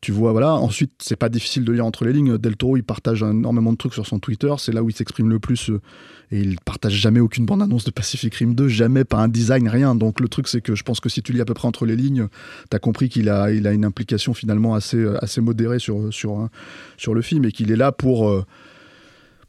tu 0.00 0.12
vois, 0.12 0.32
voilà. 0.32 0.54
Ensuite, 0.54 0.92
c'est 0.98 1.16
pas 1.16 1.28
difficile 1.28 1.64
de 1.64 1.72
lire 1.72 1.84
entre 1.84 2.06
les 2.06 2.12
lignes. 2.14 2.38
Del 2.38 2.56
Toro, 2.56 2.78
il 2.78 2.84
partage 2.84 3.22
énormément 3.22 3.72
de 3.72 3.76
trucs 3.76 3.92
sur 3.92 4.06
son 4.06 4.18
Twitter. 4.18 4.52
C'est 4.58 4.72
là 4.72 4.82
où 4.82 4.88
il 4.88 4.96
s'exprime 4.96 5.28
le 5.28 5.38
plus. 5.38 5.70
euh, 5.70 5.80
et 6.32 6.40
il 6.40 6.58
partage 6.60 6.92
jamais 6.94 7.20
aucune 7.20 7.44
bande-annonce 7.44 7.84
de 7.84 7.90
Pacific 7.90 8.34
Rim 8.36 8.54
2, 8.54 8.68
jamais, 8.68 9.04
pas 9.04 9.18
un 9.18 9.28
design, 9.28 9.68
rien. 9.68 9.94
Donc 9.94 10.20
le 10.20 10.28
truc, 10.28 10.48
c'est 10.48 10.60
que 10.60 10.74
je 10.74 10.84
pense 10.84 11.00
que 11.00 11.08
si 11.08 11.22
tu 11.22 11.32
lis 11.32 11.40
à 11.40 11.44
peu 11.44 11.54
près 11.54 11.66
entre 11.66 11.86
les 11.86 11.96
lignes, 11.96 12.28
t'as 12.70 12.78
compris 12.78 13.08
qu'il 13.08 13.28
a, 13.28 13.50
une 13.50 13.84
implication 13.84 14.32
finalement 14.32 14.74
assez, 14.74 15.04
assez 15.20 15.40
modérée 15.40 15.78
hein, 15.88 16.48
sur 16.96 17.14
le 17.14 17.22
film 17.22 17.44
et 17.44 17.52
qu'il 17.52 17.70
est 17.70 17.76
là 17.76 17.92
pour. 17.92 18.28
euh, 18.28 18.44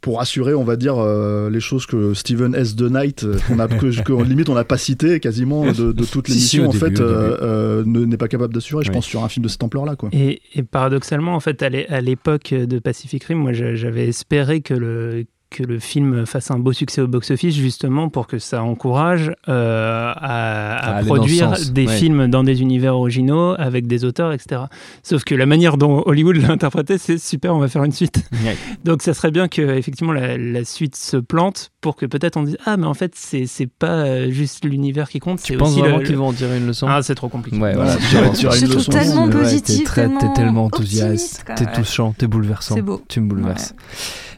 pour 0.02 0.20
assurer, 0.20 0.54
on 0.56 0.64
va 0.64 0.76
dire, 0.78 0.96
euh, 0.98 1.50
les 1.52 1.60
choses 1.60 1.86
que 1.86 2.14
Steven 2.16 2.56
S. 2.56 2.76
The 2.76 2.82
Knight, 2.90 3.24
euh, 3.24 3.38
qu'on 3.48 3.60
a, 3.60 3.68
que, 3.68 4.02
que, 4.02 4.24
limite 4.24 4.50
on 4.50 4.56
n'a 4.56 4.64
pas 4.64 4.78
cité 4.80 5.20
quasiment 5.20 5.72
de, 5.72 5.92
de 5.92 6.04
toute 6.12 6.28
Si, 6.28 6.40
si, 6.40 6.58
l'émission, 6.58 6.66
en 6.70 6.72
début, 6.88 6.98
fait, 6.98 7.02
euh, 7.04 7.38
euh, 7.42 7.84
ne- 7.86 8.06
n'est 8.06 8.18
pas 8.18 8.28
capable 8.28 8.54
d'assurer, 8.54 8.84
je 8.84 8.90
Oui. 8.90 8.96
pense, 8.96 9.06
sur 9.06 9.24
un 9.24 9.30
film 9.30 9.44
de 9.44 9.48
cette 9.50 9.62
ampleur-là. 9.64 9.96
Quoi. 9.96 10.10
Et, 10.12 10.42
et 10.56 10.64
paradoxalement, 10.64 11.36
en 11.36 11.40
fait, 11.40 11.62
à 11.62 11.70
l'é- 11.70 11.88
à 11.90 12.02
l'époque 12.02 12.52
de 12.54 12.80
Pacific 12.80 13.24
Rim, 13.26 13.38
moi, 13.38 13.54
j'a- 13.54 13.76
j'avais 13.76 14.08
espéré 14.08 14.62
que 14.62 14.74
le 14.74 15.26
que 15.52 15.64
le 15.64 15.80
film 15.80 16.26
fasse 16.26 16.50
un 16.50 16.58
beau 16.58 16.72
succès 16.74 17.02
au 17.02 17.08
box-office, 17.08 17.54
justement 17.56 18.10
pour 18.10 18.26
que 18.26 18.40
ça 18.40 18.64
encourage 18.64 19.32
euh, 19.50 20.14
à, 20.16 21.02
produire 21.06 21.54
des 21.72 21.86
ouais. 21.86 21.96
films 21.96 22.28
dans 22.28 22.44
des 22.44 22.62
univers 22.62 22.96
originaux 22.96 23.54
avec 23.60 23.86
des 23.86 24.06
auteurs, 24.06 24.32
etc. 24.32 24.62
Sauf 25.04 25.24
que 25.26 25.36
la 25.36 25.46
manière 25.46 25.78
dont 25.78 26.04
Hollywood 26.06 26.38
l'a 26.38 26.52
interprété, 26.52 26.98
c'est 26.98 27.18
super, 27.18 27.54
on 27.54 27.60
va 27.60 27.68
faire 27.68 27.84
une 27.84 27.92
suite. 27.92 28.24
Ouais. 28.44 28.56
Donc 28.86 29.02
ça 29.04 29.14
serait 29.14 29.32
bien 29.32 29.50
que 29.50 29.62
effectivement 29.62 30.14
la, 30.14 30.38
la 30.38 30.64
suite 30.64 30.96
se 30.96 31.18
plante 31.18 31.72
pour 31.82 31.98
que 31.98 32.06
peut-être 32.06 32.38
on 32.38 32.44
dise 32.44 32.58
ah 32.66 32.78
mais 32.78 32.88
en 32.88 32.94
fait 32.94 33.14
c'est 33.16 33.68
pas 33.68 34.06
euh, 34.06 34.32
juste 34.32 34.64
l'univers 34.64 35.10
qui 35.10 35.20
compte, 35.20 35.42
Tu 35.42 35.54
c'est 35.54 35.58
penses 35.58 35.72
aussi 35.72 35.82
vraiment 35.82 35.98
le- 35.98 36.06
qu'ils 36.06 36.16
vont 36.16 36.28
en 36.28 36.34
tirer 36.34 36.58
une 36.58 36.68
leçon? 36.68 36.88
Ah 36.90 37.02
c'est 37.04 37.16
trop 37.16 37.28
compliqué. 37.30 37.58
Ouais, 37.58 37.76
voilà. 37.76 37.98
Je 38.00 38.64
une 38.66 38.72
leçon. 38.74 38.92
tellement 38.92 39.30
positif, 39.30 39.84
t'es 39.90 40.02
tellement 40.02 40.20
T'es 40.20 40.34
tellement 40.34 40.66
optimiste, 40.68 41.44
enthousiaste, 41.44 41.46
t'es 41.58 41.82
touchant, 41.82 42.14
t'es 42.18 42.28
bouleversant. 42.28 42.76
C'est 42.76 42.82
beau. 42.82 43.02
Tu 43.10 43.20
me 43.20 43.28
bouleverses. 43.28 43.74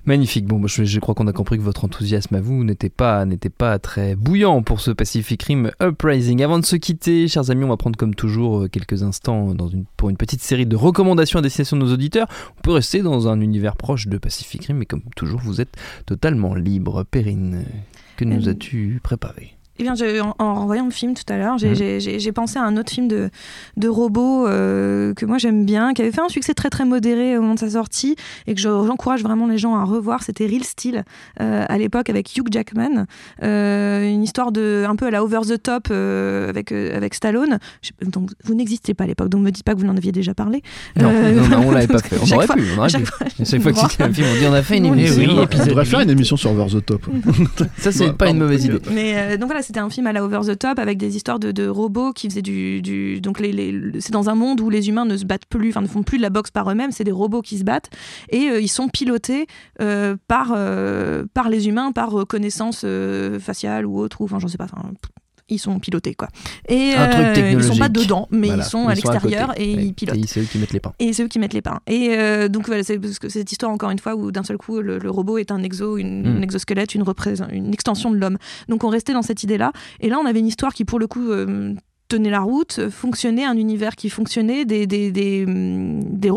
Magnifique. 0.05 0.45
Bon, 0.45 0.67
je, 0.67 0.83
je 0.83 0.99
crois 0.99 1.15
qu'on 1.15 1.27
a 1.27 1.31
compris 1.31 1.57
que 1.57 1.63
votre 1.63 1.85
enthousiasme 1.85 2.35
à 2.35 2.41
vous 2.41 2.65
n'était 2.65 2.89
pas, 2.89 3.25
n'était 3.25 3.49
pas 3.49 3.79
très 3.79 4.15
bouillant 4.17 4.61
pour 4.61 4.81
ce 4.81 4.91
Pacific 4.91 5.41
Rim 5.43 5.71
Uprising. 5.81 6.43
Avant 6.43 6.59
de 6.59 6.65
se 6.65 6.75
quitter, 6.75 7.29
chers 7.29 7.49
amis, 7.49 7.63
on 7.63 7.69
va 7.69 7.77
prendre 7.77 7.95
comme 7.97 8.13
toujours 8.13 8.63
euh, 8.63 8.67
quelques 8.67 9.01
instants 9.03 9.53
dans 9.53 9.69
une, 9.69 9.85
pour 9.95 10.09
une 10.09 10.17
petite 10.17 10.41
série 10.41 10.65
de 10.65 10.75
recommandations 10.75 11.39
à 11.39 11.41
destination 11.41 11.77
de 11.77 11.83
nos 11.83 11.93
auditeurs. 11.93 12.27
On 12.57 12.61
peut 12.61 12.71
rester 12.71 13.01
dans 13.01 13.29
un 13.29 13.39
univers 13.39 13.77
proche 13.77 14.07
de 14.07 14.17
Pacific 14.17 14.65
Rim, 14.65 14.75
mais 14.75 14.85
comme 14.85 15.03
toujours, 15.15 15.39
vous 15.39 15.61
êtes 15.61 15.77
totalement 16.05 16.53
libre. 16.53 17.03
Perrine, 17.03 17.63
que 18.17 18.25
nous 18.25 18.49
Euh, 18.49 18.51
as-tu 18.51 18.99
préparé? 19.01 19.55
Eh 19.79 19.83
bien, 19.83 19.95
je- 19.95 20.21
en, 20.21 20.35
en 20.37 20.61
revoyant 20.61 20.85
le 20.85 20.91
film 20.91 21.15
tout 21.15 21.23
à 21.33 21.37
l'heure, 21.37 21.57
j'ai 21.57 21.69
Mhm. 21.73 22.33
pensé 22.33 22.59
à 22.59 22.63
un 22.63 22.77
autre 22.77 22.91
film 22.91 23.07
de, 23.07 23.29
de 23.75 23.87
robots 23.87 24.45
euh, 24.47 25.13
que 25.15 25.25
moi 25.25 25.39
j'aime 25.39 25.65
bien, 25.65 25.93
qui 25.93 26.01
avait 26.03 26.11
fait 26.11 26.21
un 26.21 26.29
succès 26.29 26.53
très 26.53 26.69
très 26.69 26.85
modéré 26.85 27.37
au 27.37 27.41
moment 27.41 27.55
de 27.55 27.59
sa 27.59 27.71
sortie 27.71 28.15
et 28.45 28.53
que 28.53 28.61
je- 28.61 28.67
j'encourage 28.85 29.23
vraiment 29.23 29.47
les 29.47 29.57
gens 29.57 29.75
à 29.75 29.83
revoir. 29.83 30.21
C'était 30.21 30.45
Real 30.45 30.63
Steel 30.63 31.03
euh, 31.41 31.65
à 31.67 31.77
l'époque 31.79 32.09
avec 32.11 32.35
Hugh 32.37 32.47
Jackman, 32.51 33.05
Euh, 33.41 34.07
une 34.07 34.21
histoire 34.23 34.51
de 34.51 34.85
un 34.87 34.95
peu 34.95 35.07
à 35.07 35.11
la 35.11 35.23
over 35.23 35.39
the 35.47 35.61
top 35.61 35.87
euh, 35.89 36.49
avec 36.49 36.71
euh, 36.71 36.95
avec 36.95 37.13
Stallone. 37.15 37.57
Je- 37.81 37.91
donc 38.09 38.29
vous 38.43 38.53
n'existiez 38.53 38.93
pas 38.93 39.05
à 39.05 39.07
l'époque, 39.07 39.29
donc 39.29 39.41
me 39.41 39.49
dites 39.51 39.63
pas 39.65 39.73
que 39.73 39.79
vous 39.79 39.85
n'en 39.87 39.97
aviez 39.97 40.11
déjà 40.11 40.33
parlé. 40.35 40.61
Non, 40.99 41.09
Euh, 41.09 41.31
non, 41.33 41.47
non, 41.49 41.67
on 41.67 41.71
l'avait 41.71 41.87
pas 41.87 41.97
fait. 41.99 42.17
On 42.21 42.35
aurait 42.35 42.45
fois- 42.45 42.55
pu, 42.55 42.63
on 42.75 42.77
aurait 42.77 42.85
à 42.85 42.89
chaque 42.89 43.01
pu. 43.01 43.07
fois- 43.07 43.27
chaque 43.43 43.61
fois 43.61 43.71
que 43.73 43.79
c'était 43.91 44.03
un 44.03 44.13
film, 44.13 44.27
on 44.31 44.39
dit 44.39 44.45
on 44.47 44.53
a 44.53 44.61
fait 44.61 44.77
une 44.77 44.85
émission. 44.85 45.23
oui, 45.23 45.27
On 45.61 45.65
devrait 45.65 45.85
faire 45.85 45.99
une 46.01 46.09
émission 46.11 46.37
sur 46.37 46.51
Over 46.51 46.67
the 46.79 46.85
Top. 46.85 47.05
Ça, 47.79 47.91
c'est 47.91 48.13
pas 48.13 48.29
une 48.29 48.37
mauvaise 48.37 48.65
idée. 48.65 48.79
Mais 48.91 49.13
euh, 49.15 49.37
donc 49.37 49.47
voilà, 49.47 49.61
c'était 49.63 49.79
un 49.79 49.89
film 49.89 50.05
à 50.07 50.13
la 50.13 50.23
over 50.23 50.41
the 50.45 50.57
top 50.59 50.77
avec 50.77 50.97
des 50.99 51.15
histoires 51.15 51.39
de, 51.39 51.51
de 51.51 51.67
robots 51.67 52.13
qui 52.13 52.29
faisaient 52.29 52.41
du, 52.43 52.81
du 52.81 53.19
donc 53.21 53.39
les, 53.39 53.51
les- 53.51 53.71
le- 53.71 53.99
c'est 53.99 54.11
dans 54.11 54.29
un 54.29 54.35
monde 54.35 54.61
où 54.61 54.69
les 54.69 54.89
humains 54.89 55.05
ne 55.05 55.17
se 55.17 55.25
battent 55.25 55.47
plus, 55.47 55.69
enfin 55.69 55.81
ne 55.81 55.87
font 55.87 56.03
plus 56.03 56.17
de 56.17 56.21
la 56.23 56.29
boxe 56.29 56.51
par 56.51 56.69
eux-mêmes, 56.69 56.91
c'est 56.91 57.03
des 57.03 57.11
robots 57.11 57.41
qui 57.41 57.57
se 57.57 57.63
battent 57.63 57.89
et 58.29 58.49
euh, 58.49 58.59
ils 58.61 58.67
sont 58.67 58.87
pilotés 58.89 59.47
euh, 59.81 60.15
par 60.27 60.53
euh, 60.55 61.25
par 61.33 61.49
les 61.49 61.67
humains 61.67 61.91
par 61.91 62.11
reconnaissance 62.11 62.85
faciale 63.39 63.85
ou 63.85 63.97
autre 63.99 64.21
ou 64.21 64.25
enfin 64.25 64.39
j'en 64.39 64.47
sais 64.47 64.57
pas, 64.57 64.67
ils 65.53 65.59
sont 65.59 65.79
pilotés 65.79 66.13
quoi. 66.15 66.27
Et 66.69 66.93
Un 66.93 67.07
truc 67.07 67.37
euh, 67.37 67.51
ils 67.53 67.63
sont 67.63 67.77
pas 67.77 67.89
dedans, 67.89 68.27
mais 68.31 68.47
Voilà, 68.47 68.63
ils 68.63 68.69
sont 68.69 68.87
à 68.87 68.93
l'extérieur 68.95 69.53
et 69.57 69.75
Ouais. 69.75 69.83
ils 69.85 69.93
pilotent. 69.93 70.17
Et 70.17 70.27
c'est 70.27 70.41
eux 70.41 70.45
qui 70.51 70.57
mettent 70.57 70.73
les 70.73 70.79
pains. 70.79 70.93
Et 70.99 71.13
c'est 71.13 71.23
eux 71.23 71.27
qui 71.27 71.39
mettent 71.39 71.53
les 71.53 71.61
pains. 71.61 71.79
Et 71.87 72.09
euh, 72.17 72.47
donc 72.49 72.67
voilà, 72.67 72.83
c'est 72.83 72.99
parce 72.99 73.19
que 73.19 73.29
cette 73.29 73.51
histoire 73.51 73.71
encore 73.71 73.89
une 73.91 73.99
fois 73.99 74.15
où 74.15 74.31
d'un 74.31 74.43
seul 74.43 74.57
coup 74.57 74.79
le, 74.81 74.99
le 74.99 75.09
robot 75.09 75.37
est 75.37 75.51
un 75.51 75.63
exo, 75.63 75.97
une, 75.97 76.23
Mm. 76.23 76.37
un 76.37 76.41
exosquelette, 76.41 76.95
une, 76.95 77.03
une 77.51 77.73
extension 77.73 78.11
de 78.11 78.17
l'homme. 78.17 78.37
Donc 78.69 78.83
on 78.83 78.89
restait 78.89 79.13
dans 79.13 79.21
cette 79.21 79.43
idée-là. 79.43 79.71
Et 79.99 80.09
là 80.09 80.17
on 80.21 80.25
avait 80.25 80.39
une 80.39 80.47
histoire 80.47 80.73
qui 80.73 80.85
pour 80.85 80.99
le 80.99 81.07
coup 81.07 81.31
euh, 81.31 81.73
tenait 82.17 82.29
la 82.29 82.41
route, 82.41 82.77
euh, 82.79 82.89
fonctionnait, 82.91 83.43
un 83.45 83.57
univers 83.57 83.95
qui 83.95 84.09
fonctionnait, 84.09 84.65
des, 84.65 84.85
des, 84.87 85.11
des, 85.11 85.45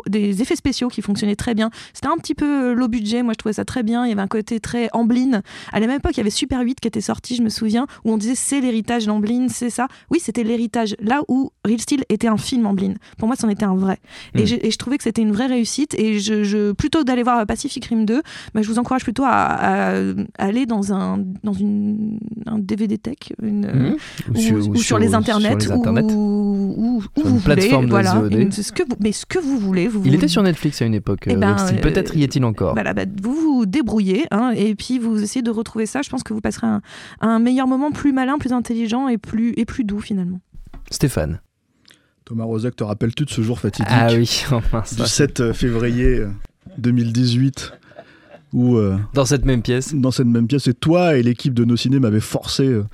des- 0.07 0.43
effets 0.43 0.57
spéciaux 0.57 0.89
qui 0.89 1.03
fonctionnaient 1.03 1.37
très 1.37 1.55
bien. 1.55 1.71
C'était 1.93 2.09
un 2.09 2.17
petit 2.17 2.35
peu 2.35 2.71
euh, 2.71 2.75
low 2.75 2.89
budget, 2.89 3.23
moi 3.23 3.33
je 3.35 3.39
trouvais 3.39 3.53
ça 3.53 3.65
très 3.65 3.83
bien. 3.83 4.05
Il 4.05 4.09
y 4.09 4.13
avait 4.13 4.23
un 4.23 4.27
côté 4.27 4.59
très 4.61 4.89
Amblin. 4.93 5.43
À 5.73 5.81
la 5.81 5.87
même 5.87 5.97
époque, 5.99 6.13
il 6.15 6.19
y 6.19 6.21
avait 6.21 6.31
Super 6.31 6.61
8 6.61 6.81
qui 6.81 6.89
était 6.89 7.01
sorti, 7.01 7.37
je 7.37 7.43
me 7.43 7.49
souviens, 7.49 7.87
où 8.05 8.13
on 8.13 8.17
disait 8.17 8.35
c'est 8.35 8.61
l'héritage 8.61 9.07
d'Amblin, 9.07 9.49
c'est 9.49 9.71
ça. 9.71 9.89
Oui, 10.11 10.19
c'était 10.21 10.45
l'héritage. 10.45 10.97
Là 11.01 11.21
où 11.29 11.51
Real 11.65 11.81
Steel 11.81 12.05
était 12.09 12.29
un 12.29 12.37
film 12.37 12.67
Amblin. 12.67 12.95
Pour 13.19 13.29
moi, 13.29 13.37
c'en 13.37 13.49
était 13.49 13.65
un 13.65 13.75
vrai. 13.77 13.99
Et, 14.35 14.43
Mm. 14.45 14.59
et 14.63 14.71
je 14.71 14.77
trouvais 14.79 14.97
que 14.97 15.05
c'était 15.05 15.23
une 15.23 15.33
vraie 15.33 15.47
réussite. 15.47 15.95
Et 15.99 16.19
je, 16.21 16.43
je- 16.45 16.73
plutôt 16.73 17.05
d'aller 17.05 17.23
voir 17.23 17.45
Pacific 17.47 17.85
Rim 17.87 18.05
2, 18.05 18.23
bah, 18.55 18.63
je 18.63 18.69
vous 18.69 18.79
encourage 18.79 19.03
plutôt 19.05 19.25
à, 19.25 19.91
à 19.91 19.93
aller 20.39 20.65
dans 20.67 20.93
un, 20.93 21.19
dans 21.43 21.53
une, 21.53 22.19
un 22.47 22.59
DVD 22.59 22.97
tech, 22.99 23.17
une, 23.43 23.67
Mhm. 23.67 24.69
ou, 24.71 24.77
sur 24.77 24.99
les 24.99 25.15
internets. 25.15 25.57
Ou, 25.75 27.03
ou, 27.17 27.29
une 27.29 27.41
plateforme 27.41 27.87
de 27.87 27.91
voulez, 27.91 28.03
voilà, 28.03 28.27
une- 28.37 28.53
ce 28.53 28.73
que 28.73 28.83
vous, 28.83 28.97
mais 29.01 29.13
ce 29.13 29.27
que 29.27 29.39
vous 29.39 29.59
voulez. 29.59 29.89
Vous 29.89 30.03
Il 30.05 30.11
vous- 30.11 30.17
était 30.17 30.29
sur 30.29 30.43
Netflix 30.43 30.81
à 30.83 30.85
une 30.87 30.95
époque. 30.95 31.25
Eh 31.27 31.33
euh, 31.35 31.37
ben, 31.37 31.59
Steel. 31.59 31.81
Peut-être 31.81 32.17
y 32.17 32.23
est-il 32.23 32.45
encore. 32.45 32.75
voilà, 32.75 32.95
bah, 32.95 33.05
vous 33.23 33.35
vous 33.35 33.67
débrouillez 33.67 34.27
hein, 34.31 34.53
et 34.57 34.75
puis 34.75 34.99
vous 34.99 35.23
essayez 35.23 35.43
de 35.43 35.51
retrouver 35.51 35.87
ça. 35.87 36.03
Je 36.03 36.11
pense 36.11 36.23
que 36.23 36.33
vous 36.35 36.41
passerez 36.41 36.67
un, 36.67 36.81
un 37.21 37.39
meilleur 37.39 37.67
moment 37.67 37.91
plus 37.91 38.13
malin, 38.13 38.39
plus 38.39 38.53
intelligent 38.53 39.09
et 39.09 39.19
plus, 39.19 39.53
et 39.57 39.65
plus 39.65 39.85
doux 39.85 40.01
finalement. 40.01 40.41
Stéphane. 40.91 41.41
Thomas 42.25 42.45
Rozek, 42.45 42.75
te 42.77 42.83
rappelles-tu 42.85 43.25
de 43.25 43.31
ce 43.31 43.41
jour 43.43 43.61
fatidique 43.61 43.87
Ah 43.91 44.09
oui, 44.13 44.45
enfin, 44.53 44.83
ça. 44.85 45.03
du 45.05 45.09
7 45.09 45.53
février 45.53 46.19
euh, 46.19 46.29
2018 46.79 47.73
où 48.53 48.77
euh, 48.77 48.97
Dans 49.15 49.25
cette 49.25 49.45
même 49.45 49.63
pièce. 49.63 49.95
dans 49.95 50.11
cette 50.11 50.27
même 50.27 50.47
pièce, 50.47 50.67
et 50.69 50.75
toi 50.75 51.17
et 51.17 51.23
l'équipe 51.23 51.53
de 51.55 51.65
nos 51.65 51.77
ciné 51.77 51.99
m'avaient 52.01 52.21
forcé 52.21 52.65
euh, 52.67 52.85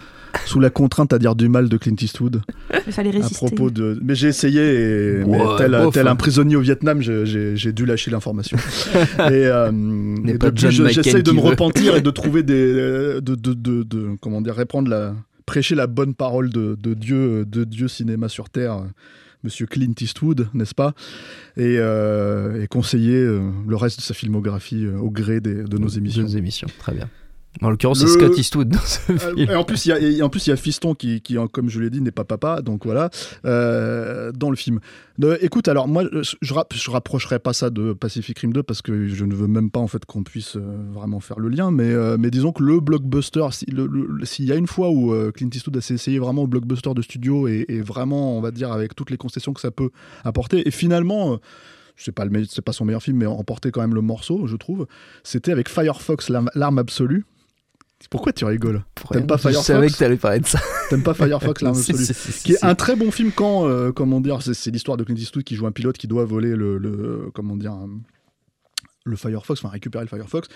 sous 0.46 0.60
la 0.60 0.70
contrainte 0.70 1.12
à 1.12 1.18
dire 1.18 1.34
du 1.34 1.48
mal 1.48 1.68
de 1.68 1.76
Clint 1.76 1.96
Eastwood 2.00 2.42
Il 2.86 2.92
fallait 2.92 3.22
à 3.22 3.28
propos 3.28 3.70
de. 3.70 3.98
Mais 4.02 4.14
j'ai 4.14 4.28
essayé 4.28 4.60
et 4.60 5.24
mais 5.24 5.38
tel, 5.58 5.70
bof, 5.72 5.94
tel 5.94 6.08
hein. 6.08 6.12
un 6.12 6.16
prisonnier 6.16 6.56
au 6.56 6.60
Vietnam, 6.60 7.00
j'ai- 7.00 7.72
dû 7.72 7.86
lâcher 7.86 8.10
l'information. 8.10 8.56
et 9.18 9.46
euh, 9.46 9.70
et 10.26 10.38
depuis, 10.38 10.70
je- 10.70 10.82
de 11.22 11.30
me 11.32 11.40
veut. 11.40 11.48
repentir 11.48 11.96
et 11.96 12.00
de 12.02 12.10
trouver 12.10 12.42
des, 12.42 12.72
de, 12.74 13.20
de, 13.20 13.34
de, 13.54 13.82
de- 13.82 14.08
comment 14.20 14.40
dire, 14.40 14.54
répandre 14.54 14.88
la, 14.90 15.14
prêcher 15.46 15.74
la 15.74 15.86
bonne 15.86 16.14
parole 16.14 16.50
de, 16.50 16.76
de 16.80 16.94
Dieu, 16.94 17.44
de 17.44 17.64
Dieu 17.64 17.88
cinéma 17.88 18.28
sur 18.28 18.48
terre. 18.50 18.82
Monsieur 19.44 19.66
Clint 19.66 19.92
Eastwood, 20.00 20.46
n'est-ce 20.54 20.72
pas? 20.74 20.94
Et, 21.56 21.76
euh, 21.78 22.62
et 22.62 22.68
conseiller 22.68 23.16
euh, 23.16 23.40
le 23.66 23.74
reste 23.74 23.96
de 23.98 24.02
sa 24.02 24.14
filmographie 24.14 24.84
euh, 24.84 24.96
au 24.98 25.10
gré 25.10 25.40
des- 25.40 25.64
de 25.64 25.78
nos 25.78 25.88
émissions. 25.88 26.22
Nos 26.22 26.28
émissions, 26.28 26.68
très 26.78 26.92
bien. 26.94 27.08
En 27.60 27.68
l'occurrence, 27.68 28.00
Le- 28.02 28.08
c'est 28.08 28.14
Scott 28.14 28.38
Eastwood 28.38 28.68
dans 28.70 28.78
ce 28.80 29.12
Euh, 29.12 29.18
film. 29.36 29.50
Et 29.50 29.54
en 29.54 29.62
plus, 29.62 29.84
il 29.84 29.90
y 29.90 29.92
a, 29.92 30.00
et 30.00 30.22
en 30.22 30.30
plus, 30.30 30.46
il 30.46 30.50
y 30.50 30.52
a 30.52 30.56
Fiston 30.56 30.94
qui, 30.94 31.20
qui, 31.20 31.36
en- 31.36 31.46
comme 31.48 31.68
je 31.68 31.80
l'ai 31.80 31.90
dit, 31.90 32.00
n'est 32.00 32.10
pas 32.10 32.24
papa, 32.24 32.62
donc 32.62 32.84
voilà, 32.86 33.10
euh, 33.44 34.32
dans 34.32 34.48
le 34.50 34.56
film. 34.56 34.80
Euh, 35.22 35.36
écoute, 35.42 35.68
alors 35.68 35.86
moi, 35.86 36.04
je, 36.10 36.34
je, 36.40 36.54
rap- 36.54 36.72
je 36.74 36.90
rapprocherai 36.90 37.38
pas 37.38 37.52
ça 37.52 37.68
de 37.70 37.92
Pacific 37.92 38.38
Rim 38.38 38.52
2 38.52 38.62
parce 38.62 38.80
que 38.82 39.06
je 39.06 39.24
ne 39.24 39.34
veux 39.34 39.46
même 39.46 39.70
pas 39.70 39.80
en 39.80 39.86
fait 39.86 40.04
qu'on 40.06 40.22
puisse 40.22 40.56
euh, 40.56 40.60
vraiment 40.92 41.20
faire 41.20 41.38
le 41.38 41.48
lien, 41.50 41.70
mais, 41.70 41.90
euh, 41.92 42.16
mais 42.18 42.30
disons 42.30 42.52
que 42.52 42.62
le 42.62 42.80
blockbuster, 42.80 43.46
si- 43.52 43.66
s'il 44.24 44.44
y 44.46 44.52
a 44.52 44.56
une 44.56 44.66
fois 44.66 44.90
où 44.90 45.14
Clint 45.32 45.50
Eastwood 45.52 45.76
a 45.76 45.80
essayé 45.80 46.18
vraiment 46.18 46.42
au 46.44 46.46
blockbuster 46.46 46.94
de 46.94 47.02
studio 47.02 47.48
et, 47.48 47.66
et 47.68 47.80
vraiment, 47.82 48.36
on 48.36 48.40
va 48.40 48.50
dire, 48.50 48.72
avec 48.72 48.94
toutes 48.94 49.10
les 49.10 49.18
concessions 49.18 49.52
que 49.52 49.60
ça 49.60 49.70
peut 49.70 49.90
apporter, 50.24 50.66
et 50.66 50.70
finalement. 50.70 51.38
c'est 51.96 52.12
pas, 52.12 52.24
le 52.24 52.60
pas 52.62 52.72
son 52.72 52.84
meilleur 52.86 53.02
film, 53.02 53.18
mais 53.18 53.26
emporter 53.26 53.70
quand 53.70 53.82
même 53.82 53.94
le 53.94 54.00
morceau, 54.00 54.46
je 54.46 54.56
trouve. 54.56 54.86
C'était 55.22 55.52
avec 55.52 55.68
Firefox, 55.68 56.30
l'arme 56.30 56.78
absolue. 56.78 57.26
Pourquoi 58.10 58.32
tu 58.32 58.44
rigoles 58.44 58.84
T'aimes 59.10 59.26
pas 59.26 59.36
Je 59.36 59.42
Firefox 59.42 59.66
savais 59.66 59.88
que 59.88 59.96
t'allais 59.96 60.16
parler 60.16 60.40
de 60.40 60.46
ça. 60.46 60.60
T'aimes 60.90 61.02
pas 61.02 61.14
Firefox, 61.14 61.62
l'arme 61.62 61.76
absolue 61.78 62.04
si, 62.04 62.14
si, 62.14 62.32
si, 62.32 62.44
qui 62.44 62.52
est 62.52 62.64
un 62.64 62.74
très 62.74 62.96
bon 62.96 63.10
film 63.10 63.30
quand, 63.34 63.66
euh, 63.68 63.92
comment 63.92 64.20
dire, 64.20 64.40
c'est, 64.42 64.70
l'histoire 64.70 64.96
de 64.96 65.04
Clint 65.04 65.16
Eastwood 65.16 65.44
qui 65.44 65.54
joue 65.56 65.66
un 65.66 65.72
pilote 65.72 65.96
qui 65.98 66.06
doit 66.06 66.24
voler 66.24 66.54
le, 66.56 66.78
le- 66.78 67.30
comment 67.34 67.56
dire, 67.56 67.72
un- 67.72 67.88
le 69.04 69.16
Firefox, 69.16 69.58
enfin 69.60 69.68
récupérer 69.72 70.04
le 70.04 70.08
Firefox, 70.08 70.46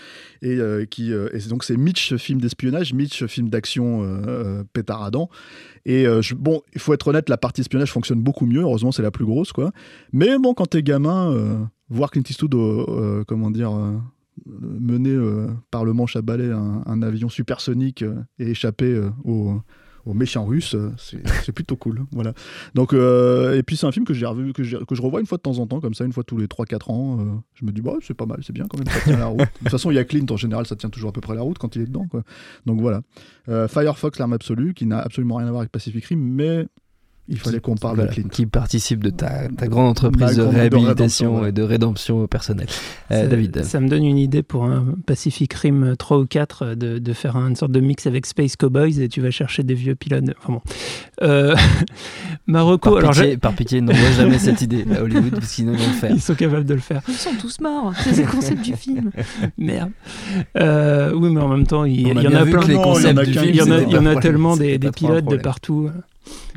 et 0.41 0.55
euh, 0.57 0.85
qui, 0.85 1.13
euh, 1.13 1.29
et 1.33 1.41
donc 1.49 1.65
c'est 1.65 1.77
Mitch 1.77 2.15
film 2.15 2.41
d'espionnage, 2.41 2.95
Mitch 2.95 3.27
film 3.27 3.49
d'action 3.49 4.05
euh, 4.05 4.07
euh, 4.29 4.65
pétaradant. 4.73 5.29
Et 5.85 6.07
euh, 6.07 6.23
je- 6.23 6.37
bon, 6.37 6.63
il 6.73 6.81
faut 6.81 6.95
être 6.95 7.09
honnête, 7.09 7.29
la 7.29 7.39
partie 7.39 7.63
espionnage 7.63 7.91
fonctionne 7.91 8.21
beaucoup 8.23 8.47
mieux. 8.47 8.61
Heureusement, 8.61 8.93
c'est 8.93 9.03
la 9.03 9.11
plus 9.11 9.25
grosse, 9.25 9.51
quoi. 9.53 9.73
Mais 10.13 10.39
bon, 10.39 10.55
quand 10.55 10.67
t'es 10.67 10.85
gamin, 10.85 11.33
euh, 11.33 11.59
voir 11.89 12.13
Clint 12.13 12.23
Eastwood, 12.29 12.55
euh, 12.55 13.25
comment 13.27 13.51
dire. 13.51 13.73
Mener 14.47 15.11
euh, 15.11 15.49
par 15.71 15.85
le 15.85 15.93
manche 15.93 16.17
à 16.17 16.23
balai 16.23 16.51
un, 16.51 17.03
avion 17.03 17.29
supersonique 17.29 18.03
euh, 18.03 18.15
et 18.39 18.51
échapper 18.51 18.93
euh, 18.93 19.11
au, 19.25 19.61
aux 20.05 20.15
méchants 20.15 20.45
russes, 20.45 20.77
c'est 21.45 21.53
plutôt 21.53 21.77
cool. 21.77 22.05
Voilà. 22.13 22.33
Donc, 22.75 22.93
et 22.93 23.63
puis 23.65 23.77
c'est 23.77 23.87
un 23.87 23.93
film 23.93 24.05
que 24.05 24.13
revu, 24.25 24.53
que, 24.53 24.63
que 24.85 24.95
je 24.95 25.03
revois 25.03 25.21
une 25.21 25.27
fois 25.27 25.39
de 25.39 25.43
temps 25.43 25.59
en 25.59 25.67
temps, 25.67 25.81
comme 25.81 25.95
ça, 25.95 26.05
une 26.05 26.13
fois 26.13 26.25
tous 26.25 26.39
les 26.39 26.47
3-4 26.47 26.93
ans. 26.93 27.43
je 27.55 27.65
me 27.65 27.73
dis, 27.73 27.81
bah, 27.81 27.95
c'est 28.03 28.15
pas 28.15 28.27
mal, 28.27 28.39
c'est 28.43 28.53
bien 28.53 28.67
quand 28.69 28.79
même, 28.79 28.89
ça 28.89 29.01
tient 29.01 29.19
la 29.19 29.27
route. 29.27 29.41
De 29.41 29.47
toute 29.59 29.71
façon, 29.71 29.91
il 29.91 29.95
y 29.95 29.99
a 29.99 30.05
Clint 30.05 30.27
en 30.31 30.37
général, 30.37 30.67
ça 30.67 30.77
tient 30.77 30.91
toujours 30.91 31.11
à 31.11 31.13
peu 31.13 31.21
près 31.21 31.35
la 31.35 31.43
route 31.43 31.59
quand 31.59 31.75
il 31.77 31.83
est 31.83 31.87
dedans. 31.87 32.07
Donc 32.67 32.81
voilà. 32.81 33.03
Firefox, 33.47 34.19
l'arme 34.19 34.35
absolue, 34.35 34.75
qui 34.75 34.87
n'a 34.87 35.01
absolument 35.01 35.37
rien 35.37 35.49
à 35.49 35.51
voir 35.51 35.61
avec 35.61 35.73
Pacific 35.73 36.05
Rim, 36.05 36.21
mais 36.21 36.67
il 37.29 37.39
fallait 37.39 37.61
qu'on 37.61 37.75
parle 37.77 37.97
Voilà, 37.97 38.11
de 38.11 38.15
Clint. 38.15 38.29
qui 38.31 38.47
participe 38.47 39.03
de 39.03 39.11
ta, 39.11 39.49
ta 39.49 39.67
grande 39.67 39.89
entreprise 39.89 40.37
Ma 40.39 40.45
de 40.45 40.49
réhabilitation 40.49 41.41
ouais. 41.41 41.49
et 41.49 41.53
de 41.53 41.63
rédemption 41.63 42.27
personnelle. 42.27 42.69
Euh, 43.11 43.23
ça, 43.23 43.27
David. 43.27 43.65
Ça 43.65 43.81
me 43.81 43.89
donne 43.89 44.05
une 44.05 44.19
idée 44.19 44.43
pour 44.43 44.65
un 44.65 44.95
Pacific 45.07 45.53
Rim 45.55 45.95
3 45.97 46.19
ou 46.19 46.27
4 46.27 46.63
euh, 46.63 46.75
de, 46.75 46.99
de 46.99 47.13
faire 47.13 47.37
une 47.37 47.57
sorte 47.57 47.73
de 47.73 47.81
mix 47.81 48.07
avec 48.07 48.27
Space 48.27 48.57
Cowboys 48.57 49.01
et 49.01 49.09
tu 49.09 49.21
vas 49.21 49.31
chercher 49.31 49.63
des 49.63 49.75
vieux 49.75 49.95
pilotes. 49.95 50.25
Enfin 50.39 50.53
bon. 50.55 50.63
Euh, 51.23 51.57
Marocco, 52.47 52.91
Par 52.91 52.99
alors 52.99 53.11
pitié, 53.13 53.31
j'ai- 53.31 53.37
par 53.37 53.53
pitié, 53.55 53.81
n'envoie 53.81 54.11
jamais 54.13 54.39
cette 54.39 54.61
idée 54.63 54.85
à 54.97 55.03
Hollywood, 55.03 55.31
parce 55.31 55.53
qu'ils 55.53 55.67
vont 55.67 55.73
le 55.73 55.79
faire. 55.79 56.11
ils 56.13 56.21
sont 56.21 56.35
capables 56.35 56.65
de 56.65 56.75
le 56.75 56.81
faire. 56.81 57.03
Ils 57.09 57.15
sont 57.15 57.35
tous 57.41 57.61
morts. 57.61 57.93
C'est 58.05 58.25
le 58.25 58.31
concept 58.31 58.63
du 58.63 58.75
film. 58.75 59.11
Merde. 59.59 59.91
Euh, 60.59 61.13
oui, 61.15 61.31
mais 61.31 61.41
en 61.41 61.49
même 61.49 61.67
temps, 61.67 61.85
il, 61.85 62.07
y 62.07 62.13
en 62.13 62.35
a 62.35 62.45
plein. 62.45 62.63
il 62.67 62.73
y 62.73 62.77
en 62.77 62.83
concepts 62.83 63.19
a 63.19 63.25
film, 63.25 63.55
y 63.55 63.63
en 63.63 63.71
a, 63.71 63.81
y 63.83 63.99
en 63.99 64.07
a 64.07 64.17
tellement 64.17 64.57
des, 64.57 64.79
pilotes 64.79 65.27
de 65.27 65.37
partout. 65.37 65.91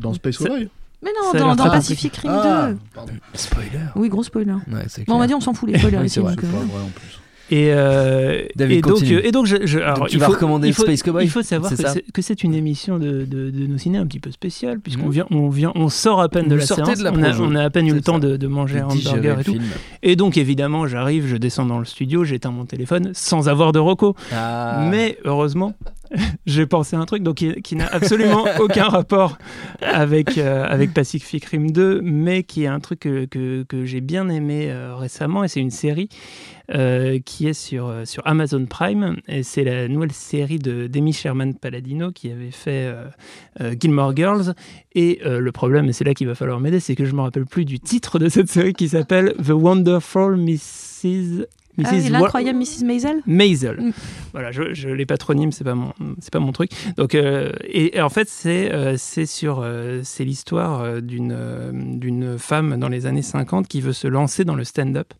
Dans 0.01 0.13
Space 0.13 0.37
Cowboy 0.37 0.69
Mais 1.03 1.11
non, 1.39 1.55
dans, 1.55 1.69
Pacific 1.69 2.15
Rim 2.17 2.31
Ah, 2.33 2.69
2. 2.71 2.77
pardon. 2.93 3.13
Spoiler. 3.33 3.69
Oui, 3.95 4.09
gros 4.09 4.23
spoiler. 4.23 4.51
Ouais, 4.51 4.85
Bon, 5.07 5.15
on 5.15 5.19
va 5.19 5.27
dire, 5.27 5.37
on 5.37 5.41
s'en 5.41 5.53
fout 5.53 5.69
les 5.69 5.77
spoilers 5.77 5.97
Oui, 5.99 6.05
ici. 6.05 6.15
c'est 6.15 6.19
vrai, 6.21 6.33
euh, 6.33 6.35
pas 6.35 6.47
vrai 6.47 6.83
en 6.83 6.89
plus. 6.89 7.19
Et, 7.51 7.71
euh, 7.73 8.45
David, 8.55 8.77
et 8.77 8.81
donc, 8.81 9.01
et 9.01 9.31
donc, 9.31 9.47
je, 9.47 9.65
je- 9.65 9.79
alors, 9.79 9.97
Donc 9.97 10.09
tu 10.09 10.17
il 10.17 10.19
vas 10.19 10.27
faut, 10.27 10.33
recommander 10.33 10.67
il 10.67 10.73
faut, 10.75 10.83
Space 10.83 11.01
Cowboy, 11.01 11.23
Il 11.25 11.31
faut 11.31 11.41
savoir 11.41 11.71
que 12.13 12.21
c'est, 12.21 12.43
une 12.43 12.53
émission 12.53 12.99
de, 12.99 13.25
de, 13.25 13.49
de 13.49 13.65
nos 13.65 13.79
ciné 13.79 13.97
un 13.97 14.05
petit 14.05 14.19
peu 14.19 14.29
spéciale, 14.29 14.79
puisqu'on 14.79 15.05
Mhm. 15.07 15.11
vient, 15.11 15.25
on 15.31 15.49
vient, 15.49 15.71
on 15.73 15.89
sort 15.89 16.21
à 16.21 16.29
peine 16.29 16.47
de 16.47 16.53
la 16.53 16.63
séance. 16.63 16.99
de 16.99 17.03
la 17.03 17.11
on, 17.11 17.15
a, 17.23 17.29
projo. 17.29 17.45
on 17.45 17.55
a 17.55 17.63
à 17.63 17.69
peine 17.71 17.87
eu 17.87 17.93
le 17.93 18.01
temps 18.01 18.19
de, 18.19 18.37
de 18.37 18.47
manger 18.47 18.81
un 18.81 18.85
hamburger 18.85 19.39
et 19.39 19.43
tout. 19.43 19.53
film. 19.53 19.63
Et 20.03 20.15
donc, 20.15 20.37
évidemment, 20.37 20.85
j'arrive, 20.85 21.25
je 21.25 21.37
descends 21.37 21.65
dans 21.65 21.79
le 21.79 21.85
studio, 21.85 22.23
j'éteins 22.23 22.51
mon 22.51 22.65
téléphone 22.65 23.11
sans 23.15 23.49
avoir 23.49 23.71
de 23.71 23.79
reco. 23.79 24.15
Ah. 24.31 24.85
Mais 24.91 25.17
heureusement, 25.25 25.73
j'ai 26.45 26.65
pensé 26.65 26.95
à 26.95 26.99
un 26.99 27.05
truc 27.05 27.23
donc 27.23 27.37
qui, 27.37 27.75
n'a 27.75 27.87
absolument 27.87 28.45
aucun 28.59 28.85
rapport 28.85 29.37
avec 29.81 30.37
euh, 30.37 30.65
avec 30.67 30.93
Pacific 30.93 31.45
Rim 31.45 31.67
2, 31.71 32.01
mais 32.01 32.43
qui 32.43 32.63
est 32.63 32.67
un 32.67 32.79
truc 32.79 33.01
que, 33.01 33.25
que, 33.25 33.85
j'ai 33.85 34.01
bien 34.01 34.29
aimé 34.29 34.69
euh, 34.69 34.95
récemment 34.95 35.43
et 35.43 35.47
c'est 35.47 35.59
une 35.59 35.71
série 35.71 36.09
euh, 36.71 37.19
qui 37.23 37.47
est 37.47 37.53
sur 37.53 37.93
sur 38.05 38.25
Amazon 38.25 38.65
Prime 38.65 39.17
et 39.27 39.43
c'est 39.43 39.63
la 39.63 39.87
nouvelle 39.87 40.11
série 40.11 40.59
de 40.59 40.87
Demi 40.87 41.13
Sherman 41.13 41.53
Palladino 41.53 42.11
qui 42.11 42.31
avait 42.31 42.51
fait 42.51 42.93
Gilmore 43.79 44.15
Girls 44.15 44.53
et 44.93 45.19
le 45.23 45.51
problème 45.51 45.89
et 45.89 45.93
c'est 45.93 46.03
là 46.03 46.13
qu'il 46.13 46.27
va 46.27 46.35
falloir 46.35 46.59
m'aider, 46.59 46.79
c'est 46.79 46.95
que 46.95 47.05
je 47.05 47.13
me 47.13 47.21
rappelle 47.21 47.45
plus 47.45 47.65
du 47.65 47.79
titre 47.79 48.19
de 48.19 48.29
cette 48.29 48.49
série 48.49 48.73
qui 48.73 48.89
s'appelle 48.89 49.33
The 49.43 49.51
Wonderful 49.51 50.35
Mrs. 50.35 51.45
Ah, 51.83 51.91
l'incroyable 52.09 52.59
Mrs. 52.59 52.83
Maisel 52.85 53.21
Maisel. 53.25 53.79
Mm. 53.79 53.91
Voilà, 54.33 54.51
je, 54.51 54.89
les 54.89 55.05
patronymes, 55.05 55.51
c'est 55.51 55.63
pas 55.63 55.75
mon, 55.75 55.93
c'est 56.19 56.31
pas 56.31 56.39
mon 56.39 56.51
truc. 56.51 56.71
Donc, 56.97 57.15
euh, 57.15 57.51
et, 57.63 58.01
en 58.01 58.09
fait, 58.09 58.27
c'est, 58.29 58.71
euh, 58.71 58.95
c'est 58.97 59.25
sur, 59.25 59.61
euh, 59.61 60.01
c'est 60.03 60.25
l'histoire 60.25 61.01
d'une, 61.01 61.99
d'une 61.99 62.37
femme 62.37 62.77
dans 62.77 62.89
les 62.89 63.05
années 63.05 63.21
50 63.21 63.67
qui 63.67 63.81
veut 63.81 63.93
se 63.93 64.07
lancer 64.07 64.45
dans 64.45 64.55
le 64.55 64.63
stand-up. 64.63 65.13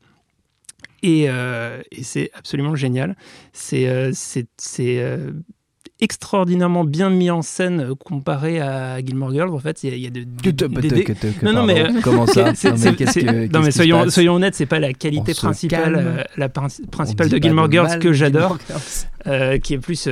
Et, 1.02 1.28
et 1.28 2.04
c'est 2.04 2.30
absolument 2.34 2.76
génial. 2.76 3.16
C'est, 3.54 4.12
c'est, 4.14 4.48
c'est 4.58 5.18
extraordinairement 6.02 6.86
bien 6.86 7.10
mis 7.10 7.30
en 7.30 7.42
scène 7.42 7.82
euh, 7.82 7.96
comparé 7.96 8.62
à 8.62 9.04
Gilmore 9.04 9.34
Girls. 9.34 9.50
En 9.50 9.60
fait, 9.60 9.84
il 9.84 9.98
y 9.98 10.08
a, 10.08 10.10
de, 10.10 10.26
non, 11.44 11.54
non, 11.54 11.66
mais 11.66 11.86
comment 12.02 12.26
ça 12.26 12.54
Non, 13.54 13.62
mais 13.62 13.72
soyons, 13.72 14.10
soyons 14.10 14.36
honnêtes, 14.36 14.56
c'est 14.56 14.66
pas 14.66 14.80
la 14.80 14.94
qualité 14.94 15.34
principale, 15.34 15.96
euh, 15.98 16.24
la 16.38 16.50
principale 16.50 17.30
de 17.30 17.38
Gilmore 17.38 17.72
Girls 17.72 18.00
que 18.00 18.14
j'adore, 18.14 18.58
euh, 19.28 19.58
qui 19.58 19.74
est 19.74 19.80
plus 19.80 20.08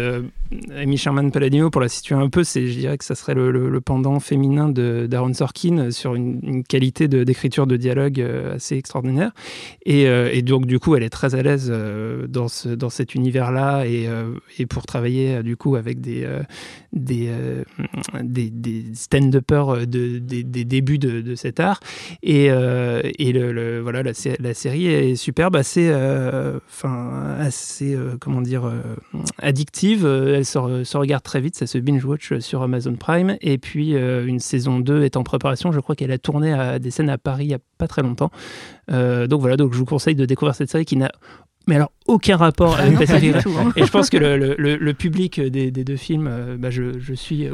Amy 0.76 0.98
Sherman 0.98 1.32
Palladino 1.32 1.70
pour 1.70 1.82
la 1.82 1.90
situer 1.90 2.16
un 2.16 2.30
peu. 2.30 2.44
C'est, 2.44 2.68
je 2.68 2.80
dirais 2.80 2.98
que 2.98 3.06
ça 3.06 3.16
serait 3.16 3.34
le, 3.34 3.82
pendant 3.82 4.20
féminin 4.20 4.70
d'Aaron 4.70 5.34
Sorkin 5.34 5.92
sur 5.92 6.16
une, 6.16 6.64
qualité 6.64 7.08
d'écriture 7.08 7.68
de, 7.68 7.78
dialogue 7.78 8.20
assez 8.56 8.76
extraordinaire. 8.78 9.32
Et, 9.86 10.42
donc 10.42 10.66
du 10.66 10.80
coup, 10.80 10.96
elle 10.96 11.04
est 11.04 11.10
très 11.10 11.36
à 11.36 11.42
l'aise 11.42 11.70
dans 11.70 12.48
dans 12.78 12.90
cet 12.90 13.16
univers-là 13.16 13.86
et, 13.86 14.08
et 14.58 14.66
pour 14.66 14.86
travailler 14.86 15.44
du 15.44 15.58
coup 15.58 15.76
avec 15.76 16.02
des, 16.02 16.24
euh, 16.24 16.44
des, 16.94 17.28
euh, 17.30 17.64
des, 18.22 18.50
des 18.50 18.86
stand-uppers 18.94 19.70
euh, 19.70 19.86
de, 19.86 20.20
des, 20.20 20.44
débuts 20.44 20.98
de, 20.98 21.36
cet 21.36 21.60
art. 21.60 21.80
Et, 22.24 22.46
et 22.46 23.80
voilà, 23.82 24.04
la, 24.04 24.12
la, 24.40 24.54
série 24.54 24.88
est 24.88 25.16
superbe, 25.16 25.56
assez, 25.56 25.90
enfin, 26.68 27.36
assez 27.40 27.98
comment 28.20 28.42
dire, 28.42 28.72
addictive. 29.40 30.06
Elle 30.06 30.46
se, 30.46 30.98
regarde 30.98 31.24
très 31.24 31.42
vite, 31.42 31.56
ça 31.56 31.68
se 31.68 31.78
binge-watch 31.78 32.40
sur 32.40 32.62
Amazon 32.62 32.96
Prime. 32.96 33.38
Et 33.42 33.58
puis, 33.58 33.92
une 33.92 34.40
saison 34.40 34.80
2 34.80 35.04
est 35.04 35.18
en 35.18 35.24
préparation. 35.24 35.72
Je 35.72 35.80
crois 35.80 35.96
qu'elle 35.96 36.12
a 36.12 36.18
tourné 36.18 36.54
à 36.54 36.80
des 36.80 36.92
scènes 36.92 37.10
à 37.10 37.18
Paris 37.18 37.46
il 37.46 37.50
n'y 37.50 37.54
a 37.54 37.60
pas 37.78 37.88
très 37.88 38.02
longtemps. 38.02 38.32
donc 38.90 39.40
voilà, 39.40 39.58
donc 39.58 39.74
je 39.74 39.78
vous 39.78 39.86
conseille 39.86 40.16
de 40.16 40.26
découvrir 40.26 40.56
cette 40.56 40.70
série 40.70 40.86
qui 40.86 40.98
n'a 40.98 41.12
mais 41.68 41.76
alors 41.76 41.92
aucun 42.08 42.38
rapport 42.38 42.80
avec 42.80 42.98
Pacific 42.98 43.36
Rim. 43.36 43.74
Et 43.76 43.86
je 43.86 43.92
pense 43.92 44.10
que 44.10 44.18
le, 44.18 44.56
le, 44.58 44.78
le 44.78 44.94
public 44.94 45.42
des, 45.42 45.72
des, 45.72 45.84
deux 45.84 45.98
films, 45.98 46.28
euh, 46.30 46.56
bah 46.58 46.70
je, 46.70 46.98
je, 47.00 47.14
suis 47.14 47.46
euh, 47.46 47.54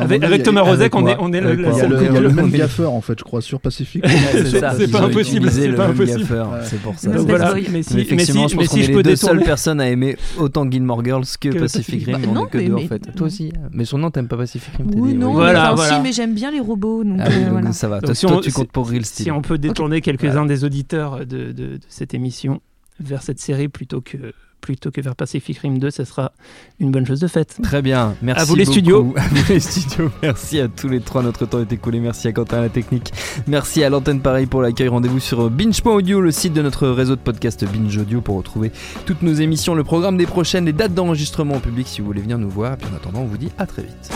avec, 0.00 0.22
avec 0.22 0.42
Thomas 0.44 0.62
Rozek, 0.62 0.94
on 0.94 1.06
est, 1.08 1.16
on 1.18 1.32
est 1.32 1.40
le, 1.40 1.54
Il 1.54 2.20
le 2.20 2.30
même 2.30 2.50
gaffeur 2.50 2.92
en 2.92 3.00
fait, 3.00 3.18
je 3.18 3.24
crois, 3.24 3.42
sur 3.42 3.60
Pacific. 3.60 4.04
c'est 4.08 4.90
pas 4.90 5.02
impossible. 5.02 5.50
C'est 5.50 5.72
pas 5.72 5.88
impossible. 5.88 6.26
C'est 6.62 6.80
pour 6.80 6.98
ça. 6.98 7.10
voilà. 7.10 7.54
Mais 7.70 7.82
si, 7.82 7.98
effectivement, 7.98 8.48
je 8.48 8.56
pense 8.56 8.68
qu'on 8.68 8.76
est 8.76 8.86
les 8.86 9.02
deux 9.02 9.16
seules 9.16 9.42
personnes 9.42 9.80
à 9.80 9.88
aimer 9.88 10.16
autant 10.38 10.68
Gilmore 10.70 11.04
Girls 11.04 11.26
que 11.40 11.58
Pacific 11.58 12.06
Rim. 12.06 12.20
On 12.34 12.46
est 12.46 12.50
que 12.50 12.58
deux 12.58 12.74
en 12.74 12.78
fait. 12.86 13.14
Toi 13.16 13.26
aussi. 13.26 13.52
Mais 13.72 13.84
son 13.84 13.98
nom, 13.98 14.10
t'aimes 14.10 14.28
pas 14.28 14.36
Pacific 14.36 14.72
Rim 14.76 14.90
Oui, 14.94 15.14
non. 15.14 15.32
Voilà, 15.32 15.74
mais 16.02 16.12
j'aime 16.12 16.34
bien 16.34 16.50
les 16.50 16.60
robots. 16.60 17.02
Donc 17.02 17.20
ah 17.20 17.72
ça 17.72 17.88
va. 17.88 18.00
Toi, 18.00 18.14
tu 18.14 18.52
comptes 18.52 18.70
pour 18.70 18.88
Real 18.88 19.04
Steel. 19.04 19.24
Si 19.24 19.30
on 19.30 19.42
peut 19.42 19.58
détourner 19.58 20.00
quelques-uns 20.00 20.46
des 20.46 20.64
auditeurs 20.64 21.26
de 21.26 21.78
cette 21.88 22.14
émission 22.14 22.60
vers 23.00 23.22
cette 23.22 23.40
série 23.40 23.68
plutôt 23.68 24.00
que 24.00 24.32
plutôt 24.60 24.90
que 24.90 25.00
vers 25.00 25.14
Pacific 25.14 25.58
Rim 25.58 25.78
2, 25.78 25.90
ce 25.90 26.04
sera 26.04 26.32
une 26.80 26.90
bonne 26.90 27.06
chose 27.06 27.20
de 27.20 27.28
faite. 27.28 27.58
Très 27.62 27.82
bien, 27.82 28.16
merci. 28.22 28.42
À 28.42 28.44
vous 28.44 28.54
les 28.54 28.64
studios. 28.64 29.14
À 29.16 29.28
vous 29.28 29.52
les 29.52 29.60
studios. 29.60 30.10
Merci 30.22 30.60
à 30.60 30.68
tous 30.68 30.88
les 30.88 31.00
trois. 31.00 31.22
Notre 31.22 31.46
temps 31.46 31.60
est 31.60 31.72
écoulé. 31.72 32.00
Merci 32.00 32.28
à 32.28 32.32
Quentin 32.32 32.58
à 32.58 32.62
la 32.62 32.68
technique. 32.68 33.12
Merci 33.46 33.82
à 33.84 33.90
l'antenne 33.90 34.20
pareil 34.20 34.46
pour 34.46 34.62
l'accueil. 34.62 34.88
Rendez-vous 34.88 35.20
sur 35.20 35.48
binge.audio, 35.50 36.20
le 36.20 36.30
site 36.30 36.52
de 36.52 36.62
notre 36.62 36.88
réseau 36.88 37.16
de 37.16 37.20
podcast 37.20 37.64
Binge 37.64 37.96
Audio 37.96 38.20
pour 38.20 38.36
retrouver 38.36 38.72
toutes 39.06 39.22
nos 39.22 39.32
émissions, 39.32 39.74
le 39.74 39.84
programme 39.84 40.16
des 40.16 40.26
prochaines, 40.26 40.66
les 40.66 40.72
dates 40.72 40.94
d'enregistrement 40.94 41.54
au 41.54 41.60
public 41.60 41.86
si 41.86 42.00
vous 42.00 42.08
voulez 42.08 42.22
venir 42.22 42.38
nous 42.38 42.50
voir. 42.50 42.74
Et 42.74 42.76
puis 42.76 42.88
en 42.92 42.96
attendant, 42.96 43.20
on 43.20 43.26
vous 43.26 43.38
dit 43.38 43.50
à 43.58 43.66
très 43.66 43.82
vite. 43.82 44.10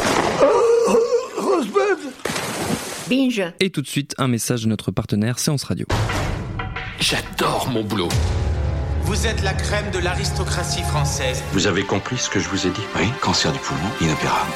Binge. 3.08 3.42
Et 3.60 3.70
tout 3.70 3.82
de 3.82 3.86
suite, 3.86 4.14
un 4.18 4.28
message 4.28 4.62
de 4.62 4.68
notre 4.68 4.90
partenaire 4.90 5.38
Séance 5.38 5.64
Radio. 5.64 5.86
J'adore 6.98 7.68
mon 7.70 7.84
boulot. 7.84 8.08
Vous 9.12 9.26
êtes 9.26 9.42
la 9.42 9.52
crème 9.52 9.90
de 9.90 9.98
l'aristocratie 9.98 10.82
française. 10.84 11.42
Vous 11.52 11.66
avez 11.66 11.84
compris 11.84 12.16
ce 12.16 12.30
que 12.30 12.40
je 12.40 12.48
vous 12.48 12.66
ai 12.66 12.70
dit 12.70 12.80
Oui, 12.96 13.04
cancer 13.20 13.52
du 13.52 13.58
poumon, 13.58 13.90
inopérable. 14.00 14.50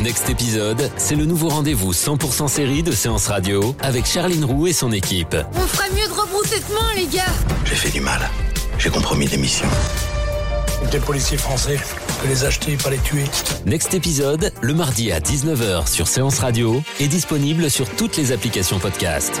Next 0.00 0.30
épisode, 0.30 0.88
c'est 0.96 1.16
le 1.16 1.24
nouveau 1.24 1.48
rendez-vous 1.48 1.92
100% 1.92 2.46
série 2.46 2.84
de 2.84 2.92
séance 2.92 3.26
radio 3.26 3.74
avec 3.80 4.06
Charline 4.06 4.44
Roux 4.44 4.68
et 4.68 4.72
son 4.72 4.92
équipe. 4.92 5.36
On 5.54 5.66
ferait 5.66 5.90
mieux 5.90 6.06
de 6.06 6.12
rebrousser 6.12 6.60
de 6.60 6.72
main, 6.72 6.88
les 6.94 7.06
gars 7.06 7.32
J'ai 7.64 7.74
fait 7.74 7.90
du 7.90 8.00
mal. 8.00 8.30
J'ai 8.78 8.90
compromis 8.90 9.26
des 9.26 9.36
missions. 9.36 9.66
Des 10.92 11.00
policiers 11.00 11.36
français, 11.36 11.80
que 12.22 12.28
les 12.28 12.44
acheter, 12.44 12.76
pas 12.76 12.90
les 12.90 12.98
tuer. 12.98 13.24
Next 13.66 13.92
épisode, 13.92 14.52
le 14.60 14.74
mardi 14.74 15.10
à 15.10 15.18
19h 15.18 15.88
sur 15.88 16.06
Séance 16.06 16.38
Radio, 16.38 16.80
est 17.00 17.08
disponible 17.08 17.68
sur 17.68 17.88
toutes 17.88 18.16
les 18.16 18.30
applications 18.30 18.78
podcast. 18.78 19.40